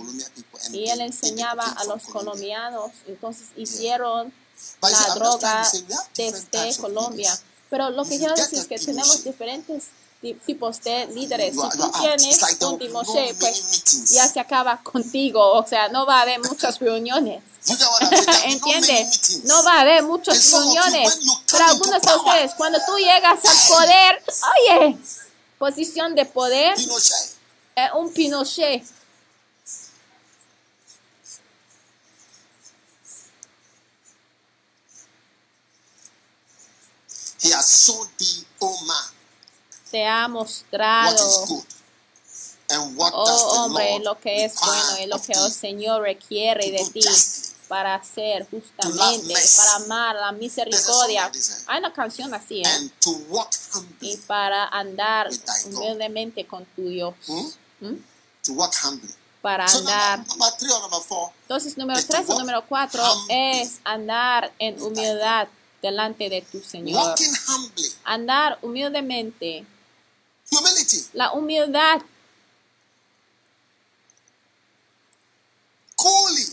y 0.71 0.89
él 0.89 1.01
enseñaba 1.01 1.63
a 1.63 1.83
los 1.83 2.03
Colombia. 2.03 2.13
colombianos, 2.13 2.91
entonces 3.05 3.49
hicieron 3.55 4.33
la 4.81 5.15
droga 5.15 5.69
desde 6.15 6.77
Colombia. 6.77 7.37
Pero 7.70 7.89
lo 7.89 8.03
que 8.03 8.18
quiero 8.18 8.34
decir 8.36 8.59
es 8.59 8.65
que 8.68 8.76
tenemos 8.86 9.24
diferentes 9.24 9.84
ti- 10.22 10.34
tipos 10.45 10.82
de 10.84 11.05
líderes. 11.07 11.53
Si 11.53 11.78
tú 11.78 11.91
tienes 12.18 12.38
un 12.72 12.80
Timoshe, 12.80 13.36
pues 13.39 13.84
ya 14.13 14.28
se 14.28 14.39
acaba 14.39 14.78
contigo, 14.82 15.53
o 15.53 15.68
sea, 15.68 15.89
no 15.89 16.05
va 16.05 16.20
a 16.20 16.22
haber 16.22 16.39
muchas 16.41 16.80
reuniones. 16.86 17.43
Be 17.68 17.76
no 19.43 19.63
va 19.63 19.74
a 19.74 19.82
haber 19.82 20.03
muchas 20.03 20.51
reuniones. 20.51 21.18
into 21.26 21.57
algunos 21.61 22.01
de 22.01 22.15
ustedes, 22.15 22.51
cuando 22.55 22.80
tú 22.86 22.97
llegas 22.97 23.39
al 23.43 23.76
poder, 23.78 24.24
oye, 24.80 24.97
posición 25.57 26.15
de 26.15 26.26
poder, 26.26 26.76
eh, 27.76 27.88
un 27.95 28.11
Pinochet. 28.13 28.84
He 37.41 37.51
has 37.53 37.85
shown 37.85 38.07
thee, 38.17 38.45
O 38.59 38.79
man, 38.85 39.13
te 39.91 40.05
ha 40.05 40.23
what 40.27 40.31
mostrado, 40.31 41.15
is 41.15 41.49
good. 41.49 41.65
And 42.69 42.97
what 42.97 43.11
does 43.13 43.43
oh 43.43 43.51
the 43.53 43.59
hombre, 43.59 43.91
Lord 43.93 44.03
lo 44.03 44.19
que 44.19 44.45
es 44.45 44.55
bueno 44.59 44.97
y 44.99 45.05
lo 45.05 45.19
que 45.21 45.31
el? 45.33 45.51
Señor 45.51 46.01
requiere 46.01 46.69
de 46.71 46.85
ti 46.91 47.01
para 47.67 47.95
hacer 47.95 48.47
justamente, 48.49 49.33
para 49.57 49.75
amar 49.75 50.15
la 50.15 50.31
misericordia. 50.31 51.31
Hay 51.67 51.79
una 51.79 51.93
canción 51.93 52.33
así, 52.33 52.61
¿eh? 52.61 52.67
And 52.67 52.91
to 52.99 53.11
walk 53.29 53.51
Y 54.01 54.17
para 54.17 54.67
andar 54.67 55.29
humildemente 55.65 56.45
con 56.45 56.65
tu 56.75 56.89
Dios. 56.89 57.13
Hmm? 57.27 57.47
¿Mm? 57.88 58.03
To 58.43 58.53
walk 58.53 58.73
humbly. 58.83 59.09
Para 59.41 59.67
So 59.67 59.77
andar. 59.79 60.17
number, 60.19 60.35
number 60.38 60.57
three 60.57 60.71
or 60.71 60.81
number 60.81 60.99
four, 61.01 61.31
Entonces, 61.43 61.77
número 61.77 61.99
es 61.99 62.07
to 62.07 62.13
3 62.13 62.29
o 62.29 62.39
número 62.39 62.65
4 62.67 63.01
humbly 63.03 63.35
es 63.61 63.79
andar 63.85 64.51
en 64.59 64.81
humildad 64.81 65.47
delante 65.82 66.30
de 66.30 66.41
tu 66.41 66.61
Señor. 66.61 67.15
Andar 68.03 68.59
humildemente. 68.61 69.65
Humility. 70.51 71.07
La 71.13 71.34
humildad 71.34 72.01
Coolly. 75.95 76.45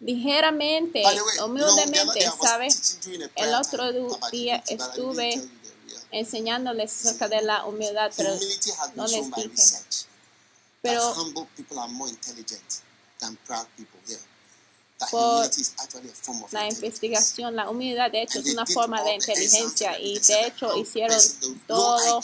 ligeramente, 0.00 1.02
you 1.02 1.24
know, 1.36 1.46
humildemente, 1.46 2.28
¿sabes? 2.40 2.98
El 3.36 3.54
otro 3.54 3.90
día 4.30 4.62
estuve 4.66 5.40
enseñándoles 6.10 6.92
acerca 6.92 7.28
de 7.28 7.42
la 7.42 7.64
humildad, 7.64 8.12
pero, 8.16 8.36
no 8.94 9.06
les 9.06 9.30
dije. 9.34 9.78
pero 10.82 11.14
Por 15.10 15.50
la 16.52 16.68
investigación, 16.68 17.54
la 17.54 17.68
humildad 17.68 18.10
de 18.10 18.22
hecho 18.22 18.38
es 18.38 18.46
una 18.46 18.64
forma 18.64 19.02
de 19.02 19.14
inteligencia 19.14 19.98
y 20.00 20.18
de 20.18 20.46
hecho 20.46 20.74
hicieron 20.76 21.20
todo. 21.66 22.22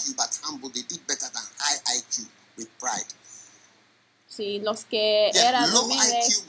Si 4.27 4.59
los 4.61 4.85
que 4.87 5.29
eran 5.35 5.75
humildes 5.77 6.45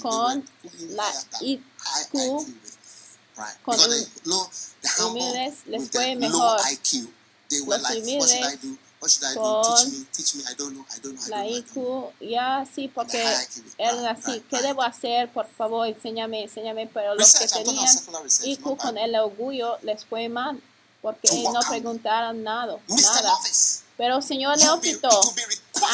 con 0.00 0.48
la 0.90 1.26
IQ 1.40 1.60
con 3.62 3.80
humildes 5.06 5.66
les 5.66 5.90
fue 5.90 6.14
mejor. 6.14 6.60
Los 7.50 7.90
humildes 7.96 8.58
do? 8.98 9.04
What 9.04 9.10
should 9.10 9.24
I 9.24 9.34
do? 9.34 9.40
con 9.40 9.62
Teach 9.62 9.92
me, 9.92 10.06
teach 10.12 10.34
me. 10.36 10.42
I 10.48 10.54
don't 10.54 10.74
know. 10.74 10.84
I 10.90 10.98
don't 11.00 11.14
know. 11.14 11.36
I 11.36 11.50
la. 11.50 11.58
IQ, 11.58 12.12
ya 12.20 12.66
sí, 12.72 12.88
porque 12.88 13.22
eran 13.78 14.06
así, 14.06 14.42
¿qué 14.50 14.62
debo 14.62 14.82
hacer? 14.82 15.30
Por 15.32 15.46
favor, 15.46 15.86
enséñame, 15.86 16.42
enséñame. 16.44 16.86
Pero 16.86 17.14
los 17.14 17.34
que 17.34 17.46
tenían 17.48 17.88
IQ 18.44 18.76
con 18.76 18.98
el 18.98 19.14
orgullo 19.16 19.78
les 19.82 20.04
fue 20.04 20.28
mal, 20.28 20.60
porque 21.02 21.28
no 21.52 21.60
preguntaron 21.68 22.42
nada. 22.42 22.78
Nada. 22.88 23.34
Pero 23.96 24.22
señor 24.22 24.56
Neófito, 24.58 25.08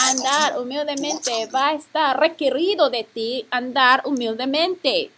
andar 0.03 0.59
humildemente 0.59 1.47
va 1.47 1.69
a 1.69 1.75
estar 1.75 2.21
requerido 2.21 2.91
de 2.91 3.05
ti 3.05 3.47
andar 3.51 4.03
humildemente 4.05 5.11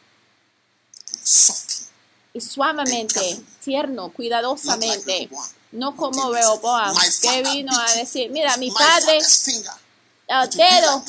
y 2.33 2.41
suavemente, 2.41 3.41
tierno, 3.65 4.13
cuidadosamente. 4.13 5.29
No 5.73 5.97
como 5.97 6.33
Rehoboam, 6.33 6.97
que 7.21 7.43
vino 7.43 7.79
a 7.79 7.93
decir, 7.95 8.31
mira, 8.31 8.57
mi 8.57 8.71
padre, 8.71 9.19
el 9.19 10.49
be 10.49 10.57
dedo 10.57 11.05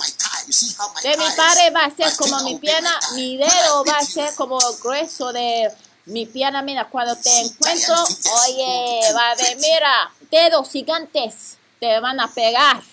de 1.04 1.18
mi 1.18 1.26
padre 1.36 1.70
va 1.72 1.86
a 1.86 1.96
ser 1.96 2.16
como 2.18 2.40
mi 2.42 2.58
pierna, 2.58 3.00
mi 3.14 3.38
dedo 3.38 3.86
va 3.86 3.98
a 3.98 4.06
ser 4.06 4.36
como 4.36 4.60
el 4.60 4.78
grueso 4.78 5.32
de 5.32 5.72
mi 6.06 6.26
pierna. 6.26 6.62
Mira, 6.62 6.90
cuando 6.90 7.16
te 7.16 7.40
encuentro, 7.40 7.96
oye, 8.04 9.14
va 9.14 9.32
a 9.32 9.36
ver, 9.36 9.58
mira, 9.58 10.12
dedos 10.32 10.70
gigantes 10.70 11.58
te 11.80 12.00
van 12.00 12.20
a 12.20 12.28
pegar. 12.34 12.84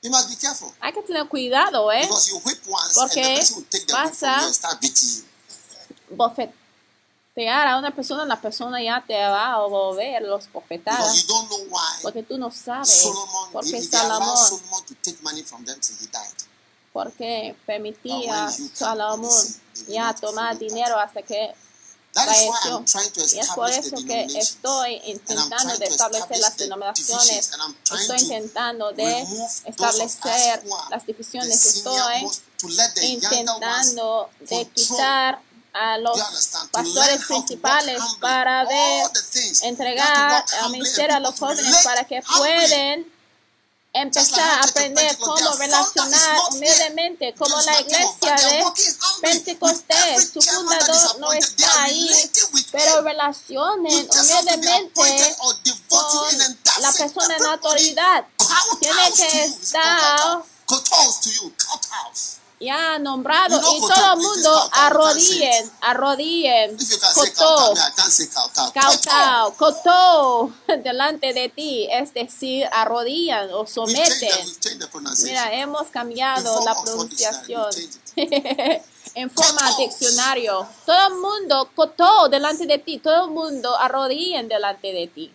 You 0.00 0.10
must 0.10 0.28
be 0.28 0.36
careful. 0.36 0.72
Hay 0.80 0.92
que 0.92 1.02
tener 1.02 1.26
cuidado, 1.26 1.90
¿eh? 1.90 2.02
Because 2.02 2.30
you 2.30 2.36
whip 2.44 2.58
once 2.68 2.94
Porque 2.94 3.20
and 3.20 3.46
the 3.46 3.54
will 3.54 3.64
take 3.64 3.84
the 3.84 3.94
whip 3.94 4.04
vas 4.04 4.18
from 4.18 4.28
a- 4.28 4.42
you 4.42 4.48
Bofetear 7.38 7.68
a 7.68 7.78
una 7.78 7.94
persona, 7.94 8.24
la 8.24 8.40
persona 8.40 8.82
ya 8.82 9.04
te 9.06 9.14
va 9.14 9.52
a 9.52 9.58
volver 9.66 10.22
los 10.22 10.50
bofetadas. 10.52 11.24
Porque 12.02 12.24
tú 12.24 12.36
no 12.36 12.50
sabes. 12.50 13.02
Solomon, 13.02 13.52
Porque 13.52 13.82
Salomón, 13.82 14.36
porque 16.92 17.54
permitía 17.64 18.50
Salomón 18.74 19.30
ya 19.86 20.12
tomar 20.14 20.58
dinero 20.58 20.98
hasta 20.98 21.22
que 21.22 21.54
falleció. 22.12 22.84
Y 23.34 23.38
es 23.38 23.48
por 23.50 23.70
eso 23.70 23.96
que 24.04 24.24
estoy 24.24 25.00
intentando 25.04 25.76
de 25.76 25.86
establecer 25.86 26.38
las 26.40 26.56
denominaciones. 26.56 27.50
Estoy 27.84 28.06
to 28.06 28.24
intentando 28.24 28.92
de 28.92 29.26
establecer 29.64 30.64
las 30.90 31.06
divisiones. 31.06 31.66
Estoy 31.66 32.30
intentando 33.02 34.28
de 34.40 34.66
quitar 34.74 35.47
a 35.72 35.98
los 35.98 36.18
pastores 36.70 37.24
principales 37.26 38.02
para 38.20 38.64
ver, 38.64 39.06
entregar 39.62 40.44
al 40.62 40.70
ministerio 40.70 41.16
a 41.16 41.20
los 41.20 41.38
jóvenes 41.38 41.76
para 41.84 42.04
que 42.04 42.20
pueden 42.36 43.18
empezar 43.92 44.40
a 44.40 44.62
aprender 44.62 45.16
cómo 45.18 45.52
relacionar 45.56 46.40
humildemente, 46.50 47.34
como 47.34 47.60
la 47.62 47.80
iglesia 47.80 48.34
de 48.34 48.64
Pentecostés, 49.20 50.30
su 50.32 50.40
fundador 50.40 51.18
no 51.20 51.32
está 51.32 51.82
ahí, 51.82 52.08
pero 52.70 53.02
relacionen 53.02 54.08
humildemente 54.10 55.36
con 55.88 56.28
la 56.80 56.92
persona 56.92 57.36
en 57.36 57.46
autoridad. 57.46 58.26
Tiene 58.80 59.12
que 59.12 59.44
estar 59.44 60.42
ya 62.60 62.98
nombrado 62.98 63.56
You 63.56 63.60
know 63.60 63.76
y 63.76 63.80
todo 63.80 64.12
el 64.12 64.18
mundo 64.18 64.70
arrodillen, 64.72 65.70
arrodillen, 65.80 66.76
kowtow. 67.34 67.74
cautao, 68.72 69.54
Koto, 69.54 70.52
delante 70.82 71.32
de 71.32 71.48
ti, 71.48 71.88
es 71.90 72.12
decir, 72.14 72.68
arrodillan 72.72 73.50
o 73.52 73.66
someten. 73.66 74.30
Mira, 75.24 75.52
hemos 75.54 75.88
cambiado 75.88 76.64
la 76.64 76.80
pronunciación 76.82 77.70
en 78.16 79.30
forma 79.30 79.60
Kotos. 79.60 79.78
diccionario. 79.78 80.66
Todo 80.84 81.08
el 81.08 81.14
mundo, 81.14 81.70
Koto, 81.74 82.28
delante 82.28 82.66
de 82.66 82.78
ti, 82.78 82.98
todo 82.98 83.26
el 83.26 83.30
mundo 83.30 83.76
arrodillen 83.76 84.48
delante 84.48 84.92
de 84.92 85.06
ti. 85.06 85.32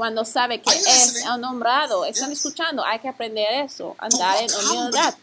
Cuando 0.00 0.24
sabe 0.24 0.62
que 0.62 0.74
es 0.74 1.26
nombrado, 1.36 2.06
están 2.06 2.32
escuchando, 2.32 2.82
hay 2.82 3.00
que 3.00 3.08
aprender 3.10 3.46
eso, 3.66 3.94
andar 3.98 4.34
en 4.38 4.48
walk 4.48 4.70
humildad, 4.70 5.14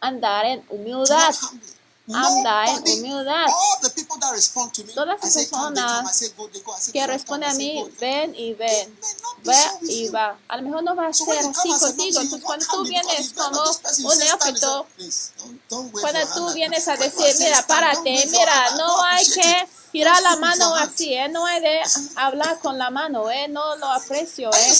andar 0.00 0.44
en 0.46 0.64
humildad. 0.68 1.32
Andar 2.12 2.68
en 2.68 2.82
humildad. 2.86 3.46
All 3.46 3.80
the 3.82 3.90
people 3.90 4.16
that 4.20 4.32
respond 4.32 4.72
to 4.74 4.84
me, 4.84 4.92
Todas 4.92 5.08
las 5.08 5.20
personas 5.20 6.22
que 6.92 7.06
responden 7.06 7.50
a 7.50 7.54
mí, 7.54 7.84
ven 8.00 8.34
y 8.36 8.54
ven, 8.54 8.98
ve 9.42 9.56
y 9.88 10.08
va. 10.08 10.38
A 10.48 10.56
lo 10.58 10.62
mejor 10.62 10.84
no 10.84 10.94
va 10.94 11.08
a 11.08 11.12
ser 11.12 11.38
así 11.38 11.68
contigo. 11.68 11.96
"No, 11.96 12.04
you 12.04 12.20
Entonces, 12.20 12.42
cuando 12.44 12.66
tú 12.66 12.82
vienes 12.84 13.32
como 13.32 13.60
un 14.12 14.18
neófito, 14.18 14.86
cuando 16.00 16.26
tú 16.34 16.52
vienes 16.54 16.86
a 16.88 16.96
decir, 16.96 17.34
mira, 17.38 17.66
párate, 17.66 18.26
mira, 18.30 18.70
no 18.76 19.02
hay 19.02 19.26
que 19.28 19.68
girar 19.92 20.22
la 20.22 20.36
mano 20.36 20.74
así, 20.76 21.12
¿eh? 21.14 21.28
No 21.28 21.44
hay 21.46 21.60
de 21.60 21.80
hablar 22.16 22.58
con 22.60 22.78
la 22.78 22.90
mano, 22.90 23.30
¿eh? 23.30 23.48
No 23.48 23.76
lo 23.76 23.90
aprecio, 23.90 24.50
¿eh? 24.52 24.78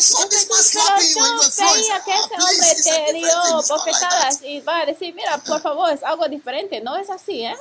Yo 0.00 0.46
were 0.50 0.62
flowing. 0.62 1.14
veía 1.58 2.02
que 2.04 2.12
ese 2.12 2.34
hombre 2.34 2.74
te 2.82 3.12
dio 3.14 3.62
bofetadas 3.68 4.42
y 4.42 4.60
va 4.60 4.80
a 4.80 4.86
decir, 4.86 5.14
mira, 5.14 5.38
por 5.38 5.60
favor, 5.60 5.90
es 5.90 6.02
algo 6.02 6.28
diferente. 6.28 6.80
No 6.80 6.96
es 6.96 7.10
así, 7.10 7.44
¿eh? 7.44 7.56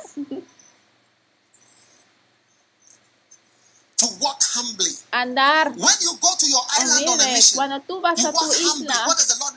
Walk 4.19 4.39
humbly. 4.55 4.91
Andar 5.11 5.71
When 5.75 5.95
you 6.01 6.17
go 6.19 6.29
to 6.37 6.47
your 6.47 6.63
island 6.79 7.09
on 7.09 7.21
a 7.21 7.33
mission, 7.33 7.55
Cuando 7.55 7.79
tú 7.81 8.01
vas 8.01 8.19
you 8.19 8.27
a 8.27 8.33
tu 8.33 8.53
isla 8.53 9.07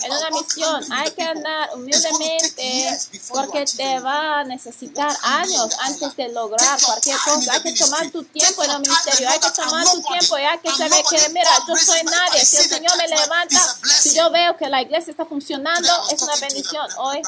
en 0.03 0.13
una 0.13 0.31
misión, 0.31 0.93
hay 0.93 1.11
que 1.11 1.23
andar 1.23 1.71
humildemente 1.75 2.99
porque 3.29 3.65
te 3.65 4.01
va 4.01 4.41
a 4.41 4.45
necesitar 4.45 5.17
años 5.23 5.77
antes 5.81 6.17
de 6.17 6.29
lograr 6.29 6.81
cualquier 6.81 7.17
cosa. 7.19 7.53
Hay 7.53 7.61
que 7.63 7.73
tomar 7.73 8.11
tu 8.11 8.23
tiempo 8.25 8.63
en 8.65 8.71
el 8.71 8.81
ministerio, 8.81 9.29
hay 9.29 9.41
que 9.41 9.51
tomar 9.51 9.85
tu 9.85 10.03
tiempo. 10.03 10.39
Y 10.39 10.43
hay 10.43 10.59
que 10.59 10.71
saber 10.71 11.05
que, 11.09 11.29
mira, 11.31 11.51
yo 11.67 11.77
soy 11.77 12.03
nadie. 12.05 12.45
Si 12.45 12.57
el 12.57 12.69
Señor 12.69 12.97
me 12.97 13.09
levanta, 13.09 13.77
si 14.01 14.15
yo 14.15 14.31
veo 14.31 14.57
que 14.57 14.69
la 14.69 14.83
iglesia 14.83 15.11
está 15.11 15.25
funcionando, 15.25 15.89
es 16.11 16.23
una 16.23 16.37
bendición. 16.37 16.89
Hoy 16.99 17.23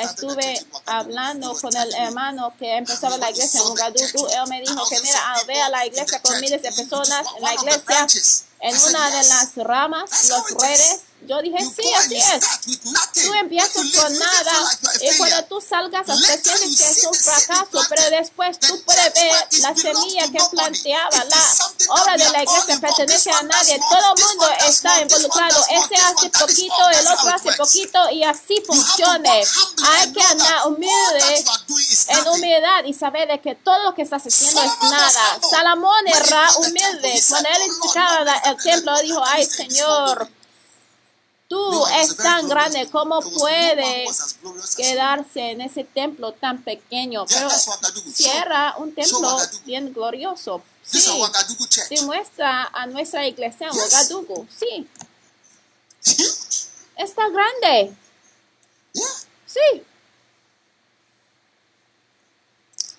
estuve 0.00 0.66
hablando 0.86 1.54
con 1.60 1.74
el 1.76 1.94
hermano 1.94 2.52
que 2.58 2.76
empezaba 2.76 3.16
la 3.18 3.30
iglesia 3.30 3.60
en 3.60 3.66
Ugadugu. 3.66 4.26
Él 4.28 4.48
me 4.48 4.60
dijo 4.60 4.88
que, 4.88 5.00
mira, 5.00 5.20
ah, 5.24 5.42
ve 5.46 5.60
a 5.60 5.68
la 5.68 5.86
iglesia 5.86 6.20
con 6.20 6.38
miles 6.48 6.62
de 6.62 6.72
personas 6.72 7.26
en 7.36 7.42
la 7.42 7.54
iglesia, 7.54 8.06
en 8.60 8.76
una 8.76 9.10
de 9.10 9.28
las 9.28 9.56
ramas, 9.56 10.28
los 10.28 10.62
redes. 10.62 11.00
Yo 11.28 11.42
dije, 11.42 11.58
sí, 11.58 11.92
así 11.94 12.16
es. 12.16 12.44
Tú 13.22 13.34
empiezas 13.34 13.72
con 13.94 14.18
nada 14.18 14.52
y 15.00 15.16
cuando 15.18 15.44
tú 15.44 15.60
salgas 15.60 16.08
hasta 16.08 16.16
sientes 16.38 16.76
que 16.78 16.84
es 16.90 17.04
un 17.06 17.14
fracaso, 17.14 17.82
pero 17.90 18.10
después 18.10 18.58
tú 18.60 18.82
puedes 18.84 19.12
ver 19.14 19.46
la 19.60 19.74
semilla 19.76 20.22
que 20.32 20.38
planteaba. 20.50 21.24
La 21.24 21.44
obra 22.00 22.16
de 22.16 22.30
la 22.30 22.42
iglesia 22.42 22.80
pertenece 22.80 23.30
a 23.30 23.42
nadie. 23.42 23.78
Todo 23.90 24.14
el 24.16 24.24
mundo 24.24 24.48
está 24.66 25.02
involucrado. 25.02 25.64
Ese 25.70 25.96
hace 25.96 26.30
poquito, 26.30 26.90
el 26.90 27.06
otro 27.06 27.28
hace 27.34 27.52
poquito 27.52 28.10
y 28.10 28.24
así 28.24 28.62
funcione. 28.66 29.44
Hay 29.98 30.12
que 30.12 30.22
andar 30.22 30.66
humilde 30.68 31.44
en 32.08 32.28
humildad 32.28 32.84
y 32.86 32.94
saber 32.94 33.28
de 33.28 33.40
que 33.40 33.54
todo 33.54 33.78
lo 33.82 33.94
que 33.94 34.02
estás 34.02 34.22
haciendo 34.26 34.62
es 34.62 34.90
nada. 34.90 35.38
Salomón 35.50 36.06
era 36.08 36.48
humilde. 36.56 37.22
Cuando 37.28 37.48
él 37.50 37.62
"Oh, 37.82 37.94
la- 37.94 38.24
Lord, 38.24 38.42
el 38.46 38.56
templo, 38.62 38.98
dijo, 39.02 39.22
ay 39.24 39.44
Señor, 39.44 40.16
glorious." 40.16 40.37
Tú 41.48 41.86
es 41.86 42.16
tan 42.16 42.48
grande. 42.48 42.88
¿cómo 42.90 43.20
puede 43.20 44.06
quedarse 44.76 45.50
en 45.52 45.60
ese 45.62 45.84
templo 45.84 46.32
tan 46.32 46.62
pequeño? 46.62 47.24
Pero 47.26 47.48
era 48.34 48.76
un 48.78 48.94
templo 48.94 49.38
bien 49.64 49.92
glorioso. 49.92 50.62
Sí, 50.82 51.00
church. 51.68 51.88
demuestra 51.90 52.64
a 52.72 52.86
nuestra 52.86 53.26
iglesia 53.26 53.68
en. 53.68 53.78
Ouagadougou. 53.78 54.46
Sí, 54.50 54.88
está 56.96 57.28
grande. 57.28 57.94
Sí, 59.46 59.84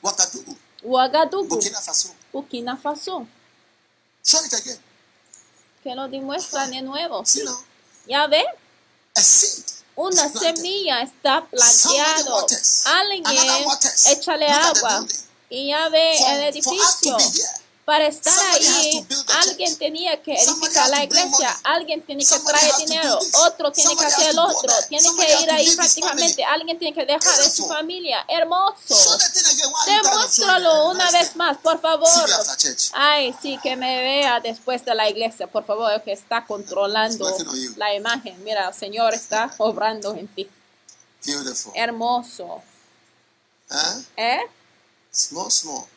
Wagadugu. 0.02 0.58
Ouagadougou, 0.84 1.60
Burkina 2.32 2.78
Faso. 2.78 3.28
Que 5.84 5.95
lo 5.95 6.08
demuestra 6.08 6.68
de 6.68 6.82
nuevo. 6.82 7.24
Sí. 7.26 7.43
Ya 8.08 8.28
ve, 8.28 8.43
una 9.95 10.30
semilla 10.30 11.02
está 11.02 11.45
planteado. 11.45 12.47
Alguien 12.86 13.26
échale 14.08 14.47
agua. 14.47 15.06
y 15.50 15.68
ya 15.70 15.89
ve 15.89 16.18
el 16.18 16.43
edificio. 16.43 17.18
Para 17.90 18.06
estar 18.06 18.32
ahí, 18.52 19.04
alguien 19.40 19.76
tenía 19.76 20.22
que 20.22 20.36
edificar 20.36 20.92
la 20.92 21.06
iglesia, 21.06 21.60
alguien 21.64 22.06
tiene 22.06 22.24
que 22.24 22.40
traer 22.42 22.76
dinero, 22.78 23.18
otro 23.48 23.72
tiene 23.72 23.96
que 23.96 24.06
hacer 24.06 24.30
el 24.30 24.38
otro, 24.38 24.72
tiene 24.88 25.10
que 25.18 25.42
ir 25.42 25.50
ahí 25.50 25.76
prácticamente, 25.76 26.44
alguien 26.44 26.78
tiene 26.78 26.94
que 26.94 27.04
dejar 27.04 27.36
de 27.38 27.50
su 27.50 27.68
familia. 27.68 28.24
Hermoso. 28.28 28.96
The 29.86 30.02
una 30.86 31.10
vez 31.10 31.36
más, 31.36 31.58
por 31.58 31.82
favor. 31.82 32.30
Ay, 32.94 33.36
sí, 33.42 33.58
que 33.64 33.76
me 33.76 34.04
vea 34.04 34.40
después 34.40 34.86
de 34.86 34.94
la 34.94 35.10
iglesia, 35.10 35.48
por 35.48 35.66
favor, 35.66 36.00
que 36.04 36.12
está 36.12 36.46
controlando 36.46 37.36
la 37.78 37.96
imagen. 37.96 38.44
Mira, 38.44 38.68
el 38.68 38.76
Señor 38.76 39.16
está 39.16 39.52
obrando 39.58 40.14
en 40.14 40.28
ti. 40.28 40.48
Beautiful. 41.26 41.72
Hermoso. 41.74 42.62
¿Eh? 44.16 44.42
Small, 45.12 45.50
small. 45.50 45.88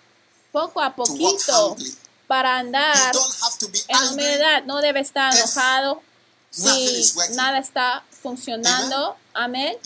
Poco 0.52 0.80
a 0.80 0.94
poquito, 0.94 1.76
para 2.26 2.58
andar 2.58 3.12
en 3.88 4.08
humildad, 4.12 4.62
no 4.64 4.80
debe 4.80 5.00
estar 5.00 5.34
enojado 5.34 6.02
si 6.50 7.12
nada 7.30 7.58
está 7.58 8.04
funcionando. 8.22 9.16
Amén. 9.34 9.76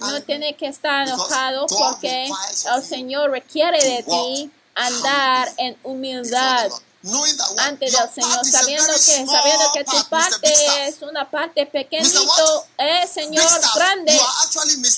No 0.00 0.22
tiene 0.22 0.54
que 0.56 0.66
estar 0.68 1.08
enojado 1.08 1.66
porque 1.66 2.28
el 2.74 2.82
Señor 2.84 3.30
requiere 3.30 3.82
de 3.82 4.02
ti 4.02 4.50
andar 4.74 5.52
en 5.56 5.76
humildad 5.82 6.64
the 6.64 6.68
Lord. 6.68 6.82
Knowing 7.02 7.36
that 7.36 7.54
what 7.54 7.68
ante 7.68 7.86
your 7.86 8.00
del 8.00 8.10
Señor, 8.10 8.44
sabiendo 8.44 8.92
que, 8.92 9.26
sabiendo 9.26 9.72
que 9.72 9.84
tu 9.84 10.08
parte 10.08 10.88
es 10.88 11.02
una 11.02 11.30
parte 11.30 11.64
pequeñito, 11.66 12.66
eh, 12.78 13.06
Señor 13.06 13.46
grande, 13.76 14.18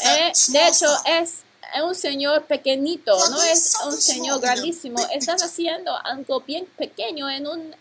eh, 0.05 0.33
de 0.49 0.69
hecho 0.69 0.87
staff. 1.05 1.48
Es 1.75 1.83
un 1.83 1.95
Señor 1.95 2.45
pequeñito, 2.45 3.17
no 3.31 3.43
es 3.43 3.75
un 3.85 3.97
Señor 4.01 4.41
grandísimo, 4.41 4.99
estás 5.13 5.43
haciendo 5.43 5.97
algo 6.05 6.41
bien 6.41 6.67
pequeño 6.77 7.29
en 7.31 7.47
un 7.47 7.75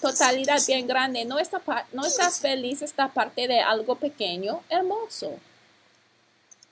totalidad 0.00 0.60
bien 0.66 0.86
grande, 0.86 1.24
no, 1.24 1.38
está 1.38 1.60
no 1.92 2.04
estás 2.04 2.40
feliz, 2.40 2.82
esta 2.82 3.12
parte 3.12 3.46
de 3.46 3.60
algo 3.60 3.94
pequeño, 3.96 4.62
hermoso, 4.68 5.38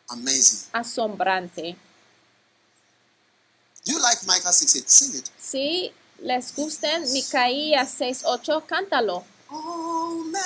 Amazing. 0.08 0.68
asombrante. 0.72 1.76
You 3.84 3.98
like 4.00 4.24
Micah 4.26 4.52
6 4.52 4.76
8. 4.76 4.88
Sing 4.88 5.18
it. 5.18 5.28
Si 5.38 5.92
les 6.20 6.54
gusten 6.54 7.02
Micaías 7.12 7.98
6.8, 7.98 8.64
cántalo. 8.66 9.24
Oh 9.50 10.22
man, 10.30 10.40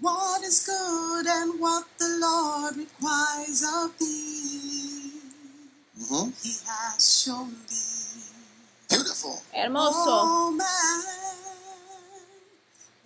what 0.00 0.42
is 0.42 0.66
good 0.66 1.26
and 1.26 1.60
what 1.60 1.84
the 1.98 2.18
Lord 2.20 2.76
requires 2.76 3.62
of 3.62 3.98
thee, 3.98 5.12
mm-hmm. 6.00 6.30
He 6.42 6.54
has 6.66 7.24
shown 7.24 7.50
thee. 7.68 8.22
Beautiful. 8.88 9.42
Hermoso. 9.54 10.06
Oh 10.06 10.50
man, 10.52 11.02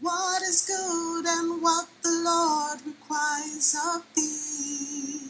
what 0.01 0.43
is 0.43 0.63
good 0.67 1.27
and 1.27 1.63
what 1.63 1.87
the 2.03 2.11
Lord 2.25 2.81
requires 2.87 3.77
of 3.95 4.03
thee, 4.15 5.21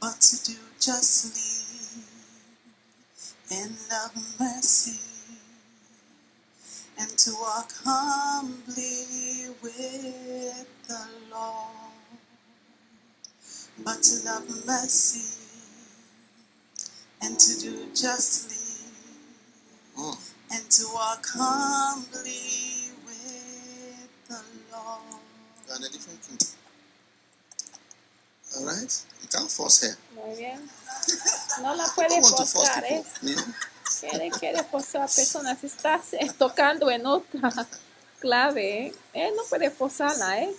but 0.00 0.20
to 0.20 0.44
do 0.44 0.58
justly 0.80 2.04
and 3.50 3.76
love 3.90 4.14
mercy 4.40 5.13
and 6.98 7.10
to 7.18 7.30
walk 7.40 7.72
humbly 7.84 9.54
with 9.62 10.66
the 10.88 11.00
Lord, 11.30 11.70
but 13.84 14.02
to 14.02 14.24
love 14.24 14.66
mercy 14.66 15.40
and 17.22 17.38
to 17.38 17.60
do 17.60 17.86
justly 17.94 18.56
and 19.96 20.70
to 20.70 20.84
walk 20.94 21.26
humbly 21.34 22.90
with 23.06 24.08
the 24.28 24.40
Lord. 24.72 25.20
You're 25.66 25.76
on 25.76 25.82
a 25.84 25.88
different 25.88 26.20
key. 26.22 26.46
All 28.56 28.66
right? 28.66 29.02
You 29.22 29.28
can't 29.28 29.50
force 29.50 29.82
her. 29.82 29.96
Muy 30.14 30.36
bien. 30.36 30.60
No 31.62 31.74
la 31.74 31.84
I 31.84 31.88
puede 31.94 32.08
don't 32.08 32.22
to 32.22 32.44
force 32.44 32.52
forzar, 32.52 32.84
¿eh? 32.84 33.02
You 33.22 33.36
know? 33.36 33.42
Quiere, 34.00 34.30
quiere 34.30 34.64
forzar 34.64 35.02
a 35.02 35.06
personas. 35.06 35.62
Estás 35.64 36.12
eh, 36.14 36.30
tocando 36.36 36.90
en 36.90 37.06
otra 37.06 37.50
clave, 38.20 38.86
¿eh? 38.86 38.94
Él 39.12 39.34
no 39.36 39.42
puede 39.44 39.70
forzarla, 39.70 40.42
¿eh? 40.42 40.54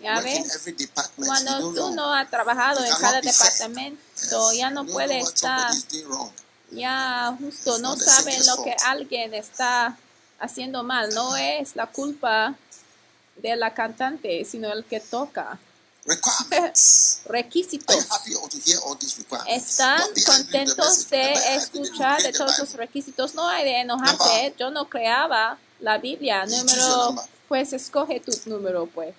Ya 0.00 0.20
ves, 0.20 0.60
Cuando 1.16 1.58
tú 1.58 1.72
know. 1.72 1.94
no 1.94 2.14
has 2.14 2.30
trabajado 2.30 2.84
en 2.84 2.94
cada 2.96 3.20
departamento, 3.20 4.52
ya 4.52 4.70
no 4.70 4.86
puede 4.86 5.18
estar, 5.18 5.72
ya 6.70 7.36
justo 7.38 7.78
no 7.80 7.96
saben 7.96 8.46
lo 8.46 8.62
que 8.62 8.76
alguien 8.84 9.34
está 9.34 9.98
haciendo 10.42 10.82
mal. 10.82 11.14
No 11.14 11.36
es 11.36 11.74
la 11.76 11.86
culpa 11.86 12.54
de 13.36 13.56
la 13.56 13.72
cantante, 13.72 14.44
sino 14.44 14.70
el 14.72 14.84
que 14.84 15.00
toca. 15.00 15.58
Requisitos. 17.26 17.96
Están 19.46 20.02
contentos 20.26 21.08
de 21.08 21.32
escuchar 21.54 22.20
de 22.22 22.32
todos 22.32 22.56
sus 22.56 22.74
requisitos. 22.74 23.34
No 23.34 23.48
hay 23.48 23.64
de 23.64 23.80
enojarse. 23.80 24.54
Yo 24.58 24.70
no 24.70 24.88
creaba 24.88 25.58
la 25.80 25.98
Biblia. 25.98 26.44
Número, 26.44 27.14
pues 27.48 27.72
escoge 27.72 28.20
tu 28.20 28.32
número, 28.46 28.86
pues. 28.86 29.14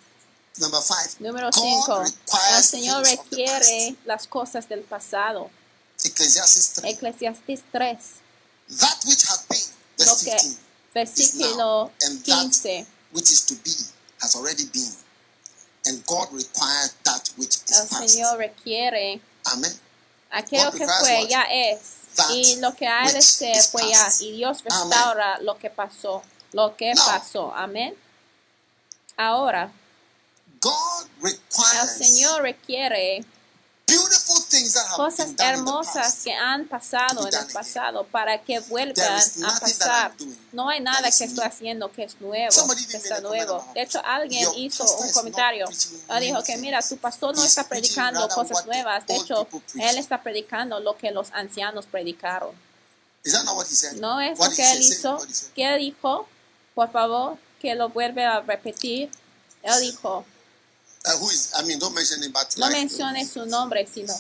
Número 1.20 1.50
God 1.52 1.54
5. 1.54 2.04
El 2.58 2.64
Señor 2.64 3.04
requiere 3.04 3.96
las 4.06 4.28
cosas 4.28 4.68
del 4.68 4.82
pasado. 4.82 5.50
Ecclesiastes 6.04 6.74
3. 6.74 6.94
Eclesiastés 6.94 7.64
3, 7.72 7.98
That 8.80 8.98
which 9.06 9.24
has 9.26 9.46
been, 9.48 10.08
lo 10.08 10.16
que, 10.18 10.32
15, 10.32 10.48
is 10.48 10.58
versículo 10.94 11.58
now, 11.58 11.92
and 12.08 12.24
that 12.26 12.48
15. 12.54 12.86
which 13.12 13.32
is 13.32 13.42
to 13.46 13.56
be 13.64 13.72
has 14.22 14.36
already 14.36 14.66
been. 14.72 14.92
And 15.86 16.06
God 16.06 16.32
requires 16.32 16.96
that 17.04 17.30
which 17.38 17.56
is 17.56 17.72
El 17.72 17.88
past. 17.88 18.10
Señor 18.10 18.38
requiere 18.38 19.20
Amen. 19.52 19.72
aquello 20.32 20.72
que 20.72 20.86
fue 20.88 21.20
what? 21.22 21.30
ya 21.30 21.42
es 21.50 21.80
y 22.30 22.56
lo 22.62 22.74
que 22.76 22.88
ha 22.88 23.12
de 23.12 23.22
ser 23.22 23.62
fue 23.64 23.90
ya 23.90 24.04
past. 24.06 24.22
y 24.22 24.32
Dios 24.34 24.60
Amen. 24.70 24.90
restaura 24.90 25.40
lo 25.42 25.58
que 25.58 25.70
pasó, 25.70 26.22
lo 26.54 26.76
que 26.78 26.94
Now. 26.94 27.06
pasó. 27.06 27.54
Amén. 27.56 27.96
Ahora, 29.18 29.72
God 30.62 31.06
el 31.06 31.32
requires 31.32 31.98
Señor 31.98 32.42
requiere 32.42 33.26
beautiful 33.86 34.08
things 34.08 34.22
that 34.22 34.30
have 34.30 34.43
cosas 34.96 35.32
hermosas 35.40 36.22
que 36.24 36.34
han 36.34 36.68
pasado 36.68 37.28
en 37.28 37.34
el 37.34 37.48
pasado 37.52 38.06
para 38.06 38.42
que 38.42 38.60
vuelvan 38.62 39.22
a 39.46 39.60
pasar. 39.60 40.14
No 40.52 40.70
hay 40.70 40.80
nada 40.82 41.10
que 41.12 41.24
estoy 41.24 41.46
haciendo 41.46 41.92
que 41.92 42.04
es 42.04 42.20
nuevo, 42.22 42.52
que 42.90 42.98
está 42.98 43.22
nuevo. 43.22 43.66
De 43.74 43.82
hecho, 43.82 44.02
alguien 44.06 44.48
hizo 44.56 44.84
un 44.98 45.12
comentario. 45.12 45.68
Dijo 46.20 46.44
que 46.44 46.58
mira, 46.58 46.82
tu 46.82 46.98
pastor 46.98 47.36
no 47.36 47.44
está 47.44 47.68
predicando 47.68 48.28
cosas 48.30 48.66
nuevas. 48.66 49.06
De 49.08 49.16
hecho, 49.16 49.48
él 49.76 49.98
está 49.98 50.22
predicando 50.22 50.80
lo 50.80 50.98
que 50.98 51.12
los 51.12 51.32
ancianos 51.32 51.86
predicaron. 51.86 52.52
No 54.00 54.20
es 54.20 54.40
lo 54.40 54.50
que 54.52 54.72
él 54.72 54.82
hizo. 54.82 55.20
¿Qué 55.56 55.78
dijo? 55.78 56.28
Por 56.76 56.92
favor, 56.92 57.38
que 57.62 57.76
lo 57.76 57.90
vuelve 57.90 58.26
a 58.26 58.42
repetir. 58.42 59.10
Él 59.62 59.80
dijo, 59.80 60.26
Uh, 61.06 61.18
who 61.20 61.28
is? 61.28 61.54
I 61.58 61.66
mean, 61.66 61.80
don't 61.80 61.94
mention 61.94 62.24
him, 62.24 62.32
but 62.32 62.56
no 62.58 62.68
like, 62.68 62.76
menciones 62.78 63.30
su 63.30 63.46
nombre, 63.46 63.86
sino 63.86 64.14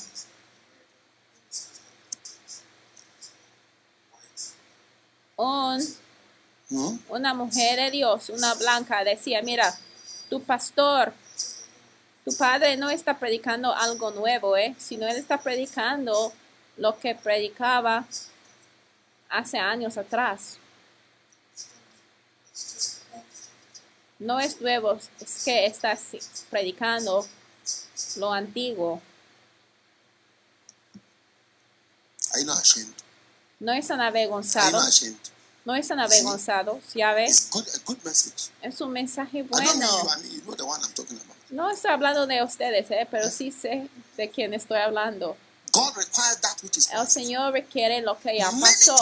un 5.37 5.81
una 7.09 7.33
mujer 7.33 7.77
de 7.77 7.91
Dios, 7.91 8.29
una 8.29 8.53
blanca, 8.55 9.03
decía, 9.03 9.41
mira, 9.43 9.77
tu 10.29 10.41
pastor, 10.41 11.13
tu 12.25 12.35
padre 12.35 12.77
no 12.77 12.89
está 12.89 13.17
predicando 13.19 13.73
algo 13.73 14.11
nuevo, 14.11 14.57
¿eh? 14.57 14.75
sino 14.79 15.07
él 15.07 15.17
está 15.17 15.41
predicando 15.41 16.33
lo 16.77 16.97
que 16.97 17.15
predicaba 17.15 18.05
hace 19.29 19.59
años 19.59 19.97
atrás. 19.97 20.57
No 24.23 24.39
es 24.39 24.61
nuevo, 24.61 24.97
es 25.19 25.43
que 25.43 25.65
está 25.65 25.97
si- 25.97 26.19
predicando 26.49 27.27
lo 28.15 28.31
antiguo. 28.31 29.01
You 32.39 32.45
not 32.45 32.59
ashamed? 32.61 32.93
No 33.59 33.73
están 33.73 33.99
avergonzados, 33.99 34.87
ashamed? 34.87 35.17
no 35.65 35.75
están 35.75 35.99
avergonzados, 35.99 36.81
ya 36.95 37.13
ves, 37.13 37.49
es 38.61 38.81
un 38.81 38.91
mensaje 38.91 39.43
bueno. 39.43 39.71
No 41.49 41.69
estoy 41.69 41.91
hablando 41.91 42.25
de 42.25 42.43
ustedes, 42.43 42.89
¿eh? 42.91 43.07
pero 43.11 43.29
sí 43.29 43.51
sé 43.51 43.89
de 44.17 44.29
quién 44.31 44.53
estoy 44.53 44.79
hablando. 44.79 45.35
El. 46.91 47.07
Señor 47.07 47.51
requiere 47.51 48.01
lo 48.01 48.17
que 48.19 48.37
ya 48.37 48.49
pasó. 48.51 48.95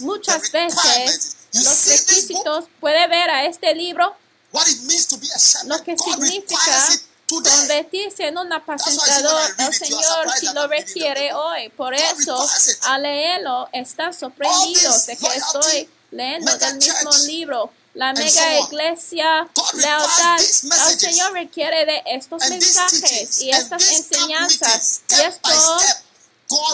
Muchas 0.00 0.50
veces 0.50 1.36
los 1.52 1.86
requisitos, 1.86 2.64
puede 2.80 3.06
ver 3.08 3.30
a 3.30 3.46
este 3.46 3.74
libro 3.74 4.14
What 4.54 4.68
it 4.68 4.82
means 4.86 5.08
to 5.08 5.16
be 5.16 5.26
a 5.34 5.38
shepherd. 5.38 5.68
lo 5.68 5.82
que 5.82 5.96
significa 5.98 6.88
convertirse 7.26 8.28
en 8.28 8.38
un 8.38 8.52
apacentador. 8.52 9.54
El 9.58 9.74
Señor 9.74 10.26
that 10.26 10.54
lo 10.54 10.68
requiere 10.68 11.32
hoy. 11.34 11.70
Por 11.70 11.92
eso, 11.92 12.48
al 12.82 13.02
leerlo, 13.02 13.68
está 13.72 14.12
sorprendido 14.12 14.92
All 14.92 14.94
this 14.94 15.06
de 15.06 15.16
que 15.16 15.26
estoy 15.26 15.88
leyendo 16.12 16.56
del 16.56 16.76
mismo 16.76 17.10
libro. 17.26 17.72
La 17.94 18.12
mega 18.12 18.60
iglesia, 18.60 19.48
lealtad. 19.74 20.40
El 20.40 21.00
Señor 21.00 21.32
requiere 21.32 21.84
de 21.84 22.02
estos 22.06 22.48
mensajes 22.48 23.40
y 23.40 23.50
estas 23.50 23.90
enseñanzas. 23.90 25.02
Y 25.10 25.14
estos 25.20 25.80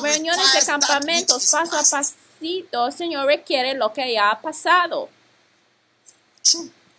reuniones 0.02 0.52
de 0.52 0.66
campamentos 0.66 1.46
paso 1.46 1.76
a 1.76 1.82
pasito, 1.82 2.86
el 2.86 2.92
Señor 2.92 3.26
requiere 3.26 3.72
lo 3.72 3.90
que 3.94 4.12
ya 4.12 4.32
ha 4.32 4.40
pasado. 4.42 5.08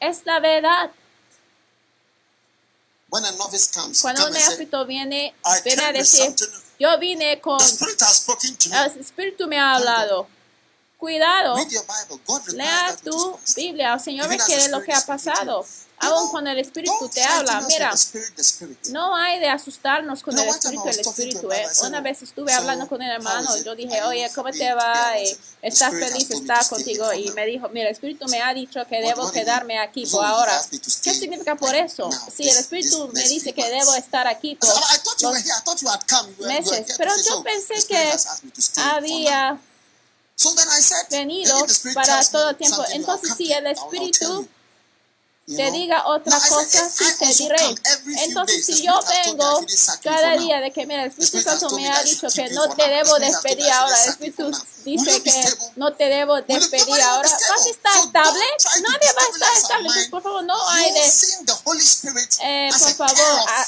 Es 0.02 0.26
la 0.26 0.40
verdad. 0.40 0.92
When 3.10 3.24
a 3.24 3.32
novice 3.34 3.72
comes, 3.72 4.02
Cuando 4.02 4.26
un 4.26 4.34
neófito 4.34 4.86
viene, 4.86 5.36
viene 5.64 5.84
a 5.84 5.92
decir, 5.92 6.34
yo 6.80 6.98
vine 6.98 7.40
con, 7.40 7.60
el 7.62 9.00
Espíritu 9.00 9.48
me 9.48 9.60
ha 9.60 9.76
hablado. 9.76 10.28
Cuidado, 10.98 11.56
lea 12.54 12.96
tu. 13.04 13.40
Biblia, 13.56 13.94
el 13.94 14.00
Señor 14.00 14.28
requiere 14.28 14.70
lo 14.70 14.82
que 14.82 14.94
ha 14.94 15.02
pasado. 15.02 15.66
Know, 16.02 16.32
cuando 16.32 16.50
el 16.50 16.60
Espíritu 16.60 17.10
te 17.14 17.24
habla, 17.24 17.62
mira, 17.68 17.94
no 18.90 19.16
hay 19.16 19.40
de 19.40 19.48
asustarnos 19.50 20.24
con 20.24 20.38
el 20.38 20.48
Espíritu, 20.50 20.88
el 20.88 21.00
Espíritu. 21.00 21.52
¿eh? 21.52 21.68
Una 21.84 22.00
"Oh, 22.00 22.02
vez 22.02 22.22
estuve 22.24 22.54
hablando 22.54 22.88
con 22.88 23.02
how 23.02 23.12
hermano 23.12 23.56
yo 23.58 23.76
dije, 23.76 24.02
oye, 24.04 24.30
¿cómo 24.34 24.50
te 24.52 24.74
va? 24.74 25.18
Eh, 25.18 25.28
said, 25.28 25.38
"The 25.62 25.68
¿Estás 25.68 25.92
feliz? 25.92 26.28
told 26.28 26.42
me 26.48 26.54
¿Estás 26.54 26.70
to 26.70 26.76
stay 26.76 26.98
contigo? 26.98 27.14
Y 27.14 27.32
me 27.32 27.46
dijo, 27.46 27.70
mira, 27.70 27.88
el 27.90 27.94
Espíritu 27.94 28.28
me 28.30 28.42
ha 28.42 28.54
dicho 28.54 28.80
que 28.88 29.00
debo 29.02 29.32
quedarme 29.32 29.80
aquí 29.80 30.06
por 30.08 30.26
ahora. 30.26 30.60
¿Qué 31.04 31.14
significa 31.14 31.56
por 31.56 31.76
eso? 31.76 32.10
Si 32.36 32.50
el 32.50 32.58
Espíritu 32.58 33.10
me 33.14 33.28
dice 33.28 33.54
que 33.54 33.70
debo 33.70 33.94
estar 33.96 34.28
aquí 34.28 34.52
I 34.52 34.56
por 34.56 34.70
said, 34.70 34.82
"Oh, 34.84 34.96
I 34.96 34.98
thought 35.04 35.20
you 35.20 35.28
los 35.28 35.34
were 35.38 35.44
here. 35.44 35.54
I 35.58 35.62
thought 35.64 35.82
you 35.82 35.90
had 35.90 36.02
come. 36.08 36.30
You 36.38 36.46
were, 36.46 36.54
you 36.54 36.66
were 36.66 36.80
meses, 36.80 36.96
pero 36.98 37.12
yo 37.16 37.44
pensé 37.44 37.86
que 37.88 37.98
has 37.98 38.26
asked 38.26 38.44
me 38.44 38.52
to 38.52 38.62
stay 38.62 38.82
for 38.82 38.92
now." 38.92 38.98
había 38.98 39.60
venido 41.10 41.54
"Maybe 41.54 41.68
the 41.68 41.74
Spirit 41.74 41.96
para 41.96 42.24
todo 42.26 42.50
el 42.50 42.56
tiempo. 42.56 42.84
Entonces, 42.92 43.34
si 43.38 43.54
el 43.54 43.68
Espíritu 43.68 44.26
you." 44.26 44.42
You 44.42 44.50
te 45.48 45.72
diga 45.72 46.06
otra 46.08 46.40
cosa, 46.40 46.86
if 46.86 46.94
sí 46.94 47.04
I 47.04 47.18
te 47.18 47.26
diré. 47.34 47.76
Entonces, 48.26 48.66
si 48.66 48.84
yo 48.84 49.00
vengo 49.26 49.66
cada 50.04 50.38
día 50.38 50.60
de 50.62 50.72
que, 50.72 50.86
mira, 50.86 51.04
el 51.04 51.10
Espíritu 51.10 51.42
Santo 51.42 51.70
me 51.72 51.90
ha 51.90 52.02
dicho 52.04 52.28
que 52.34 52.50
no 52.52 52.70
te 52.76 52.88
debo 52.88 53.20
despedir 53.20 53.70
ahora. 53.72 54.04
El 54.04 54.10
Espíritu 54.12 54.52
dice 54.86 55.24
que 55.24 55.44
no 55.76 55.94
te 55.94 56.06
debo 56.06 56.42
despedir 56.42 57.02
ahora. 57.02 57.30
¿Vas 57.30 57.66
a 57.66 57.70
estar 57.70 57.98
estable? 58.06 58.44
Nadie 58.82 59.14
va 59.14 59.22
a 59.22 59.34
estar 59.34 59.58
estable. 59.58 59.88
Entonces, 59.88 60.10
por 60.10 60.24
favor, 60.24 60.44
no 60.44 60.70
hay 60.70 60.92
de 60.94 61.00
Eh, 62.42 62.70
por 62.72 62.94
favor, 62.94 63.50
a- 63.50 63.68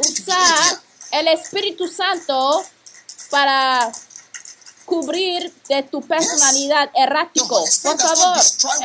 usar 0.00 0.80
el 1.12 1.28
Espíritu 1.28 1.88
Santo 1.88 2.64
para 3.30 3.90
cubrir 4.90 5.54
de 5.68 5.84
tu 5.84 6.02
personalidad 6.02 6.90
errático. 6.96 7.64
Por 7.82 8.00
favor, 8.00 8.36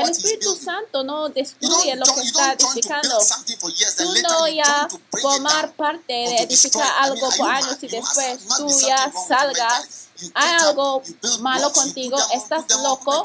el 0.01 0.09
Espíritu. 0.11 0.55
Santo 0.55 1.03
no 1.03 1.29
destruye 1.29 1.95
lo 1.95 2.05
que 2.05 2.21
está 2.21 2.53
edificando. 2.53 3.17
Tú 3.97 4.13
no 4.21 4.47
ya 4.47 4.87
formar 5.19 5.73
parte 5.73 6.13
de 6.13 6.37
edificar 6.43 6.87
algo 6.99 7.27
por 7.35 7.49
años 7.49 7.77
y 7.81 7.87
después 7.87 8.39
tú 8.55 8.67
ya 8.87 9.11
salgas. 9.27 10.05
Hay 10.33 10.49
algo 10.61 11.01
malo 11.39 11.73
contigo, 11.73 12.17
estás 12.33 12.63
loco, 12.81 13.21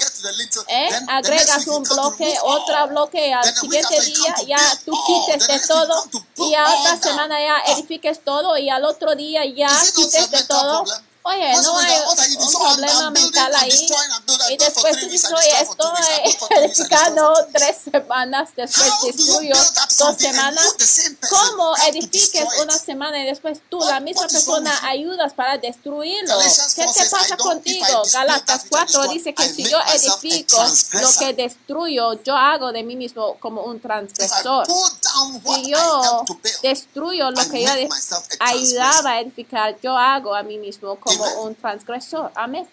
¿eh? 0.66 0.88
agregas 1.06 1.64
un 1.68 1.84
bloque, 1.84 2.34
otro 2.42 2.88
bloque, 2.88 3.32
al 3.32 3.54
siguiente 3.54 4.00
día 4.00 4.34
ya 4.48 4.58
tú 4.84 4.92
quites 5.06 5.46
de 5.46 5.60
todo 5.68 6.04
y 6.36 6.54
all 6.56 6.78
otra 6.80 7.00
semana 7.00 7.38
ya 7.38 7.56
Ah. 7.58 7.72
edifiques 7.72 8.24
todo 8.24 8.56
y 8.58 8.70
al 8.70 8.84
otro 8.84 9.14
día 9.14 9.42
ya 9.44 9.68
quites 9.94 10.16
a 10.16 10.26
de 10.36 10.42
todo. 10.44 10.84
Oye, 11.22 11.54
no 11.62 11.78
hay 11.78 11.96
un 12.38 12.52
problema 12.52 13.10
mental 13.10 13.52
ahí. 13.56 13.88
Y 14.50 14.56
después 14.56 14.98
tú 15.00 15.06
two 15.76 15.92
weeks. 15.92 16.88
tres 17.52 17.76
semanas, 17.92 18.48
después 18.56 18.90
up 18.90 19.88
dos 19.98 20.16
semanas. 20.16 20.74
¿Cómo 21.28 21.76
edifiques 21.88 22.46
una 22.62 22.78
semana 22.78 23.22
y 23.22 23.26
después 23.26 23.60
tú, 23.68 23.80
la 23.80 24.00
misma 24.00 24.26
persona, 24.28 24.78
ayudas 24.88 25.34
para 25.34 25.58
destruirlo? 25.58 26.38
¿Qué 26.74 26.84
4 26.84 27.02
te 27.02 27.10
pasa 27.10 27.36
contigo? 27.36 28.02
Galatas 28.12 28.46
that 28.46 28.62
which 28.70 28.90
I 28.90 28.92
4 28.92 29.02
destroy, 29.02 29.14
dice 29.14 29.34
que 29.34 29.48
si 29.48 29.64
yo 29.64 29.78
edifico 29.94 30.56
lo 30.94 31.08
que 31.18 31.34
destruyo, 31.34 32.22
yo 32.22 32.34
hago 32.34 32.72
de 32.72 32.82
mí 32.82 32.96
mismo 32.96 33.36
como 33.38 33.62
un 33.62 33.80
transgresor. 33.80 34.66
Si 34.66 35.70
yo 35.70 36.24
destruyo 36.62 37.30
lo 37.30 37.48
que 37.50 37.62
yo 37.62 37.70
ayudaba 38.38 39.10
a 39.10 39.20
edificar, 39.20 39.76
yo 39.82 39.96
hago 39.96 40.34
a 40.34 40.42
mí 40.42 40.58
mismo 40.58 40.96
como 40.96 41.09
Amen. 41.18 41.38
un 41.38 41.54
transgresor. 41.54 42.32
Amén. 42.34 42.68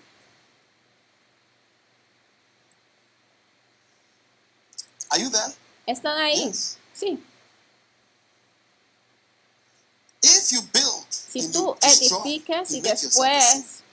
There? 5.10 5.56
¿Están 5.86 6.18
ahí? 6.18 6.46
Yes. 6.46 6.78
Sí. 6.94 7.24
If 10.22 10.52
you 10.52 10.62
build 10.74 11.06
Si 11.10 11.48
tú 11.50 11.76
edificas 11.82 12.72
y 12.72 12.82
después 12.82 13.84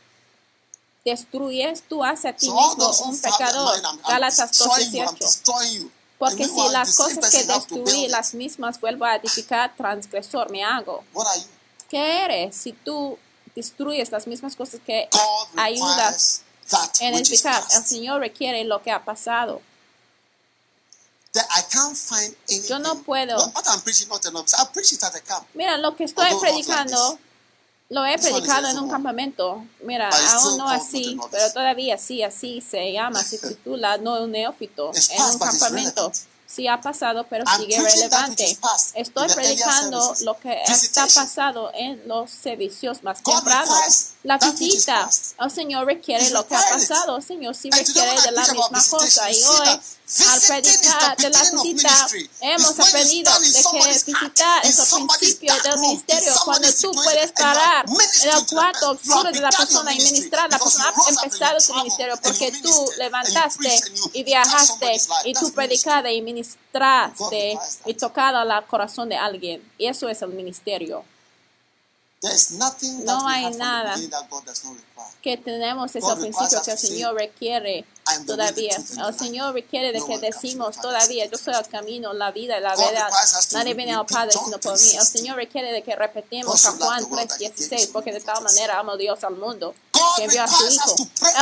destruyes, 1.05 1.83
tú 1.89 2.03
haces 2.03 2.25
a 2.25 2.33
ti 2.33 2.47
So 2.47 2.55
mismo 2.55 2.91
un 3.05 3.21
pecador. 3.21 3.79
I'm 3.85 3.99
2.18. 4.01 5.19
destroying 5.19 5.83
you. 5.83 5.91
Porque 6.19 6.45
si 6.47 6.69
las 6.71 6.97
cosas 6.97 7.31
que 7.31 7.45
destruí, 7.45 8.09
las 8.09 8.35
mismas 8.35 8.81
vuelvo 8.81 9.05
a 9.05 9.17
edificar, 9.17 9.77
transgresor 9.77 10.51
me 10.51 10.65
hago. 10.65 11.05
¿Qué 11.89 12.25
eres 12.25 12.57
si 12.57 12.73
tú 12.73 13.19
destruyes 13.55 14.11
las 14.11 14.27
mismas 14.27 14.57
cosas 14.57 14.81
que 14.85 15.09
ayudas 15.57 16.43
en 17.01 17.15
is 17.15 17.21
edificar? 17.21 17.63
El. 17.75 17.85
Señor 17.85 18.21
requiere 18.21 18.65
lo 18.65 18.83
que 18.83 18.91
ha 18.91 19.05
pasado. 19.05 19.61
That 21.33 21.47
I 21.51 21.63
can't 21.69 21.97
find 21.97 22.37
anything. 22.49 22.69
Yo 22.69 22.79
no 22.79 23.03
puedo. 23.03 23.37
What, 23.37 23.55
what 23.55 23.65
I'm 23.67 23.81
preaching 23.81 24.09
not 24.09 24.25
enough. 24.25 24.47
I 24.57 24.67
preach 24.73 24.93
it 24.93 25.03
at 25.03 25.13
the 25.13 25.21
camp. 25.21 25.45
Mira, 25.55 25.77
lo 25.79 25.97
que 25.97 26.05
estoy 26.05 26.27
Although 26.27 26.37
not 26.37 26.43
like 26.43 26.65
predicando, 26.65 27.19
lo 27.91 28.05
he 28.05 28.17
This 28.17 28.27
predicado 28.27 28.69
en 28.69 28.79
un 28.79 28.89
campamento. 28.89 29.65
Mira, 29.83 30.11
But 30.11 30.21
aún 30.31 30.59
no 30.59 30.69
así, 30.69 31.19
pero 31.31 31.53
todavía 31.53 31.99
sí, 31.99 32.23
así 32.23 32.61
se 32.61 32.93
llama, 32.93 33.23
se 33.23 33.39
titula 33.49 33.99
no 33.99 34.23
un 34.23 34.31
neófito 34.31 34.93
en 34.95 35.23
un 35.23 35.39
campamento. 35.39 36.13
Sí 36.55 36.69
ha 36.69 36.81
pasado, 36.81 37.27
pero 37.29 37.45
sigue 37.57 37.81
relevante. 37.81 38.57
Estoy 38.95 39.29
predicando 39.29 40.15
lo 40.21 40.39
que 40.39 40.63
está 40.63 41.07
pasado 41.07 41.73
en 41.75 42.07
los 42.07 42.31
servicios 42.31 43.03
más 43.03 43.21
tempranos. 43.23 44.14
La 44.25 44.39
visita, 44.39 45.07
el 45.39 45.51
Señor 45.51 45.85
requiere 45.85 46.31
lo 46.31 46.47
que 46.47 46.57
ha 46.57 46.63
pasado. 46.63 47.19
El 47.19 47.23
Señor 47.23 47.55
sí 47.55 47.69
requiere 47.71 48.19
de 48.23 48.33
la 48.33 48.41
misma 48.41 48.83
cosa. 48.89 49.31
Y 49.31 49.43
hoy, 49.43 49.69
al 49.69 50.41
predicar 50.41 51.17
de 51.19 51.29
la 51.29 51.43
visita, 51.43 52.09
hemos 52.41 52.81
aprendido 52.81 53.31
de 53.39 53.53
que 53.53 53.93
visitar 54.07 54.65
es 54.65 54.79
el 54.79 55.07
principio 55.07 55.55
del 55.63 55.79
ministerio. 55.79 56.33
Cuando 56.43 56.69
tú 56.73 56.93
puedes 56.93 57.33
parar 57.33 57.85
en 57.85 58.31
el 58.31 58.47
cuarto 58.47 58.93
oscuro 58.93 59.31
de 59.31 59.41
la 59.41 59.51
persona 59.51 59.93
y 59.93 59.99
ministrar, 59.99 60.51
la 60.51 60.59
persona 60.59 60.87
ha 60.87 61.11
empezado 61.11 61.59
traveled 61.59 61.83
ministerio 61.83 62.15
porque 62.23 62.51
tú 62.63 62.93
levantaste 62.97 63.79
y 64.15 64.25
viajaste 64.25 65.03
y 65.27 65.35
tú 65.35 65.53
predicaste 65.53 66.15
y 66.15 66.23
ministraste 66.23 67.59
y 67.85 67.93
tocado 67.93 68.39
al 68.39 68.67
corazón 68.67 69.11
de 69.11 69.17
alguien. 69.17 69.63
Y 69.77 69.87
eso 69.87 70.09
es 70.09 70.23
el 70.23 70.31
ministerio. 70.31 71.05
There 72.25 72.33
is 72.33 72.59
nothing 72.59 73.05
No 73.05 73.21
that 73.21 73.27
we 73.27 73.33
hay 73.35 73.43
have 73.43 73.53
from 73.53 73.59
the 73.61 73.65
nada 73.65 74.09
that 74.09 74.31
God 74.31 74.47
does 74.47 74.65
not. 74.65 74.77
Que 75.23 75.37
tenemos 75.37 75.91
ese 75.91 76.01
God 76.01 76.21
principio 76.21 76.45
requires 76.45 76.65
que 76.65 76.71
el 76.73 76.79
Señor 76.79 77.15
requiere 77.15 77.85
todavía. 78.27 78.77
El. 78.77 79.15
Señor 79.15 79.55
requiere 79.55 79.93
de 79.93 80.05
que 80.05 80.19
decimos 80.19 80.77
todavía, 80.81 81.27
yo 81.27 81.39
soy 81.39 81.55
el 81.55 81.67
camino, 81.69 82.13
la 82.13 82.31
vida 82.31 82.59
y 82.59 82.61
la 82.61 82.77
verdad. 82.77 83.11
Nadie 83.53 83.75
viene 83.75 83.95
al 83.95 84.07
Padre 84.07 84.33
sino 84.33 84.59
por 84.59 84.73
mí. 84.73 84.91
El 84.91 85.01
3:16. 85.01 85.05
Señor 85.05 85.37
requiere 85.37 85.73
de 85.73 85.83
que 85.83 85.97
repetimos 85.97 86.65
loved 86.65 86.81
Juan 86.81 86.99
the 86.99 87.05
world 87.11 87.29
that 87.29 87.37
he 87.41 87.45
gave 87.45 87.55
his 87.57 87.69
3:16, 87.71 87.93
porque 87.93 88.13
de 88.13 88.21
tal 88.21 88.43
manera 88.43 88.79
amó 88.79 88.97
Dios 88.97 89.25
al 89.25 89.37
mundo 89.37 89.75
que 90.17 90.25
envió 90.25 90.43
a 90.43 90.49
su 90.49 90.69
Hijo. 90.69 90.95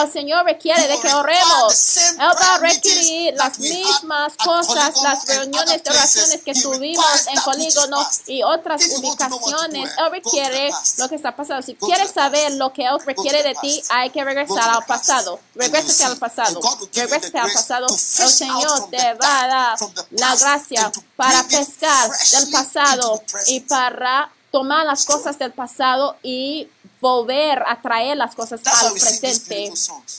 El 0.03 0.13
Señor 0.13 0.45
requiere 0.45 0.87
de 0.87 0.99
que 1.01 1.13
oremos. 1.13 1.97
Él 1.97 2.19
va 2.21 2.55
a 2.55 2.59
requerir 2.59 3.35
las 3.35 3.59
mismas 3.59 4.35
cosas, 4.37 5.03
las 5.03 5.27
reuniones 5.27 5.83
de 5.83 5.91
oraciones 5.91 6.43
que 6.43 6.55
tuvimos 6.55 7.27
en 7.27 7.41
Polígono 7.43 8.07
y 8.27 8.43
otras 8.43 8.83
ubicaciones. 8.99 9.91
Él 9.99 10.11
requiere 10.11 10.71
lo 10.99 11.09
que 11.09 11.17
está 11.17 11.35
pasando. 11.35 11.63
Si 11.63 11.75
quieres 11.75 12.11
saber 12.11 12.53
lo 12.53 12.73
que 12.73 12.85
Él 12.85 12.99
requiere 13.05 13.42
de 13.43 13.55
ti, 13.61 13.83
hay 13.91 14.11
que 14.11 14.25
regresar 14.25 14.69
al 14.71 14.85
pasado. 14.87 15.41
Regrésate 15.55 16.05
al 16.05 16.17
pasado. 16.19 16.61
Regrésate 16.95 17.39
al 17.39 17.53
pasado. 17.53 17.87
El 17.89 17.99
Señor 18.31 18.91
te 18.91 19.15
va 19.15 19.43
a 19.43 19.47
dar 19.49 19.79
la 20.11 20.37
gracia 20.37 20.93
para 21.17 21.43
pescar 21.45 22.11
del 22.33 22.51
pasado 22.51 23.23
y 23.47 23.61
para 23.61 24.31
tomar 24.51 24.85
las 24.87 25.05
cosas 25.05 25.39
del 25.39 25.53
pasado 25.53 26.17
y 26.23 26.69
volver 27.01 27.63
a 27.67 27.81
traer 27.83 28.17
las 28.17 28.35
cosas 28.35 28.61
al 28.65 28.93
presente 28.93 29.73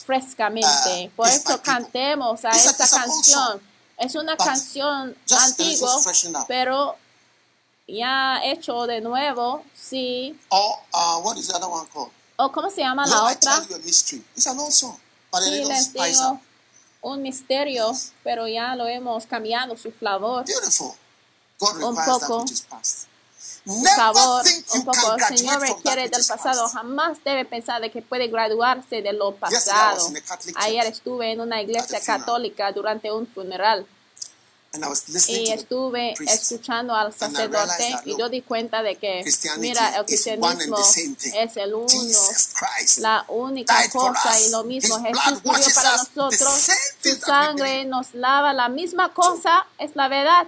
frescamente. 0.04 1.06
Uh, 1.12 1.16
Por 1.16 1.28
eso 1.28 1.62
cantemos 1.62 2.44
a 2.44 2.50
It's 2.50 2.66
a- 2.66 2.70
esa 2.70 2.84
it's 2.84 2.92
an 2.92 3.02
old 3.10 3.10
canción. 3.24 3.62
Es 3.96 4.14
una 4.16 4.36
canción 4.36 5.16
antigua, 5.30 5.96
pero 6.48 6.96
ya 7.86 8.40
hecho 8.44 8.86
de 8.86 9.00
nuevo, 9.00 9.64
sí. 9.74 10.38
Or 10.48 10.78
uh, 10.92 11.18
what 11.22 11.36
is 11.36 11.46
the 11.48 11.54
other 11.54 11.68
one 11.68 11.86
called? 11.92 12.10
¿O 12.36 12.50
cómo 12.52 12.70
se 12.70 12.80
llama 12.80 13.06
la 13.06 13.24
otra? 13.24 13.60
little 15.40 15.68
les 15.68 15.92
digo 15.92 16.40
un 17.04 17.20
misterio, 17.20 17.92
pero 18.22 18.48
ya 18.48 18.74
lo 18.74 18.86
hemos 18.86 19.26
cambiado 19.26 19.76
su 19.76 19.92
flavor. 19.92 20.44
Un 21.60 21.96
poco. 22.04 22.44
Su 22.46 23.84
sabor, 23.84 24.44
un 24.74 24.84
poco. 24.84 25.14
El 25.16 25.36
Señor 25.36 25.60
requiere 25.60 26.08
del 26.08 26.24
pasado. 26.24 26.68
Jamás 26.68 27.22
debe 27.22 27.44
pensar 27.44 27.80
de 27.80 27.90
que 27.90 28.00
puede 28.00 28.28
graduarse 28.28 29.02
de 29.02 29.12
lo 29.12 29.34
pasado. 29.34 30.08
Ayer 30.56 30.86
estuve 30.86 31.32
en 31.32 31.40
una 31.40 31.60
iglesia 31.60 32.00
católica 32.00 32.72
durante 32.72 33.12
un 33.12 33.26
funeral 33.26 33.86
And 33.86 33.92
I 33.92 33.92
was 33.92 33.92
listening 33.92 34.63
y 35.28 35.50
estuve 35.50 36.14
escuchando 36.26 36.94
al 36.94 37.12
sacerdote 37.12 37.96
y 38.04 38.18
yo 38.18 38.28
di 38.28 38.42
cuenta 38.42 38.82
de 38.82 38.96
que, 38.96 39.24
mira, 39.58 39.96
el 39.96 40.04
cristianismo 40.04 40.78
es 40.78 41.56
el 41.56 41.74
uno, 41.74 41.88
la 42.98 43.24
única 43.28 43.88
cosa 43.90 44.40
y 44.40 44.50
lo 44.50 44.64
mismo. 44.64 45.00
Jesús 45.02 45.44
murió 45.44 45.66
para 45.74 45.96
nosotros, 45.96 46.68
su 47.02 47.16
sangre 47.16 47.84
nos 47.84 48.14
lava, 48.14 48.52
la 48.52 48.68
misma 48.68 49.12
cosa 49.12 49.66
es 49.78 49.94
la 49.94 50.08
verdad, 50.08 50.46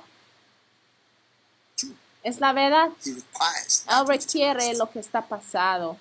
True. 1.77 1.95
es 2.23 2.41
la 2.41 2.53
verdad. 2.53 2.89
Él 3.05 4.07
requiere 4.07 4.75
lo 4.75 4.91
que 4.91 5.01
está 5.01 5.27
pasado. 5.27 5.99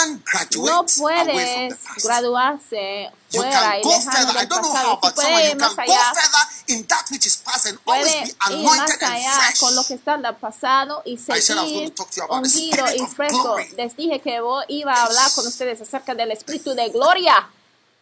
You 0.00 0.20
can't 0.20 0.24
graduate 0.24 0.70
No 0.70 0.86
puedes 0.86 2.04
graduarse 2.04 3.10
You 3.32 3.42
fuera 3.42 3.50
can 3.50 3.78
y 3.78 3.82
go 3.82 3.90
lejano 3.90 4.12
further. 4.12 4.30
I 4.30 4.44
del 4.44 4.48
don't 4.48 4.62
know 4.62 4.74
how, 4.74 5.00
pasado. 5.00 5.00
Si 5.00 5.00
but 5.00 5.14
some 5.16 5.32
of 5.32 5.34
puede 5.34 5.44
you 5.44 5.50
ir 5.50 5.56
más 5.56 5.74
can 5.74 5.86
go 5.86 5.92
allá, 5.92 6.14
further 6.14 6.74
in 6.74 6.86
that 6.86 7.04
which 7.10 7.26
is 7.26 7.36
past 7.36 7.66
and 7.66 7.78
always 7.86 8.12
puede 8.12 8.24
be 8.24 8.54
ir 8.54 8.64
más 8.64 9.02
allá 9.02 9.52
con 9.60 9.74
lo 9.76 9.84
que 9.84 9.94
está 9.94 10.14
en 10.14 10.24
el 10.26 10.34
pasado 10.36 11.02
y 11.04 11.16
seguir 11.18 11.94
ungido 12.28 12.86
y 12.94 13.06
fresco. 13.06 13.56
Les 13.76 13.96
dije 13.96 14.20
que 14.20 14.40
iba 14.68 14.92
a 14.92 15.04
hablar 15.04 15.30
con 15.34 15.46
ustedes 15.46 15.80
acerca 15.80 16.14
del 16.14 16.32
espíritu 16.32 16.74
de 16.74 16.88
gloria. 16.88 17.48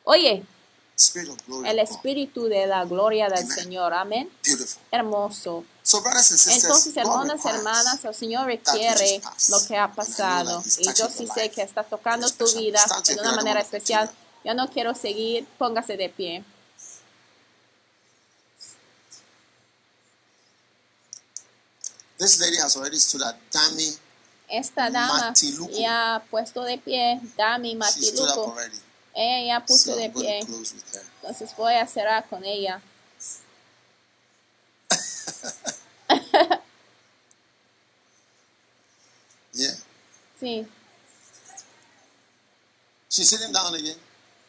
Oye. 0.05 0.45
El 1.65 1.79
espíritu 1.79 2.45
de 2.45 2.67
la 2.67 2.85
gloria 2.85 3.29
del. 3.29 3.47
Señor. 3.49 3.95
Amén. 3.95 4.31
Hermoso. 4.91 5.65
Entonces, 5.85 6.97
hermanas, 6.97 7.45
hermanas, 7.45 8.05
el 8.05 8.15
Señor 8.15 8.47
requiere 8.47 9.23
lo 9.49 9.67
que 9.67 9.77
ha 9.77 9.91
pasado. 9.93 10.63
Y 10.79 10.93
yo 10.93 11.09
sí 11.09 11.27
sé 11.33 11.51
que 11.51 11.63
está 11.63 11.83
tocando 11.85 12.29
tu 12.31 12.47
vida 12.59 12.85
de 13.07 13.15
una 13.21 13.33
manera 13.33 13.61
especial. 13.61 14.11
Yo 14.45 14.55
no 14.55 14.69
quiero 14.71 14.95
seguir. 14.95 15.47
Póngase 15.59 15.97
de 15.97 16.09
pie. 16.09 16.45
This 22.19 22.41
lady 22.41 22.57
has 22.57 22.77
already 22.77 22.99
stood 22.99 23.23
at 23.23 23.37
Dami. 23.53 23.97
Esta 24.49 24.91
dama 24.91 25.33
ya 25.71 26.17
ha 26.17 26.25
puesto 26.25 26.65
de 26.65 26.79
pie. 26.79 27.21
Dami 27.37 27.77
Matiluco. 27.77 28.57
Ella 29.21 29.47
ya 29.59 29.67
puso 29.67 29.95
So 29.95 29.97
de 29.97 30.11
pie. 30.11 30.39
Entonces 30.39 31.57
voy 31.57 31.75
a 31.75 31.87
cerrar 31.89 32.29
con 32.29 32.45
ella. 32.45 32.81
Yeah. 39.53 39.75
Sí, 40.39 40.67
She's 43.11 43.29
sitting 43.31 43.53
down 43.53 43.75
again. 43.75 43.97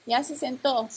ya 0.05 0.24
se 0.24 0.36
sentó. 0.36 0.88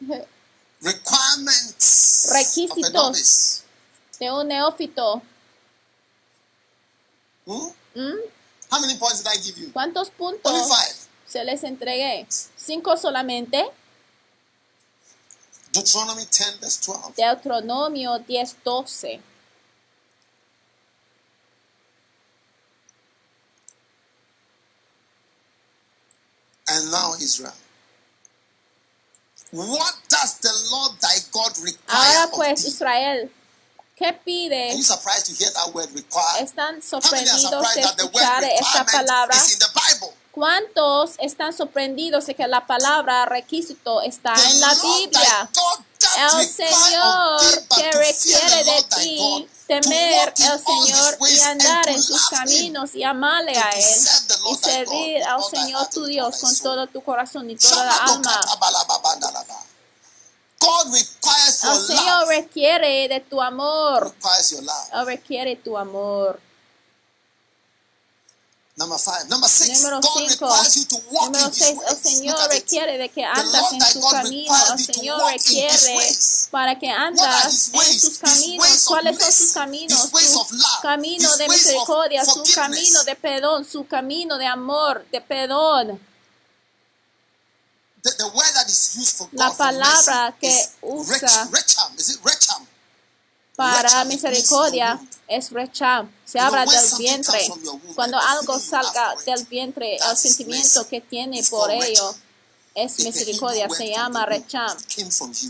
Requirements 0.82 2.26
of 2.26 2.32
a 2.32 2.38
Requisitos. 2.38 2.92
novice. 2.92 3.62
De 4.20 4.30
un 4.30 4.48
neófito. 4.48 5.22
Hmm? 7.46 7.68
¿Mm? 7.94 8.20
How 8.70 8.80
many 8.80 8.98
points 8.98 9.22
did 9.22 9.28
I 9.28 9.36
give 9.40 9.56
you? 9.58 9.72
¿Cuántos 9.72 10.10
Only 10.18 10.38
puntos 10.40 10.68
five. 10.68 10.96
se 11.26 11.44
les 11.44 11.62
entregué? 11.62 12.26
Cinco 12.56 12.96
solamente. 12.96 13.64
Deuteronomy 15.72 16.24
10, 16.26 16.60
verse 16.60 16.80
12. 16.84 17.14
Deuteronomio 17.16 18.18
10, 18.18 18.56
12. 18.64 19.20
And 26.68 26.90
now, 26.90 27.14
Israel. 27.20 27.52
What 29.52 29.94
does 30.08 30.38
the 30.40 30.52
Lord 30.72 30.98
thy 31.00 31.16
God 31.30 31.52
require 31.62 32.16
Ahora 32.16 32.24
of 32.24 32.32
pues, 32.32 32.62
thee? 32.64 32.68
Israel, 32.70 33.30
¿qué 33.96 34.12
pide? 34.12 34.72
¿Están 36.38 36.82
sorprendidos 36.82 37.50
de 37.74 37.80
escuchar 37.80 38.44
esta 38.44 38.84
palabra? 38.84 39.36
¿Cuántos 40.30 41.12
están 41.18 41.56
sorprendidos 41.56 42.26
de 42.26 42.34
que 42.34 42.46
la 42.46 42.66
palabra 42.66 43.24
requisito 43.24 44.02
está 44.02 44.34
en 44.34 44.60
la 44.60 44.74
Biblia? 44.74 45.50
El 46.18 46.46
Señor 46.46 47.40
que 47.74 47.90
requiere 47.92 48.64
de 48.64 48.82
ti 48.96 49.48
temer 49.66 50.34
all 50.48 50.86
Señor 50.86 51.18
y 51.28 51.40
andar 51.40 51.88
and 51.88 51.96
en 51.96 52.02
sus 52.02 52.28
caminos 52.28 52.94
y 52.94 53.02
amarle 53.02 53.56
a 53.58 53.70
Él 53.70 54.08
y 54.52 54.54
servir 54.56 55.24
al 55.24 55.42
Señor 55.42 55.88
tu 55.88 56.04
Dios 56.04 56.36
con 56.40 56.56
todo 56.58 56.86
tu 56.86 57.02
corazón 57.02 57.50
y 57.50 57.56
toda 57.56 57.86
la 57.86 57.96
alma. 57.96 58.40
God 60.58 60.90
requires 60.90 61.62
your 61.62 61.72
El 61.72 61.86
Señor 61.86 62.20
love. 62.20 62.25
Requiere 62.40 63.08
de 63.08 63.20
tu 63.20 63.40
amor. 63.40 64.12
Requires 64.14 64.50
your 64.50 64.62
love. 64.62 64.88
Él 64.92 65.06
requiere 65.06 65.56
tu 65.56 65.76
amor. 65.76 66.40
Number 68.78 68.98
five. 68.98 69.26
Number 69.30 69.48
six. 69.48 69.80
Número 69.80 70.00
God 70.02 70.28
5. 70.28 70.30
requires 70.32 70.76
you 70.76 70.84
to 70.84 70.96
walk 71.10 71.32
Número 71.32 71.46
in 71.46 71.50
His 71.50 71.64
6. 71.64 71.78
El 71.88 71.96
Señor 71.96 72.36
requiere 72.50 72.98
de 72.98 73.08
que 73.08 73.24
andas 73.24 73.72
en 73.72 73.80
su 73.80 74.00
camino. 74.00 74.54
El 74.72 74.78
Señor 74.78 75.32
requiere 75.32 76.16
para 76.50 76.78
que 76.78 76.90
andas 76.90 77.70
en 77.72 78.00
sus 78.00 78.18
caminos. 78.18 78.84
¿Cuáles 78.84 79.18
son 79.18 79.32
sus 79.32 79.52
caminos? 79.52 79.98
Su 79.98 80.80
camino 80.82 81.36
de 81.36 81.48
misericordia, 81.48 82.24
su 82.26 82.42
camino 82.54 83.02
de 83.04 83.16
perdón, 83.16 83.64
su 83.64 83.86
camino 83.86 84.36
de 84.36 84.46
amor, 84.46 85.06
de 85.10 85.20
perdón. 85.22 85.98
The, 85.98 86.02
the 86.02 86.02
word 86.02 86.02
that 86.02 86.02
is 86.02 86.04
used 87.72 87.95
for 87.95 87.95
La 89.32 89.52
palabra 89.52 90.36
que 90.40 90.48
is 90.48 90.68
usa 90.82 91.16
rech- 91.18 91.50
recham. 91.50 91.98
Is 91.98 92.08
it 92.10 92.20
recham? 92.24 92.66
Para 93.56 94.04
misericordia 94.04 95.00
es 95.26 95.50
recham. 95.50 96.10
Se 96.24 96.38
habla 96.38 96.66
del 96.66 96.84
vientre. 96.98 97.50
Cuando 97.94 98.18
algo 98.18 98.58
salga 98.60 99.14
del 99.24 99.44
vientre, 99.46 99.96
el 99.96 100.16
sentimiento 100.16 100.86
que 100.88 101.00
tiene 101.00 101.38
It's 101.38 101.50
por 101.50 101.70
ello 101.70 102.14
es 102.74 102.98
misericordia. 102.98 103.68
Se 103.70 103.88
llama 103.88 104.26
recham. 104.26 104.76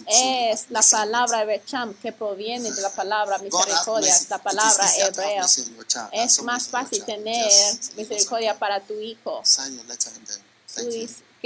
Es 0.07 0.71
la 0.71 0.83
palabra 0.83 1.45
recham 1.45 1.95
que 1.95 2.13
proviene 2.13 2.71
de 2.71 2.81
la 2.81 2.91
palabra 2.91 3.39
misericordia. 3.39 4.15
Es 4.15 4.31
la 4.31 4.39
palabra 4.39 4.89
hebrea. 4.99 5.45
Es 6.13 6.43
más 6.43 6.69
fácil 6.69 7.05
tener 7.05 7.51
misericordia 7.97 8.57
para 8.57 8.81
tu 8.81 8.95
hijo. 9.01 9.43
sign 9.45 9.81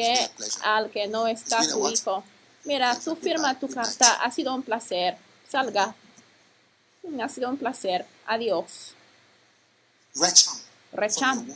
que 0.02 0.30
al 0.64 0.90
que 0.90 1.06
no 1.08 1.26
está 1.26 1.60
tu 1.68 1.88
hijo. 1.88 2.24
Mira, 2.64 2.98
tú 2.98 3.16
firma 3.16 3.58
tu 3.58 3.68
carta. 3.68 4.14
Ha 4.22 4.30
sido 4.30 4.54
un 4.54 4.62
placer. 4.62 5.16
Salga. 5.48 5.94
Ha 7.22 7.28
sido 7.28 7.48
un 7.48 7.56
placer. 7.56 8.06
Adiós. 8.26 8.94
Recham. 10.92 11.46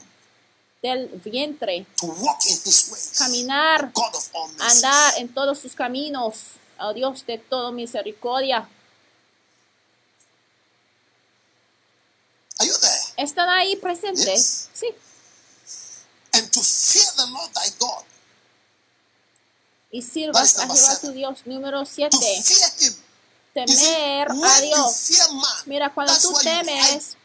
del 0.84 1.08
vientre. 1.24 1.86
To 1.96 2.06
walk 2.06 2.44
in 2.44 2.56
His 2.64 2.88
ways. 2.90 3.18
Caminar. 3.18 3.90
God 3.94 4.14
of 4.14 4.28
all 4.34 4.52
mercy. 4.52 4.76
Andar 4.76 5.14
en 5.16 5.28
todos 5.32 5.58
sus 5.58 5.74
caminos. 5.74 6.58
Oh 6.78 6.92
Dios 6.92 7.24
de 7.24 7.38
todo 7.38 7.72
misericordia. 7.72 8.68
Are 12.58 12.68
you 12.68 12.74
there? 12.78 12.92
¿Están 13.16 13.48
ahí 13.48 13.76
presentes? 13.76 14.68
Sí. 14.74 14.88
And 16.34 16.50
to 16.50 16.60
fear 16.60 17.06
the 17.16 17.26
Lord 17.32 17.50
thy 17.54 17.70
God. 17.78 18.04
Y 19.94 20.02
sirvas 20.02 20.58
a 20.58 20.66
number 20.66 20.76
Jehová 20.76 20.98
tu 21.00 21.12
Dios. 21.12 21.38
Número 21.44 21.78
To 21.78 21.86
7. 21.86 22.18
fear 22.18 22.72
Him. 22.80 22.94
You 23.54 23.68
see, 23.68 23.84
Temer 23.86 24.28
a 24.28 24.60
Dios. 24.60 25.10
Mira, 25.66 25.94
cuando 25.94 26.12
tú 26.18 26.34
temes 26.42 27.16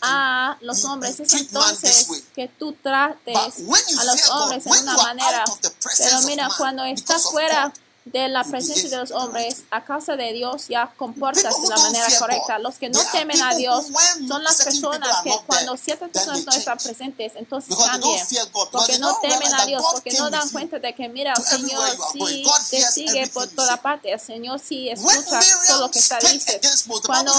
a 0.00 0.56
los 0.60 0.84
hombres 0.84 1.18
es 1.18 1.32
entonces 1.32 2.06
que 2.36 2.46
tú 2.46 2.72
trates 2.80 3.36
a 3.36 4.04
los 4.04 4.30
hombres 4.30 4.64
en 4.66 4.72
una 4.82 4.96
manera. 4.96 5.44
Pero 5.98 6.22
mira, 6.22 6.48
cuando 6.56 6.84
estás 6.84 7.24
fuera 7.24 7.72
de 8.04 8.28
la 8.28 8.42
presencia 8.44 8.88
de 8.88 8.96
los 8.96 9.10
hombres, 9.10 9.64
a 9.70 9.84
causa 9.84 10.16
de 10.16 10.32
Dios 10.32 10.68
ya 10.68 10.92
comportas 10.96 11.60
de 11.60 11.68
la 11.68 11.76
manera 11.78 12.06
correcta. 12.18 12.58
Los 12.58 12.76
que 12.76 12.88
no 12.88 13.00
temen 13.12 13.40
a 13.42 13.54
Dios 13.54 13.86
son 14.26 14.42
las 14.42 14.62
personas 14.62 15.22
que 15.22 15.32
cuando 15.46 15.76
ciertas 15.76 16.10
personas 16.10 16.44
no 16.46 16.52
están 16.52 16.78
presentes, 16.78 17.32
entonces 17.36 17.76
cambian. 17.76 18.26
Porque 18.72 18.98
no 18.98 19.18
temen 19.20 19.54
a 19.54 19.66
Dios, 19.66 19.82
porque 19.92 20.12
no 20.12 20.30
dan 20.30 20.48
cuenta 20.50 20.78
de 20.78 20.94
que, 20.94 21.08
mira, 21.08 21.34
el 21.36 21.42
Señor 21.42 21.88
sí 22.12 22.44
te 22.70 22.82
sigue 22.82 23.26
por 23.28 23.48
toda 23.48 23.76
parte. 23.76 24.12
El 24.12 24.20
Señor 24.20 24.58
sí 24.58 24.88
escucha 24.88 25.40
todo 25.66 25.80
lo 25.80 25.90
que 25.90 25.98
está 25.98 26.18
the 26.18 26.68
Cuando 27.06 27.32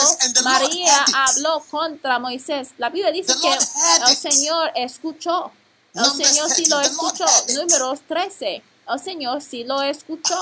María 0.44 1.06
habló 1.16 1.64
contra 1.70 2.20
Moisés, 2.20 2.70
la 2.78 2.90
Biblia 2.90 3.12
dice 3.12 3.34
que 3.42 3.52
el. 3.52 4.16
Señor 4.16 4.72
escuchó. 4.76 5.52
El 5.94 6.06
Señor 6.12 6.50
sí 6.50 6.64
13, 6.64 6.70
lo 6.70 6.82
escuchó. 6.82 7.26
Números 7.56 8.02
13. 8.08 8.62
El 8.90 9.00
Señor 9.00 9.42
sí 9.42 9.64
lo 9.64 9.82
escuchó. 9.82 10.36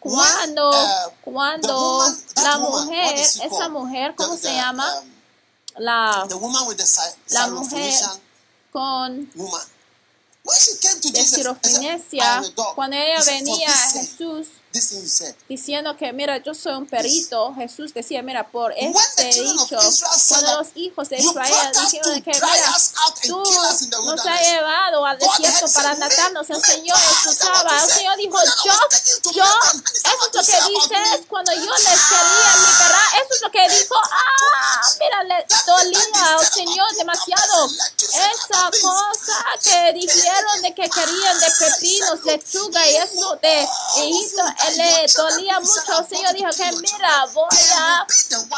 Cuando, 0.00 0.70
uh, 0.70 1.12
cuando 1.22 2.04
la 2.42 2.58
mujer, 2.58 3.14
esa 3.16 3.68
mujer, 3.68 4.14
¿cómo 4.16 4.36
se 4.36 4.52
llama? 4.52 5.00
um, 5.00 5.08
La, 5.76 6.26
La 7.28 7.46
mujer 7.48 7.94
con 8.72 9.30
de 11.12 12.00
cuando 12.74 12.96
ella 12.96 13.22
venía 13.24 13.68
a 13.70 13.90
Jesús 13.90 14.48
diciendo 15.48 15.96
que, 15.96 16.12
mira, 16.12 16.38
yo 16.42 16.54
soy 16.54 16.72
un 16.74 16.86
perrito, 16.86 17.54
Jesús 17.54 17.92
decía, 17.92 18.22
mira, 18.22 18.48
por 18.48 18.72
este 18.72 19.24
dicho, 19.42 19.76
cuando 20.28 20.58
los 20.58 20.68
hijos 20.76 21.08
de 21.10 21.18
Israel 21.18 21.72
dijeron 21.90 22.22
que, 22.22 22.30
mira, 22.32 22.72
tú 23.26 23.42
nos 24.02 24.26
has 24.26 24.40
llevado 24.40 25.04
al 25.06 25.18
desierto 25.18 25.66
para 25.74 25.94
matarnos, 25.96 26.48
el 26.50 26.56
"Me- 26.56 26.62
me 26.62 26.66
Señor 26.72 26.98
escuchaba, 26.98 27.70
el 27.84 27.90
Señor 27.90 28.16
dijo, 28.16 28.38
yo, 28.64 28.72
yo, 29.32 29.44
eso 29.44 30.26
es 30.26 30.34
lo 30.34 30.42
que 30.42 30.70
dices, 30.72 31.20
cuando 31.28 31.52
yo 31.52 31.60
les 31.76 32.00
quería 32.08 32.56
liberar, 32.56 33.06
eso 33.16 33.34
es 33.34 33.42
lo 33.42 33.50
que 33.50 33.68
dijo, 33.68 33.94
ah, 33.94 34.80
mira, 35.00 35.22
le 35.24 35.46
dolía 35.66 36.36
al 36.38 36.46
Señor 36.50 36.86
demasiado 36.96 37.70
esa 37.98 38.70
cosa 38.80 39.44
que 39.62 39.92
dijeron 39.94 40.62
de 40.62 40.74
que 40.74 40.88
querían 40.88 41.38
de 41.40 41.46
pepinos, 41.58 42.24
lechuga 42.24 42.88
y 42.88 42.96
eso 42.96 43.36
de 43.42 43.68
Egipto, 43.98 44.42
le 44.76 45.06
dolía 45.14 45.60
mucho. 45.60 46.00
El 46.00 46.06
Señor 46.06 46.34
dijo 46.34 46.50
que 46.50 46.76
mira, 46.76 47.26
voy 47.32 47.58
a, 47.76 48.06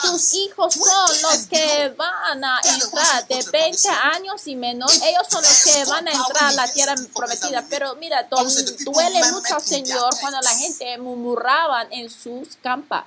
tus 0.03 0.35
hijos 0.35 0.75
son 0.75 1.23
los 1.23 1.47
que 1.49 1.95
van 1.97 2.45
a 2.45 2.61
entrar 2.65 3.27
de 3.27 3.43
20 3.51 3.89
años 3.89 4.47
y 4.47 4.57
menos, 4.57 4.93
ellos 5.03 5.27
son 5.29 5.43
los 5.43 5.65
que 5.65 5.85
van 5.87 6.09
a 6.09 6.13
entrar 6.13 6.45
a 6.45 6.53
la 6.53 6.73
tierra 6.73 6.95
prometida. 7.15 7.65
Pero 7.69 7.95
mira, 7.97 8.23
duele 8.25 9.33
mucho 9.33 9.55
al 9.55 9.63
Señor 9.63 10.11
cuando 10.21 10.41
la 10.41 10.57
gente 10.57 10.99
murmuraban 10.99 11.93
en 11.93 12.11
sus 12.11 12.57
campas. 12.63 13.05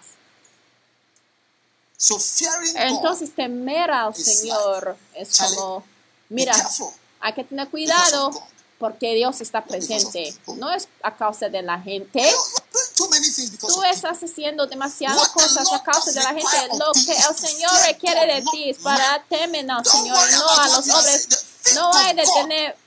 Entonces 2.75 3.33
temer 3.33 3.89
al 3.89 4.15
Señor 4.15 4.97
es 5.15 5.37
como, 5.37 5.83
mira, 6.29 6.53
hay 7.19 7.33
que 7.33 7.43
tener 7.43 7.67
cuidado. 7.69 8.31
Porque 8.79 9.15
Dios 9.15 9.41
está 9.41 9.63
presente. 9.63 10.33
No 10.57 10.71
es 10.71 10.87
a 11.01 11.15
causa 11.15 11.49
de 11.49 11.61
la 11.61 11.79
gente. 11.79 12.31
Tú 12.95 13.83
estás 13.83 14.23
haciendo 14.23 14.67
demasiadas 14.67 15.29
cosas 15.29 15.67
a 15.73 15.83
causa 15.83 16.11
de 16.11 16.19
la 16.21 16.33
gente. 16.33 16.77
Lo 16.77 16.91
que 16.93 17.11
is 17.11 17.27
el 17.29 17.35
Señor 17.35 17.71
requiere 17.85 18.35
de 18.35 18.43
ti 18.51 18.69
es 18.69 18.77
para 18.79 19.23
temer 19.29 19.69
al 19.69 19.85
Señor 19.85 20.31
no 20.31 20.49
a 20.49 20.67
los 20.67 20.89
hombres. 20.89 21.27
No 21.73 21.93
hay 21.93 22.15
de 22.15 22.23
tener 22.23 22.77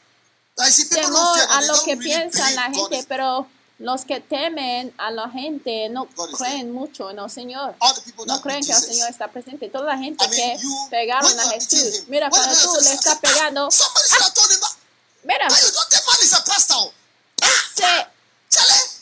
temor 0.91 1.39
a 1.49 1.63
lo 1.63 1.83
que 1.83 1.97
piensa 1.97 2.51
la 2.53 2.71
gente, 2.71 3.05
pero 3.09 3.47
los 3.79 4.05
que 4.05 4.21
temen 4.21 4.93
a 4.99 5.11
la 5.11 5.31
gente 5.31 5.89
no 5.89 6.07
creen 6.39 6.71
mucho 6.71 7.11
en 7.11 7.19
el 7.19 7.31
Señor. 7.31 7.75
No 8.27 8.41
creen 8.43 8.63
que 8.63 8.73
el. 8.73 8.79
Señor 8.79 9.09
está 9.09 9.29
presente. 9.29 9.69
Toda 9.71 9.87
la 9.87 9.99
gente 9.99 10.29
que 10.29 10.59
pegaron 10.91 11.41
a 11.41 11.51
Jesús. 11.51 12.05
Mira, 12.09 12.29
cuando 12.29 12.55
tú 12.55 12.75
le 12.83 12.93
estás 12.93 13.19
pegando, 13.19 13.71
Somebody 13.71 14.57
mira, 15.25 15.47
ese 15.47 15.73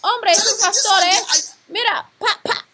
hombre 0.02 0.32
es 0.32 0.38
Charlie, 0.42 0.44
un 0.44 0.44
this 0.44 0.60
pastor, 0.60 0.92
one, 0.98 1.10
¿eh? 1.10 1.24
Mira, 1.68 2.10
pa, 2.18 2.40
pa. 2.42 2.66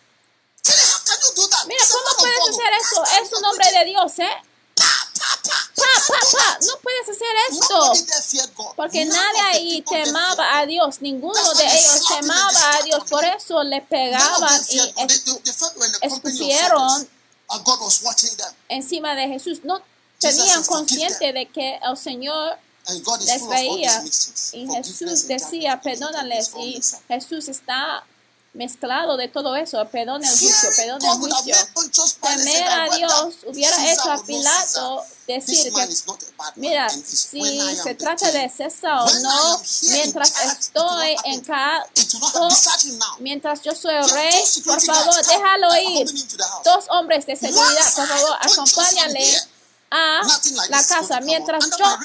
Mira, 1.66 1.85
¿cómo 1.91 2.16
puedes 2.19 2.41
hacer 2.51 2.73
eso? 2.81 3.05
Es 3.23 3.33
un 3.33 3.45
hombre 3.45 3.66
de 3.79 3.85
Dios, 3.87 4.19
¿eh? 4.19 4.37
Pa, 4.75 4.85
pa, 5.19 5.41
pa. 5.43 6.59
No 6.66 6.79
puedes 6.83 7.09
hacer 7.09 7.37
esto. 7.51 8.73
Porque 8.77 9.05
nadie 9.05 9.41
ahí 9.41 9.83
temaba 9.83 10.59
a. 10.59 10.66
Dios, 10.66 11.01
ninguno 11.01 11.55
de 11.55 11.65
ellos 11.65 12.07
temaba 12.09 12.77
a 12.77 12.83
Dios, 12.83 13.05
por 13.09 13.25
eso 13.25 13.62
le 13.62 13.83
pegaban 13.83 14.61
y 14.71 14.81
escupieron 16.03 17.09
encima 18.69 19.15
de 19.15 19.29
Jesús. 19.29 19.61
No 19.65 19.83
tenían 20.19 20.47
said, 20.47 20.65
"Forgive 20.65 20.66
consciente 20.66 21.33
de 21.33 21.47
que 21.47 21.79
el 21.83 21.97
Señor 21.97 22.59
les 23.27 23.48
veía 23.48 24.05
y 24.52 24.66
Jesús 24.69 25.27
decía, 25.27 25.81
perdónales 25.81 26.51
y. 26.59 26.81
Jesús 27.09 27.48
está 27.48 28.05
mezclado 28.55 29.16
de 29.16 29.28
todo 29.28 29.56
eso, 29.56 29.85
perdón 29.90 30.23
el 30.23 30.31
juicio, 30.31 30.70
perdón 30.77 31.02
el 31.02 31.19
juicio. 31.19 31.56
Temer 32.20 32.69
a 32.69 32.97
Dios 32.97 33.35
hubiera 33.47 33.93
hecho 33.93 34.11
a 34.12 34.24
Pilato 34.24 35.02
decir 35.27 35.73
que 35.73 35.89
Mira, 36.56 36.89
si 36.89 37.77
se 37.77 37.94
trata 37.94 38.31
de. 38.31 38.44
César 38.48 39.01
o 39.01 39.20
no, 39.20 39.61
mientras 39.90 40.32
estoy 40.44 41.16
en 41.24 41.43
now. 41.47 43.16
mientras 43.19 43.62
yo 43.62 43.74
soy 43.74 43.94
rey, 43.94 44.44
por 44.65 44.81
favor, 44.81 45.27
déjalo 45.27 45.77
ir. 45.77 46.06
Dos 46.65 46.85
hombres 46.90 47.27
de 47.27 47.35
seguridad, 47.35 47.94
por 47.97 48.06
favor, 48.06 48.36
acompáñale 48.40 49.53
a 49.97 50.23
la 50.69 50.85
casa. 50.85 51.21
Mientras 51.21 51.65
yo, 51.79 51.99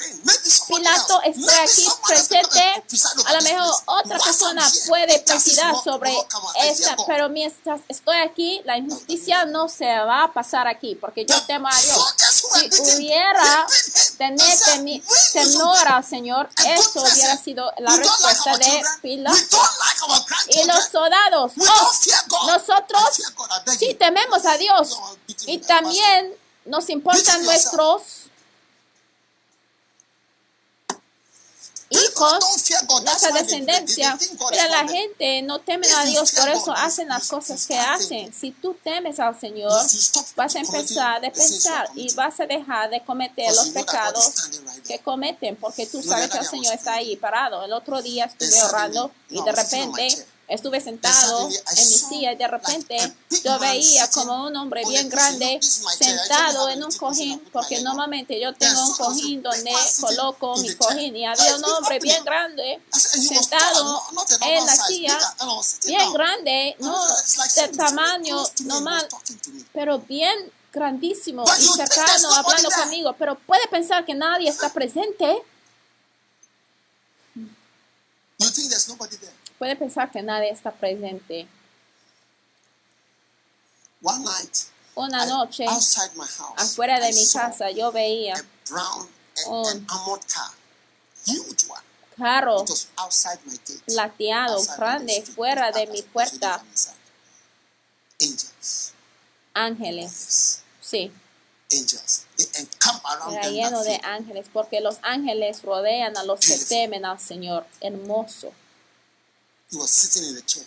Pilato, 0.68 1.20
maybe 1.24 1.58
aquí 1.58 1.88
presente, 2.06 2.84
a 3.26 3.32
lo 3.34 3.42
mejor 3.42 3.74
otra 3.86 4.18
persona 4.18 4.70
puede 4.86 5.18
presidir 5.20 5.64
sobre 5.82 6.16
esta, 6.62 6.96
pero 7.06 7.28
mientras 7.28 7.80
estoy 7.88 8.16
aquí, 8.18 8.60
la 8.64 8.76
injusticia 8.78 9.44
no 9.44 9.68
se 9.68 9.86
va 9.86 10.24
a 10.24 10.32
pasar 10.32 10.68
aquí, 10.68 10.94
porque 10.94 11.24
yo 11.26 11.40
temo 11.46 11.66
a 11.68 11.76
Dios. 11.76 12.14
Si 12.52 12.96
hubiera 12.96 13.66
tener 14.18 14.58
temi- 14.60 15.02
"We 15.02 15.08
will 15.08 15.32
temor 15.32 15.76
obey." 15.78 15.92
al 15.92 16.04
Señor, 16.04 16.48
eso 16.64 17.00
hubiera 17.02 17.36
sido 17.36 17.72
la 17.78 17.96
respuesta 17.96 18.56
de 18.58 18.82
Pilato. 19.02 19.58
Y 20.48 20.64
los 20.64 20.84
soldados, 20.86 21.52
oh, 21.58 22.46
nosotros 22.46 23.02
sí 23.78 23.94
tememos 23.94 24.44
a 24.46 24.56
Dios. 24.56 24.96
y 25.46 25.58
también 25.58 26.34
nos 26.70 26.88
importan 26.88 27.44
nuestros 27.44 28.30
hijos, 31.90 32.70
nuestra 33.02 33.32
descendencia. 33.32 34.16
is 34.20 34.68
la 34.68 34.86
gente 34.86 35.42
no 35.42 35.58
teme 35.60 35.88
a 35.92 36.04
Dios, 36.04 36.32
por 36.32 36.48
eso 36.48 36.72
hacen 36.72 37.08
las 37.08 37.28
cosas 37.28 37.66
que 37.66 37.76
hacen. 37.76 38.32
Si 38.32 38.52
tú 38.52 38.76
temes 38.82 39.18
al 39.18 39.38
Señor, 39.38 39.72
vas 40.36 40.54
a 40.54 40.60
empezar 40.60 41.20
are 41.20 41.30
pensar 41.30 41.88
y 41.96 42.12
vas 42.14 42.38
a 42.38 42.46
dejar 42.46 42.90
de 42.90 43.02
cometer 43.04 43.46
Because 43.48 43.56
los 43.56 43.70
pecados 43.70 44.32
que 44.86 45.00
cometen, 45.00 45.56
porque 45.56 45.86
tú 45.86 46.02
sabes 46.02 46.30
que 46.30 46.38
el 46.38 46.46
Señor 46.46 46.74
está 46.74 46.94
ahí 46.94 47.16
parado. 47.16 47.64
El 47.64 47.72
otro 47.72 48.00
día 48.00 48.26
estuve 48.26 48.62
orando 48.62 49.10
y 49.28 49.42
de 49.42 49.52
repente. 49.52 50.26
Estuve 50.50 50.80
sentado 50.80 51.48
en 51.48 51.88
mi 51.88 51.98
silla 51.98 52.32
y 52.32 52.36
de 52.36 52.48
repente 52.48 52.96
yo 53.44 53.58
veía 53.58 54.10
como 54.10 54.46
un 54.46 54.56
hombre 54.56 54.82
bien 54.86 55.08
grande 55.08 55.60
sentado 55.62 56.68
en 56.68 56.82
un 56.82 56.92
cojín, 56.92 57.40
porque 57.52 57.80
normalmente 57.80 58.40
yo 58.40 58.52
tengo 58.54 58.84
un 58.84 58.94
cojín 58.94 59.42
donde 59.42 59.72
coloco 60.00 60.56
mi 60.56 60.74
cojín 60.74 61.16
y 61.16 61.24
había 61.24 61.56
un 61.56 61.64
hombre 61.64 61.98
bien 62.00 62.24
grande 62.24 62.80
sentado 62.90 64.02
en 64.42 64.66
la 64.66 64.76
silla 64.76 65.18
bien 65.86 66.12
grande, 66.12 66.50
And 66.50 66.78
no 66.80 67.06
like 67.38 67.54
de 67.54 67.68
tamaño 67.76 68.42
normal, 68.64 69.08
pero 69.72 69.98
bien 69.98 70.52
grandísimo 70.72 71.44
y 71.58 71.66
cercano 71.66 72.32
hablando 72.32 72.70
conmigo, 72.70 73.14
pero 73.18 73.38
puede 73.38 73.66
pensar 73.68 74.04
que 74.04 74.14
nadie 74.14 74.48
está 74.48 74.72
presente, 74.72 75.42
Puede 79.60 79.76
pensar 79.76 80.10
que 80.10 80.22
nadie 80.22 80.48
está 80.50 80.70
presente. 80.72 81.46
One 84.02 84.24
night, 84.24 84.56
Una 84.94 85.26
I- 85.26 85.28
noche, 85.28 85.66
outside 85.68 86.12
my 86.16 86.24
house, 86.26 86.54
afuera 86.56 86.98
de 86.98 87.10
I 87.10 87.14
mi 87.14 87.26
casa, 87.30 87.70
yo 87.70 87.92
veía 87.92 88.34
a 88.34 88.42
brown, 88.70 89.08
Un 89.48 89.66
an 89.66 89.86
car, 89.86 90.50
huge 91.26 91.66
one. 91.68 91.82
carro 92.16 92.64
my 93.44 93.58
gate. 93.58 93.82
plateado 93.84 94.62
grande 94.78 95.20
fuera 95.26 95.70
de 95.72 95.86
mi 95.88 96.00
puerta. 96.00 96.64
Angels, 98.22 98.92
ángeles, 99.52 100.62
sí, 100.80 101.12
angels. 101.70 102.24
Era 103.30 103.48
lleno 103.50 103.82
de 103.84 104.00
ángeles, 104.02 104.46
porque 104.50 104.80
los 104.80 104.96
ángeles 105.02 105.60
rodean 105.62 106.16
a 106.16 106.22
los 106.24 106.40
que 106.40 106.56
temen 106.56 107.04
al 107.04 107.20
Señor, 107.20 107.66
hermoso. 107.82 108.54
He 109.70 109.76
was 109.76 109.90
sitting 109.90 110.30
in 110.30 110.36
a 110.36 110.42
chair 110.42 110.64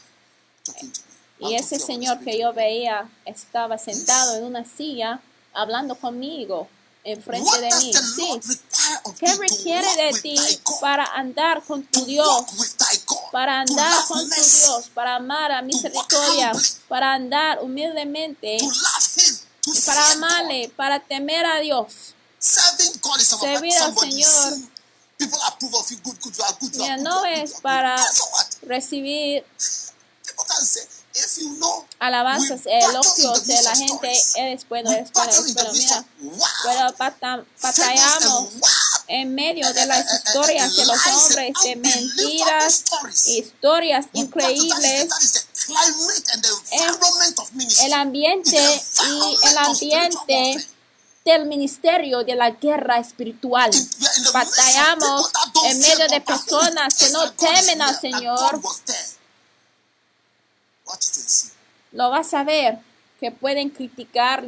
talking 0.64 0.92
to 0.92 1.02
me. 1.02 1.14
Y 1.50 1.56
ese 1.56 1.78
señor 1.78 2.20
que 2.24 2.40
yo 2.40 2.54
veía 2.54 3.10
estaba 3.26 3.78
sentado 3.78 4.36
en 4.38 4.46
una 4.46 4.64
silla 4.66 5.20
hablando 5.54 5.96
conmigo 5.96 6.70
enfrente 7.04 7.60
de 7.60 7.70
mí. 7.76 7.94
Sí, 7.94 8.60
¿qué 9.20 9.36
requiere 9.36 9.88
de 9.96 10.22
ti 10.22 10.36
para 10.80 11.06
andar 11.06 11.64
con 11.64 11.84
tu 11.84 12.06
Dios? 12.06 12.46
Para 13.32 13.62
andar 13.62 13.94
love 13.94 14.08
con 14.08 14.30
tu 14.30 14.36
Dios, 14.36 14.90
para 14.94 15.16
amar 15.16 15.52
a 15.52 15.62
misericordia, 15.62 16.54
para 16.88 17.14
andar 17.14 17.60
humildemente, 17.62 18.58
para 19.86 20.12
amarle, 20.12 20.72
para 20.76 21.00
temer 21.00 21.46
a 21.46 21.60
Dios. 21.60 22.16
Servir 22.40 23.74
al 23.78 23.98
Señor. 23.98 24.54
No 26.98 27.26
es 27.26 27.54
para 27.62 27.96
recibir 28.64 29.44
alabanzas, 32.00 32.62
in 32.66 32.72
elogios 32.90 33.46
de 33.46 33.62
la 33.62 33.76
gente, 33.76 34.12
eres 34.36 34.68
bueno, 34.68 34.92
eres 34.92 35.12
bueno, 35.14 35.32
eres 35.32 35.54
bueno. 35.54 35.72
Mira, 35.74 36.06
pero 36.64 36.94
bata- 36.98 37.46
batallamos 37.62 38.50
en 39.08 39.36
medio 39.36 39.72
de 39.74 39.86
las 39.86 40.00
eh, 40.00 40.04
eh, 40.04 40.16
eh, 40.16 40.18
historias 40.26 40.76
de 40.76 40.86
los 40.86 40.98
hombres, 41.08 41.54
de 41.64 41.76
mentiras, 41.76 42.84
historias 43.28 44.06
increíbles, 44.14 45.08
el 47.86 47.94
ambiente 47.94 48.82
y 49.06 49.48
el 49.48 49.58
ambiente. 49.58 50.68
Del 51.26 51.46
ministerio 51.46 52.24
de 52.24 52.36
la 52.36 52.52
guerra 52.52 53.00
espiritual. 53.00 53.72
Batallamos 54.34 55.32
en 55.66 55.80
medio 55.80 56.08
de 56.08 56.22
personas 56.22 56.96
que 56.96 57.10
no 57.10 57.32
temen 57.34 57.82
al 57.82 58.00
Señor. 58.00 58.62
Lo 61.92 62.10
vas 62.10 62.34
a 62.34 62.44
ver, 62.44 62.80
que 63.20 63.32
pueden 63.32 63.70
criticar 63.70 64.44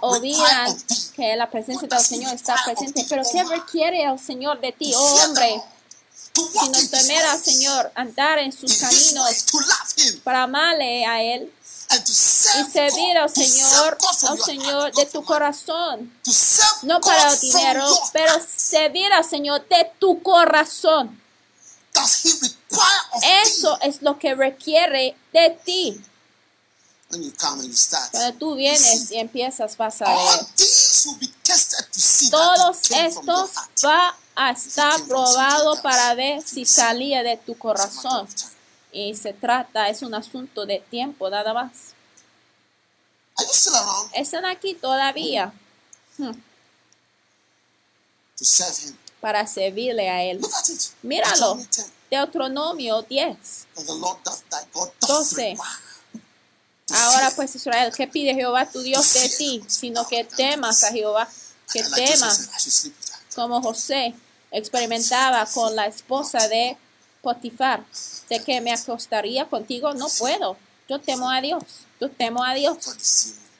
olvidan 0.00 0.76
que 1.16 1.34
la 1.36 1.50
presencia 1.50 1.88
del 1.88 2.00
Señor 2.00 2.34
está 2.34 2.56
presente. 2.64 3.04
Pero 3.08 3.22
¿qué 3.30 3.42
requiere 3.44 4.04
el 4.04 4.18
Señor 4.18 4.60
de 4.60 4.72
ti, 4.72 4.92
oh 4.94 5.24
hombre? 5.24 5.62
Sino 6.32 6.88
temer 6.90 7.24
al 7.26 7.42
Señor, 7.42 7.92
andar 7.94 8.38
en 8.38 8.52
sus 8.52 8.76
caminos 8.76 9.44
para 10.22 10.44
amarle 10.44 11.04
a 11.04 11.22
Él 11.22 11.52
y 11.96 12.70
servir 12.70 13.18
al 13.18 13.30
Señor, 13.30 13.98
from 13.98 14.32
al 14.32 14.38
Señor 14.38 14.92
de 14.94 15.06
tu 15.06 15.24
corazón. 15.24 16.12
No 16.82 17.00
para 17.00 17.32
el 17.32 17.40
dinero, 17.40 17.86
pero 18.12 18.34
servir 18.46 19.12
al 19.12 19.24
Señor 19.24 19.66
de 19.68 19.90
tu 19.98 20.22
corazón. 20.22 21.20
Eso 23.44 23.78
es 23.82 24.02
lo 24.02 24.18
que 24.18 24.34
requiere 24.34 25.16
de 25.32 25.50
ti. 25.64 26.00
Cuando 28.10 28.38
tú 28.38 28.54
vienes 28.54 29.10
y 29.10 29.18
empiezas, 29.18 29.76
vas 29.76 30.00
a 30.00 30.08
ver. 30.08 30.46
Todos 32.30 32.90
estos 32.90 33.50
va 33.84 34.16
a 34.34 34.50
estar 34.52 35.02
probado 35.02 35.82
para 35.82 36.14
ver 36.14 36.42
si 36.42 36.64
salía 36.64 37.22
de 37.22 37.36
tu 37.36 37.58
corazón. 37.58 38.26
Y 38.92 39.14
se 39.14 39.32
trata, 39.32 39.88
es 39.88 40.02
un 40.02 40.14
asunto 40.14 40.66
de 40.66 40.80
tiempo 40.90 41.30
nada 41.30 41.54
más. 41.54 41.94
Están 44.12 44.44
aquí 44.44 44.74
todavía 44.74 45.52
hmm, 46.18 46.32
para 49.20 49.46
servirle 49.46 50.10
a 50.10 50.22
Él. 50.22 50.40
Míralo. 51.02 51.56
Deuteronomy 52.10 52.84
10. 52.90 53.02
Deuteronomio 53.02 53.02
10. 53.02 53.66
And 53.76 53.86
the 53.86 53.94
Lord 53.94 54.18
doth 54.22 54.42
thy 54.50 54.58
God 54.74 54.90
doth 55.00 55.08
Doce. 55.08 55.52
require 55.52 55.56
to 56.86 56.94
Ahora 56.94 57.18
fear. 57.20 57.36
pues 57.36 57.54
Israel, 57.54 57.92
¿qué 57.96 58.06
pide 58.06 58.34
Jehová 58.34 58.68
tu 58.70 58.82
Dios 58.82 59.14
de 59.14 59.28
ti? 59.30 59.64
Sino 59.66 60.06
que 60.06 60.24
temas 60.24 60.84
a 60.84 60.92
Jehová, 60.92 61.26
que 61.72 61.82
temas 61.82 62.50
como 63.34 63.62
José 63.62 64.14
experimentaba 64.50 65.46
con 65.46 65.74
la 65.74 65.86
esposa 65.86 66.46
de 66.48 66.76
Potifar, 67.22 67.84
de 68.28 68.42
que 68.42 68.60
me 68.60 68.72
acostaría 68.72 69.48
contigo, 69.48 69.94
no 69.94 70.08
puedo. 70.18 70.56
Yo 70.88 71.00
temo 71.00 71.30
a 71.30 71.40
Dios, 71.40 71.62
yo 72.00 72.10
temo 72.10 72.44
a 72.44 72.52
Dios. 72.54 72.76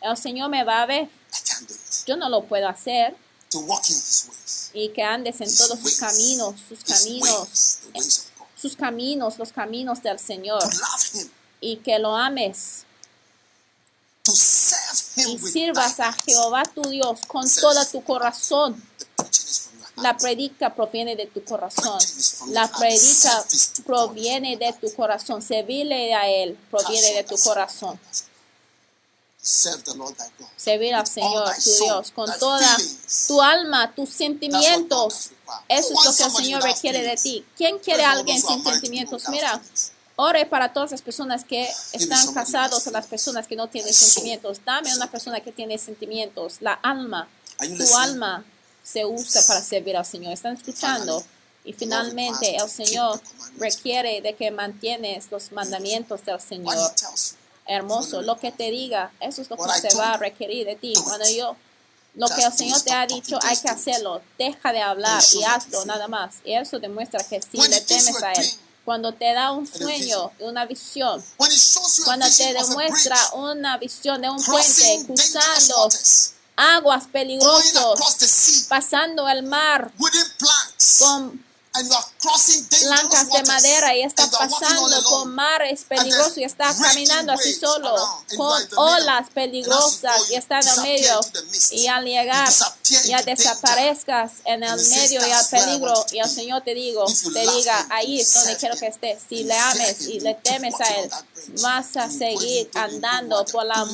El 0.01 0.17
Señor 0.17 0.51
me 0.51 0.65
va 0.65 0.83
a 0.83 0.87
ver, 0.87 1.09
yo 2.07 2.17
no 2.17 2.29
lo 2.29 2.45
puedo 2.45 2.69
hacer 2.69 3.17
y 4.73 4.89
que 4.91 5.03
andes 5.03 5.41
en 5.41 5.57
todos 5.57 5.79
sus 5.79 5.97
caminos, 5.97 6.55
sus 6.69 6.85
caminos, 6.85 7.49
sus 8.61 8.77
caminos, 8.77 9.39
los 9.39 9.53
caminos 9.53 10.03
del 10.03 10.19
Señor 10.19 10.63
y 11.61 11.77
que 11.77 11.99
lo 11.99 12.17
ames 12.17 12.85
y 15.17 15.39
sirvas 15.39 16.01
a. 16.01 16.13
Jehová 16.13 16.63
tu 16.65 16.83
Dios 16.83 17.21
con 17.27 17.49
todo 17.49 17.85
tu 17.87 18.03
corazón. 18.05 18.83
La 19.97 20.17
predica 20.17 20.75
proviene 20.75 21.17
de 21.17 21.27
tu 21.27 21.45
corazón. 21.45 21.99
La 22.49 22.71
predica 22.71 23.45
proviene 23.85 24.57
de 24.57 24.73
tu 24.73 24.93
corazón. 24.95 25.43
Servirle 25.43 26.15
a 26.15 26.29
Él 26.29 26.59
proviene 26.71 27.15
de 27.15 27.25
tu 27.25 27.37
corazón. 27.37 28.01
Servir 29.43 30.95
al 30.95 31.07
Señor, 31.07 31.53
tu 31.57 31.85
Dios, 31.85 32.13
con 32.13 32.31
toda 32.39 32.77
tu 33.27 33.43
alma, 33.43 33.93
tus 33.93 34.11
sentimientos. 34.11 35.31
Eso 35.69 35.89
es 35.89 36.05
lo 36.05 36.15
que 36.17 36.23
el 36.23 36.45
Señor 36.45 36.63
requiere 36.63 37.03
de 37.03 37.17
ti. 37.17 37.45
¿Quién 37.57 37.81
quiere 37.81 38.05
a 38.05 38.13
alguien 38.13 38.41
sin 38.41 38.63
sentimientos? 38.63 39.29
Mira, 39.31 39.61
ore 40.15 40.47
para 40.47 40.73
todas 40.73 40.93
las 40.93 41.03
personas 41.03 41.45
que 41.45 41.69
están 41.93 42.33
casados 42.33 42.87
las 42.87 43.07
personas 43.07 43.49
que 43.49 43.57
no 43.57 43.69
tienen 43.69 43.93
sentimientos. 43.93 44.61
Dame 44.65 44.95
una 44.95 45.11
persona 45.11 45.41
que 45.41 45.51
tiene 45.51 45.77
sentimientos. 45.77 46.59
La 46.61 46.75
alma, 46.75 47.29
tu 47.59 47.97
alma 47.97 48.45
se 48.83 49.05
usa 49.05 49.43
para 49.47 49.63
servir 49.63 49.97
al 49.97 50.05
Señor. 50.05 50.33
¿Están 50.33 50.57
escuchando? 50.57 51.25
Y 51.65 51.73
finalmente 51.73 52.57
el 52.57 52.69
Señor 52.69 53.21
requiere 53.59 54.21
de 54.21 54.35
que 54.35 54.51
mantienes 54.51 55.31
los 55.31 55.53
mandamientos 55.53 56.25
del 56.25 56.41
Señor. 56.41 56.77
Hermoso, 57.67 58.23
lo 58.23 58.37
que 58.39 58.51
te 58.51 58.71
diga, 58.71 59.13
eso 59.21 59.41
es 59.41 59.49
lo 59.49 59.57
que 59.57 59.89
se 59.89 59.97
va 59.97 60.15
a 60.15 60.17
requerir 60.17 60.67
de 60.67 60.75
ti. 60.75 60.93
Cuando 61.05 61.29
yo, 61.29 61.57
lo 62.17 62.29
que 62.29 62.43
el 62.43 62.53
Señor 62.53 62.81
te 62.83 62.93
ha 62.93 63.07
dicho, 63.07 63.39
hay 63.43 63.57
que 63.57 63.69
hacerlo. 63.69 64.21
Deja 64.37 64.73
de 64.73 64.81
hablar 64.81 65.23
y 65.33 65.45
hazlo 65.45 65.85
nada 65.85 66.09
más. 66.09 66.37
Y 66.45 66.55
eso 66.55 66.81
demuestra 66.81 67.23
que 67.23 67.41
sí 67.41 67.59
le 67.69 67.81
temes 67.81 68.21
a 68.23 68.33
Él. 68.33 68.51
Cuando 68.85 69.15
te 69.15 69.33
da 69.33 69.53
un 69.53 69.65
sueño, 69.65 70.33
una 70.41 70.67
visión, 70.67 71.25
cuando 72.05 72.27
te 72.29 72.53
demuestra 72.53 73.17
una 73.35 73.79
visión 73.79 74.21
de 74.21 74.29
un 74.29 74.43
puente 74.43 75.05
cruzando 75.07 75.89
aguas 76.57 77.05
sea, 77.07 78.69
pasando 78.69 79.29
el 79.29 79.43
mar 79.43 79.93
con 80.99 81.45
blancas 82.83 83.29
de 83.31 83.43
madera 83.45 83.97
y 83.97 84.03
está 84.03 84.31
pasando 84.31 85.03
por 85.09 85.27
mares 85.27 85.85
peligrosos 85.89 86.39
y 86.39 86.45
está 86.45 86.75
caminando 86.77 87.33
así 87.33 87.55
solo 87.55 87.95
con 88.37 88.63
olas 88.77 89.29
peligrosas 89.31 90.31
y 90.31 90.35
está 90.35 90.61
en 90.61 90.69
el 90.69 90.81
medio. 90.83 91.21
y 91.71 91.87
al 91.87 92.05
llegar 92.05 92.49
ya 93.05 93.23
desaparezcas 93.23 94.33
en 94.45 94.63
el 94.63 94.77
medio 94.89 95.27
y 95.27 95.31
al 95.31 95.49
"That's 95.49 95.53
where 95.53 95.63
I 95.63 95.67
peligro 95.67 96.07
y 96.13 96.19
el 96.19 96.29
be." 96.29 96.35
Señor 96.35 96.63
te 96.63 96.75
digo 96.75 97.05
te 97.33 97.41
diga 97.41 97.87
ahí 97.91 98.21
es 98.21 98.33
donde 98.35 98.57
quiero 98.57 98.77
que 98.77 98.87
estés. 98.87 99.19
Si 99.29 99.45
le 99.45 99.57
ames 99.57 100.03
y 100.03 100.21
le 100.21 100.35
temes 100.35 100.81
a 100.81 100.87
él 101.01 101.11
vas 101.61 101.97
a 101.97 102.09
seguir 102.11 102.71
andando 102.75 103.45
por 103.47 103.65
la 103.65 103.85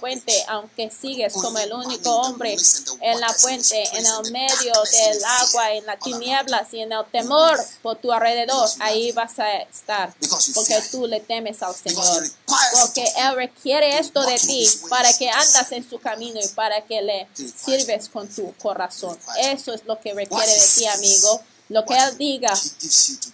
puente 0.00 0.44
aunque 0.48 0.90
sigues 0.90 1.32
como 1.32 1.58
el 1.58 1.72
único 1.72 2.10
hombre 2.10 2.56
en 3.00 3.20
la 3.20 3.32
puente 3.40 3.82
en 3.96 4.04
el 4.04 4.32
medio 4.32 4.72
del 4.90 5.24
agua 5.24 5.72
en 5.72 5.86
las 5.86 5.98
tinieblas 6.00 6.72
y 6.72 6.80
en 6.80 6.92
el 6.92 7.04
temor 7.12 7.58
por 7.82 7.96
tu 7.96 8.12
alrededor 8.12 8.68
ahí 8.80 9.12
vas 9.12 9.38
a 9.38 9.58
estar 9.62 10.12
porque 10.54 10.80
tú 10.90 11.06
le 11.06 11.20
temes 11.20 11.62
al 11.62 11.74
Señor 11.74 12.24
porque. 12.46 13.04
Él 13.16 13.34
requiere 13.34 13.90
to 13.92 13.98
esto 13.98 14.22
de 14.22 14.38
ti 14.38 14.68
para 14.88 15.12
que 15.12 15.28
andas 15.30 15.72
en 15.72 15.88
su 15.88 15.98
camino 15.98 16.40
y 16.42 16.48
para 16.48 16.84
que 16.84 17.02
le 17.02 17.28
sirves 17.34 18.08
con 18.08 18.28
tu 18.28 18.52
corazón. 18.54 19.18
Eso 19.40 19.74
es 19.74 19.84
lo 19.84 19.98
que 20.00 20.14
requiere 20.14 20.52
de 20.52 20.66
ti, 20.74 20.86
amigo. 20.86 21.40
Lo 21.70 21.84
que 21.84 21.94
Él 21.94 22.16
diga, 22.16 22.54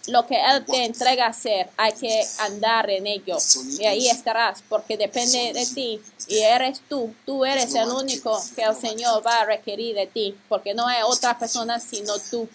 lo 0.09 0.27
que 0.27 0.35
Él 0.35 0.65
te 0.67 0.85
entrega 0.85 1.27
a 1.27 1.31
hacer, 1.31 1.71
hay 1.77 1.93
que 1.93 2.27
andar 2.41 2.91
en 2.91 3.07
ello. 3.07 3.39
Y 3.79 3.85
ahí 3.87 4.09
estarás, 4.09 4.63
porque 4.69 4.97
depende 4.97 5.53
de 5.53 5.65
ti. 5.67 6.01
Y 6.27 6.39
eres 6.39 6.81
tú, 6.89 7.15
tú 7.25 7.45
eres 7.45 7.73
el 7.77 7.89
único 7.89 8.43
que 8.57 8.63
el 8.63 8.75
Señor 8.75 9.25
va 9.25 9.43
a 9.43 9.45
requerir 9.45 9.95
de 9.95 10.09
ti, 10.09 10.37
porque 10.49 10.75
no 10.75 10.87
hay 10.89 11.03
otra 11.05 11.39
persona 11.39 11.79
sino 11.79 12.19
tú. 12.31 12.49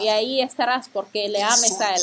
Y 0.00 0.08
ahí 0.08 0.42
estarás 0.42 0.88
porque 0.92 1.28
le 1.30 1.42
ames 1.42 1.80
a 1.80 1.94
Él. 1.94 2.02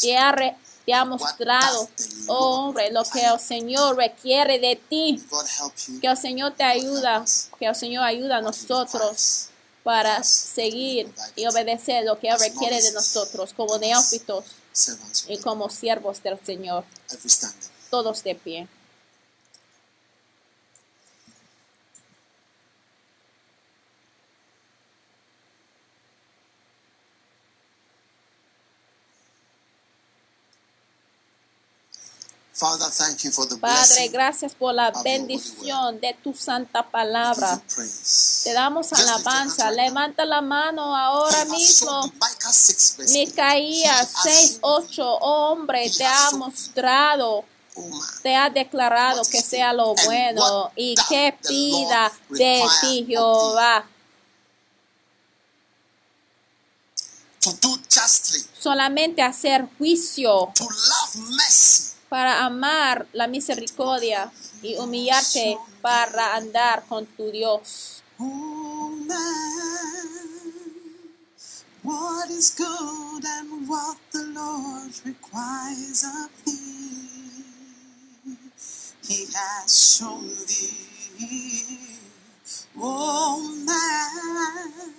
Te 0.00 0.16
ha, 0.18 0.32
re- 0.32 0.56
te 0.84 0.92
ha 0.92 1.04
mostrado, 1.06 1.88
oh 2.26 2.66
hombre, 2.66 2.90
lo 2.90 3.04
que 3.04 3.24
el 3.24 3.40
Señor 3.40 3.96
requiere 3.96 4.58
de 4.58 4.76
ti. 4.76 5.24
Que 6.00 6.08
el 6.08 6.16
Señor 6.18 6.52
te 6.54 6.62
ayuda, 6.64 7.24
que 7.58 7.64
el 7.64 7.74
Señor 7.74 8.04
ayuda 8.04 8.36
a 8.36 8.40
nosotros 8.42 9.48
para 9.86 10.24
seguir 10.24 11.08
y 11.36 11.46
obedecer 11.46 12.04
lo 12.04 12.18
que 12.18 12.26
Él 12.26 12.36
requiere 12.40 12.82
de 12.82 12.90
nosotros 12.90 13.52
como 13.56 13.78
neófitos 13.78 14.44
y 15.28 15.38
como 15.38 15.70
siervos 15.70 16.20
del 16.24 16.40
Señor, 16.44 16.82
todos 17.88 18.24
de 18.24 18.34
pie. 18.34 18.68
Father, 31.96 32.24
thank 32.24 32.34
you 32.34 32.34
for 32.34 32.34
the 32.34 32.45
Padre, 33.60 34.08
gracias 34.08 34.54
por 34.54 34.74
la 34.74 34.90
bendición 35.04 36.00
de 36.00 36.16
tu 36.22 36.34
santa 36.34 36.82
palabra. 36.88 37.60
Te 38.44 38.52
damos 38.52 38.92
alabanza. 38.92 39.70
Levanta 39.70 40.24
la 40.24 40.40
mano 40.40 40.96
ahora 40.96 41.44
mismo. 41.44 41.90
shown 41.90 42.10
you, 42.10 42.12
Micah 42.14 42.52
6 42.52 42.96
verse 42.96 43.12
8. 43.12 43.26
Micaías 43.26 43.84
He 43.84 43.88
has 43.88 44.08
6, 44.22 44.58
8, 44.62 45.02
oh 45.02 45.52
hombre, 45.52 45.90
te 45.90 46.06
ha 46.06 46.30
mostrado 46.32 47.44
Oh 47.78 48.00
te 48.22 48.34
ha 48.34 48.48
declarado 48.48 49.22
que 49.30 49.42
sea 49.42 49.72
lo 49.72 49.94
bueno 50.06 50.72
y 50.76 50.94
que 51.08 51.38
pida 51.46 52.10
de 52.30 52.64
ti 52.80 53.04
Jehová. 53.06 53.86
Solamente 58.58 59.22
hacer 59.22 59.68
juicio 59.76 60.52
para 62.08 62.44
amar 62.44 63.06
la 63.12 63.26
misericordia 63.26 64.32
y 64.62 64.76
humillarte 64.76 65.58
para 65.82 66.36
andar 66.36 66.84
con 66.88 67.06
tu 67.06 67.30
Dios. 67.30 68.02
Oh 68.18 68.90
man, 69.06 70.06
what 71.82 72.30
is 72.30 72.54
good 72.56 73.24
and 73.24 73.68
what 73.68 73.98
the 74.12 74.24
Lord 74.26 74.92
requires 75.04 76.04
of 76.04 76.30
thee, 76.44 77.44
He 79.06 79.26
has 79.34 79.98
shown 79.98 80.28
thee. 80.48 80.96
Oh 82.78 83.38
man, 83.66 84.94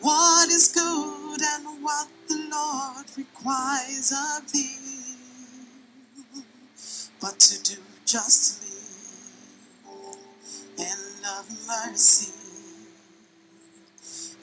what 0.00 0.48
is 0.48 0.68
good 0.72 1.40
and 1.42 1.82
what 1.82 2.08
the 2.28 2.48
Lord 2.50 3.06
requires 3.16 4.12
of 4.12 4.52
thee, 4.52 4.83
but 7.24 7.40
to 7.40 7.62
do 7.62 7.80
justly 8.04 8.68
and 10.78 11.00
love 11.22 11.48
mercy, 11.66 12.30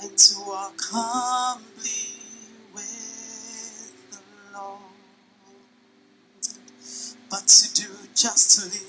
and 0.01 0.17
to 0.17 0.33
walk 0.47 0.81
humbly 0.89 2.17
with 2.73 3.93
the 4.09 4.17
Lord, 4.51 4.79
but 7.29 7.45
to 7.45 7.73
do 7.75 7.87
justly 8.15 8.87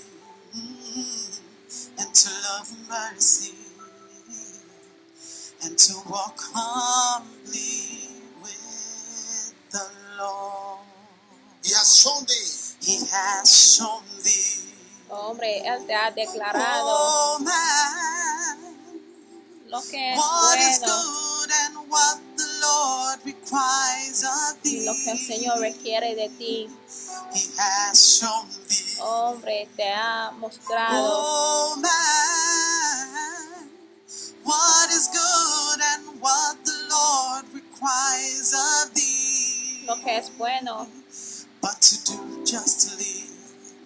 and 1.99 2.15
to 2.15 2.29
love 2.49 2.73
mercy, 2.89 3.53
and 5.63 5.77
to 5.77 5.93
walk 6.09 6.39
humbly 6.39 8.09
with 8.41 9.53
the 9.69 9.87
Lord. 10.17 10.79
He 11.63 11.73
has 11.73 11.85
shown 12.83 12.85
thee. 12.85 12.91
He 12.91 13.05
has 13.11 13.49
shown 13.77 14.03
thee. 14.23 14.69
Hombre, 15.09 15.59
Él 15.67 15.85
te 15.85 15.93
ha 15.93 16.11
declarado 16.11 16.85
Oh 16.85 17.39
man, 17.39 18.57
lo 19.67 19.81
que 19.81 20.11
es 20.13 20.17
what 20.17 20.57
is 20.59 20.79
bueno 20.79 20.95
good 20.95 21.51
and 21.65 21.77
what 21.89 22.19
the 22.37 22.47
Lord 22.61 23.19
requires 23.25 24.23
of 24.23 24.57
y 24.63 24.69
thee. 24.79 24.85
lo 24.85 24.93
que 24.93 25.11
el 25.11 25.19
Señor 25.19 25.59
requiere 25.59 26.15
de 26.15 26.29
ti. 26.29 26.69
He 27.33 27.41
has 27.57 27.97
shown 28.19 28.47
thee. 28.67 28.97
Hombre, 29.01 29.67
te 29.75 29.89
ha 29.89 30.31
mostrado 30.39 30.97
Oh 30.97 31.75
man, 31.77 33.69
what 34.43 34.89
is 34.91 35.09
good 35.09 35.81
and 35.93 36.21
what 36.21 36.57
the 36.65 36.73
Lord 36.89 37.45
requires 37.53 38.53
of 38.53 38.93
thee. 38.93 39.85
lo 39.85 39.95
que 40.01 40.17
es 40.17 40.31
bueno 40.37 40.87
but 41.61 41.79
to 41.81 41.95
do 42.05 42.22
justly 42.53 43.25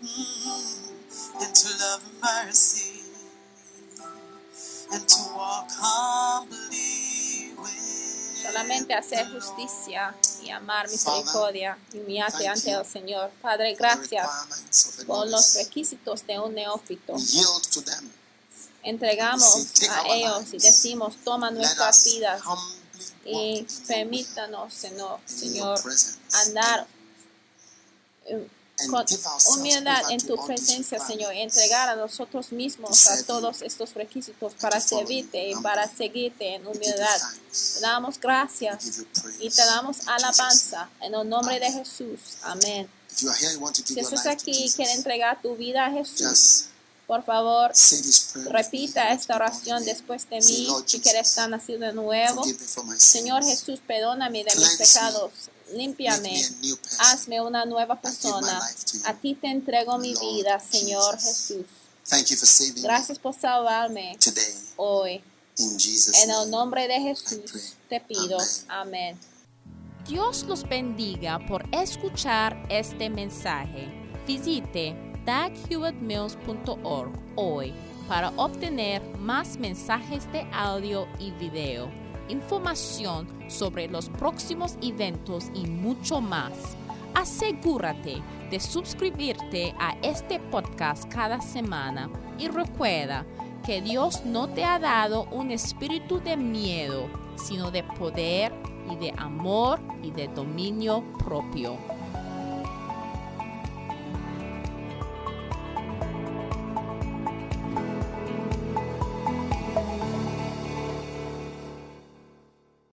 mm, 0.03 1.41
and 1.41 1.55
to 1.55 1.69
love 1.79 2.03
mercy 2.21 2.99
and 4.91 5.07
to 5.07 5.19
walk 5.33 5.69
humbly 5.71 7.53
with 7.57 8.43
solamente 8.43 8.93
hacer 8.93 9.25
justicia 9.31 10.13
y 10.43 10.49
amar 10.49 10.89
misericordia 10.89 11.77
y 11.93 11.99
humillarte 11.99 12.47
ante 12.47 12.71
el 12.71 12.85
Señor. 12.85 13.31
Padre, 13.41 13.73
gracias 13.75 14.27
por 15.05 15.27
los 15.27 15.55
requisitos 15.55 16.27
de 16.27 16.37
un 16.37 16.53
neófito. 16.53 17.15
Entregamos 18.83 19.67
a 19.89 20.07
ellos 20.09 20.53
y 20.53 20.57
decimos, 20.57 21.15
toma 21.23 21.51
nuestras 21.51 22.03
vidas 22.03 22.41
y 23.23 23.65
permítanos, 23.87 24.73
Señor, 24.73 25.19
Señor 25.25 25.79
andar 26.45 26.87
con 28.85 29.05
humildad 29.47 30.11
en 30.11 30.19
tu 30.19 30.35
presencia, 30.45 30.99
Señor, 30.99 31.33
entregar 31.33 31.89
a 31.89 31.95
nosotros 31.95 32.51
mismos 32.51 33.07
a 33.07 33.23
todos 33.23 33.63
estos 33.63 33.95
requisitos 33.95 34.53
para 34.61 34.79
servirte 34.79 35.49
y 35.49 35.55
para 35.55 35.87
seguirte 35.87 36.55
en 36.55 36.67
humildad. 36.67 37.19
Te 37.51 37.79
damos 37.79 38.19
gracias 38.19 38.99
y 39.39 39.49
te 39.49 39.65
damos 39.65 40.07
alabanza 40.07 40.89
en 41.01 41.15
el 41.15 41.27
nombre 41.27 41.59
de 41.59 41.71
Jesús. 41.71 42.37
Amén. 42.43 42.87
Si 43.07 43.99
estás 43.99 44.27
aquí 44.27 44.51
y 44.51 44.71
quieres 44.71 44.97
entregar 44.97 45.41
tu 45.41 45.55
vida 45.55 45.87
a 45.87 45.91
Jesús, 45.91 46.65
por 47.07 47.23
favor, 47.23 47.71
repita 48.51 49.11
esta 49.11 49.37
oración 49.37 49.83
después 49.85 50.29
de 50.29 50.37
mí 50.37 50.67
si 50.85 50.99
quieres 50.99 51.29
estar 51.29 51.49
nacido 51.49 51.79
de 51.79 51.93
nuevo. 51.93 52.43
Señor 52.97 53.43
Jesús, 53.43 53.79
perdóname 53.87 54.43
de 54.43 54.55
mis 54.55 54.75
pecados 54.77 55.31
límpiame, 55.73 56.41
hazme 56.99 57.41
una 57.41 57.65
nueva 57.65 57.99
persona. 57.99 58.59
A 59.05 59.13
ti 59.13 59.35
te 59.35 59.47
entrego 59.47 59.97
mi 59.97 60.13
vida, 60.15 60.59
Señor 60.59 61.19
Jesús. 61.19 61.65
Gracias 62.81 63.19
por 63.19 63.33
salvarme 63.33 64.17
hoy. 64.77 65.21
En 65.57 66.29
el 66.29 66.49
nombre 66.49 66.87
de 66.87 66.99
Jesús 67.01 67.75
te 67.89 67.99
pido. 67.99 68.37
Amén. 68.67 69.19
Dios 70.07 70.43
los 70.43 70.63
bendiga 70.63 71.39
por 71.47 71.65
escuchar 71.73 72.55
este 72.69 73.09
mensaje. 73.09 73.89
Visite 74.25 74.95
daghewittmills.org 75.25 77.11
hoy 77.35 77.73
para 78.07 78.29
obtener 78.37 79.01
más 79.17 79.57
mensajes 79.57 80.31
de 80.31 80.47
audio 80.53 81.07
y 81.19 81.31
video 81.31 82.06
información 82.29 83.27
sobre 83.47 83.87
los 83.87 84.09
próximos 84.09 84.77
eventos 84.81 85.45
y 85.53 85.67
mucho 85.67 86.21
más. 86.21 86.77
Asegúrate 87.13 88.21
de 88.49 88.59
suscribirte 88.59 89.73
a 89.79 89.97
este 90.01 90.39
podcast 90.39 91.05
cada 91.11 91.41
semana 91.41 92.09
y 92.37 92.47
recuerda 92.47 93.25
que 93.65 93.81
Dios 93.81 94.23
no 94.25 94.47
te 94.47 94.63
ha 94.63 94.79
dado 94.79 95.25
un 95.31 95.51
espíritu 95.51 96.19
de 96.19 96.37
miedo, 96.37 97.07
sino 97.35 97.71
de 97.71 97.83
poder 97.83 98.53
y 98.89 98.95
de 98.95 99.13
amor 99.17 99.79
y 100.01 100.11
de 100.11 100.27
dominio 100.29 101.03
propio. 101.17 101.96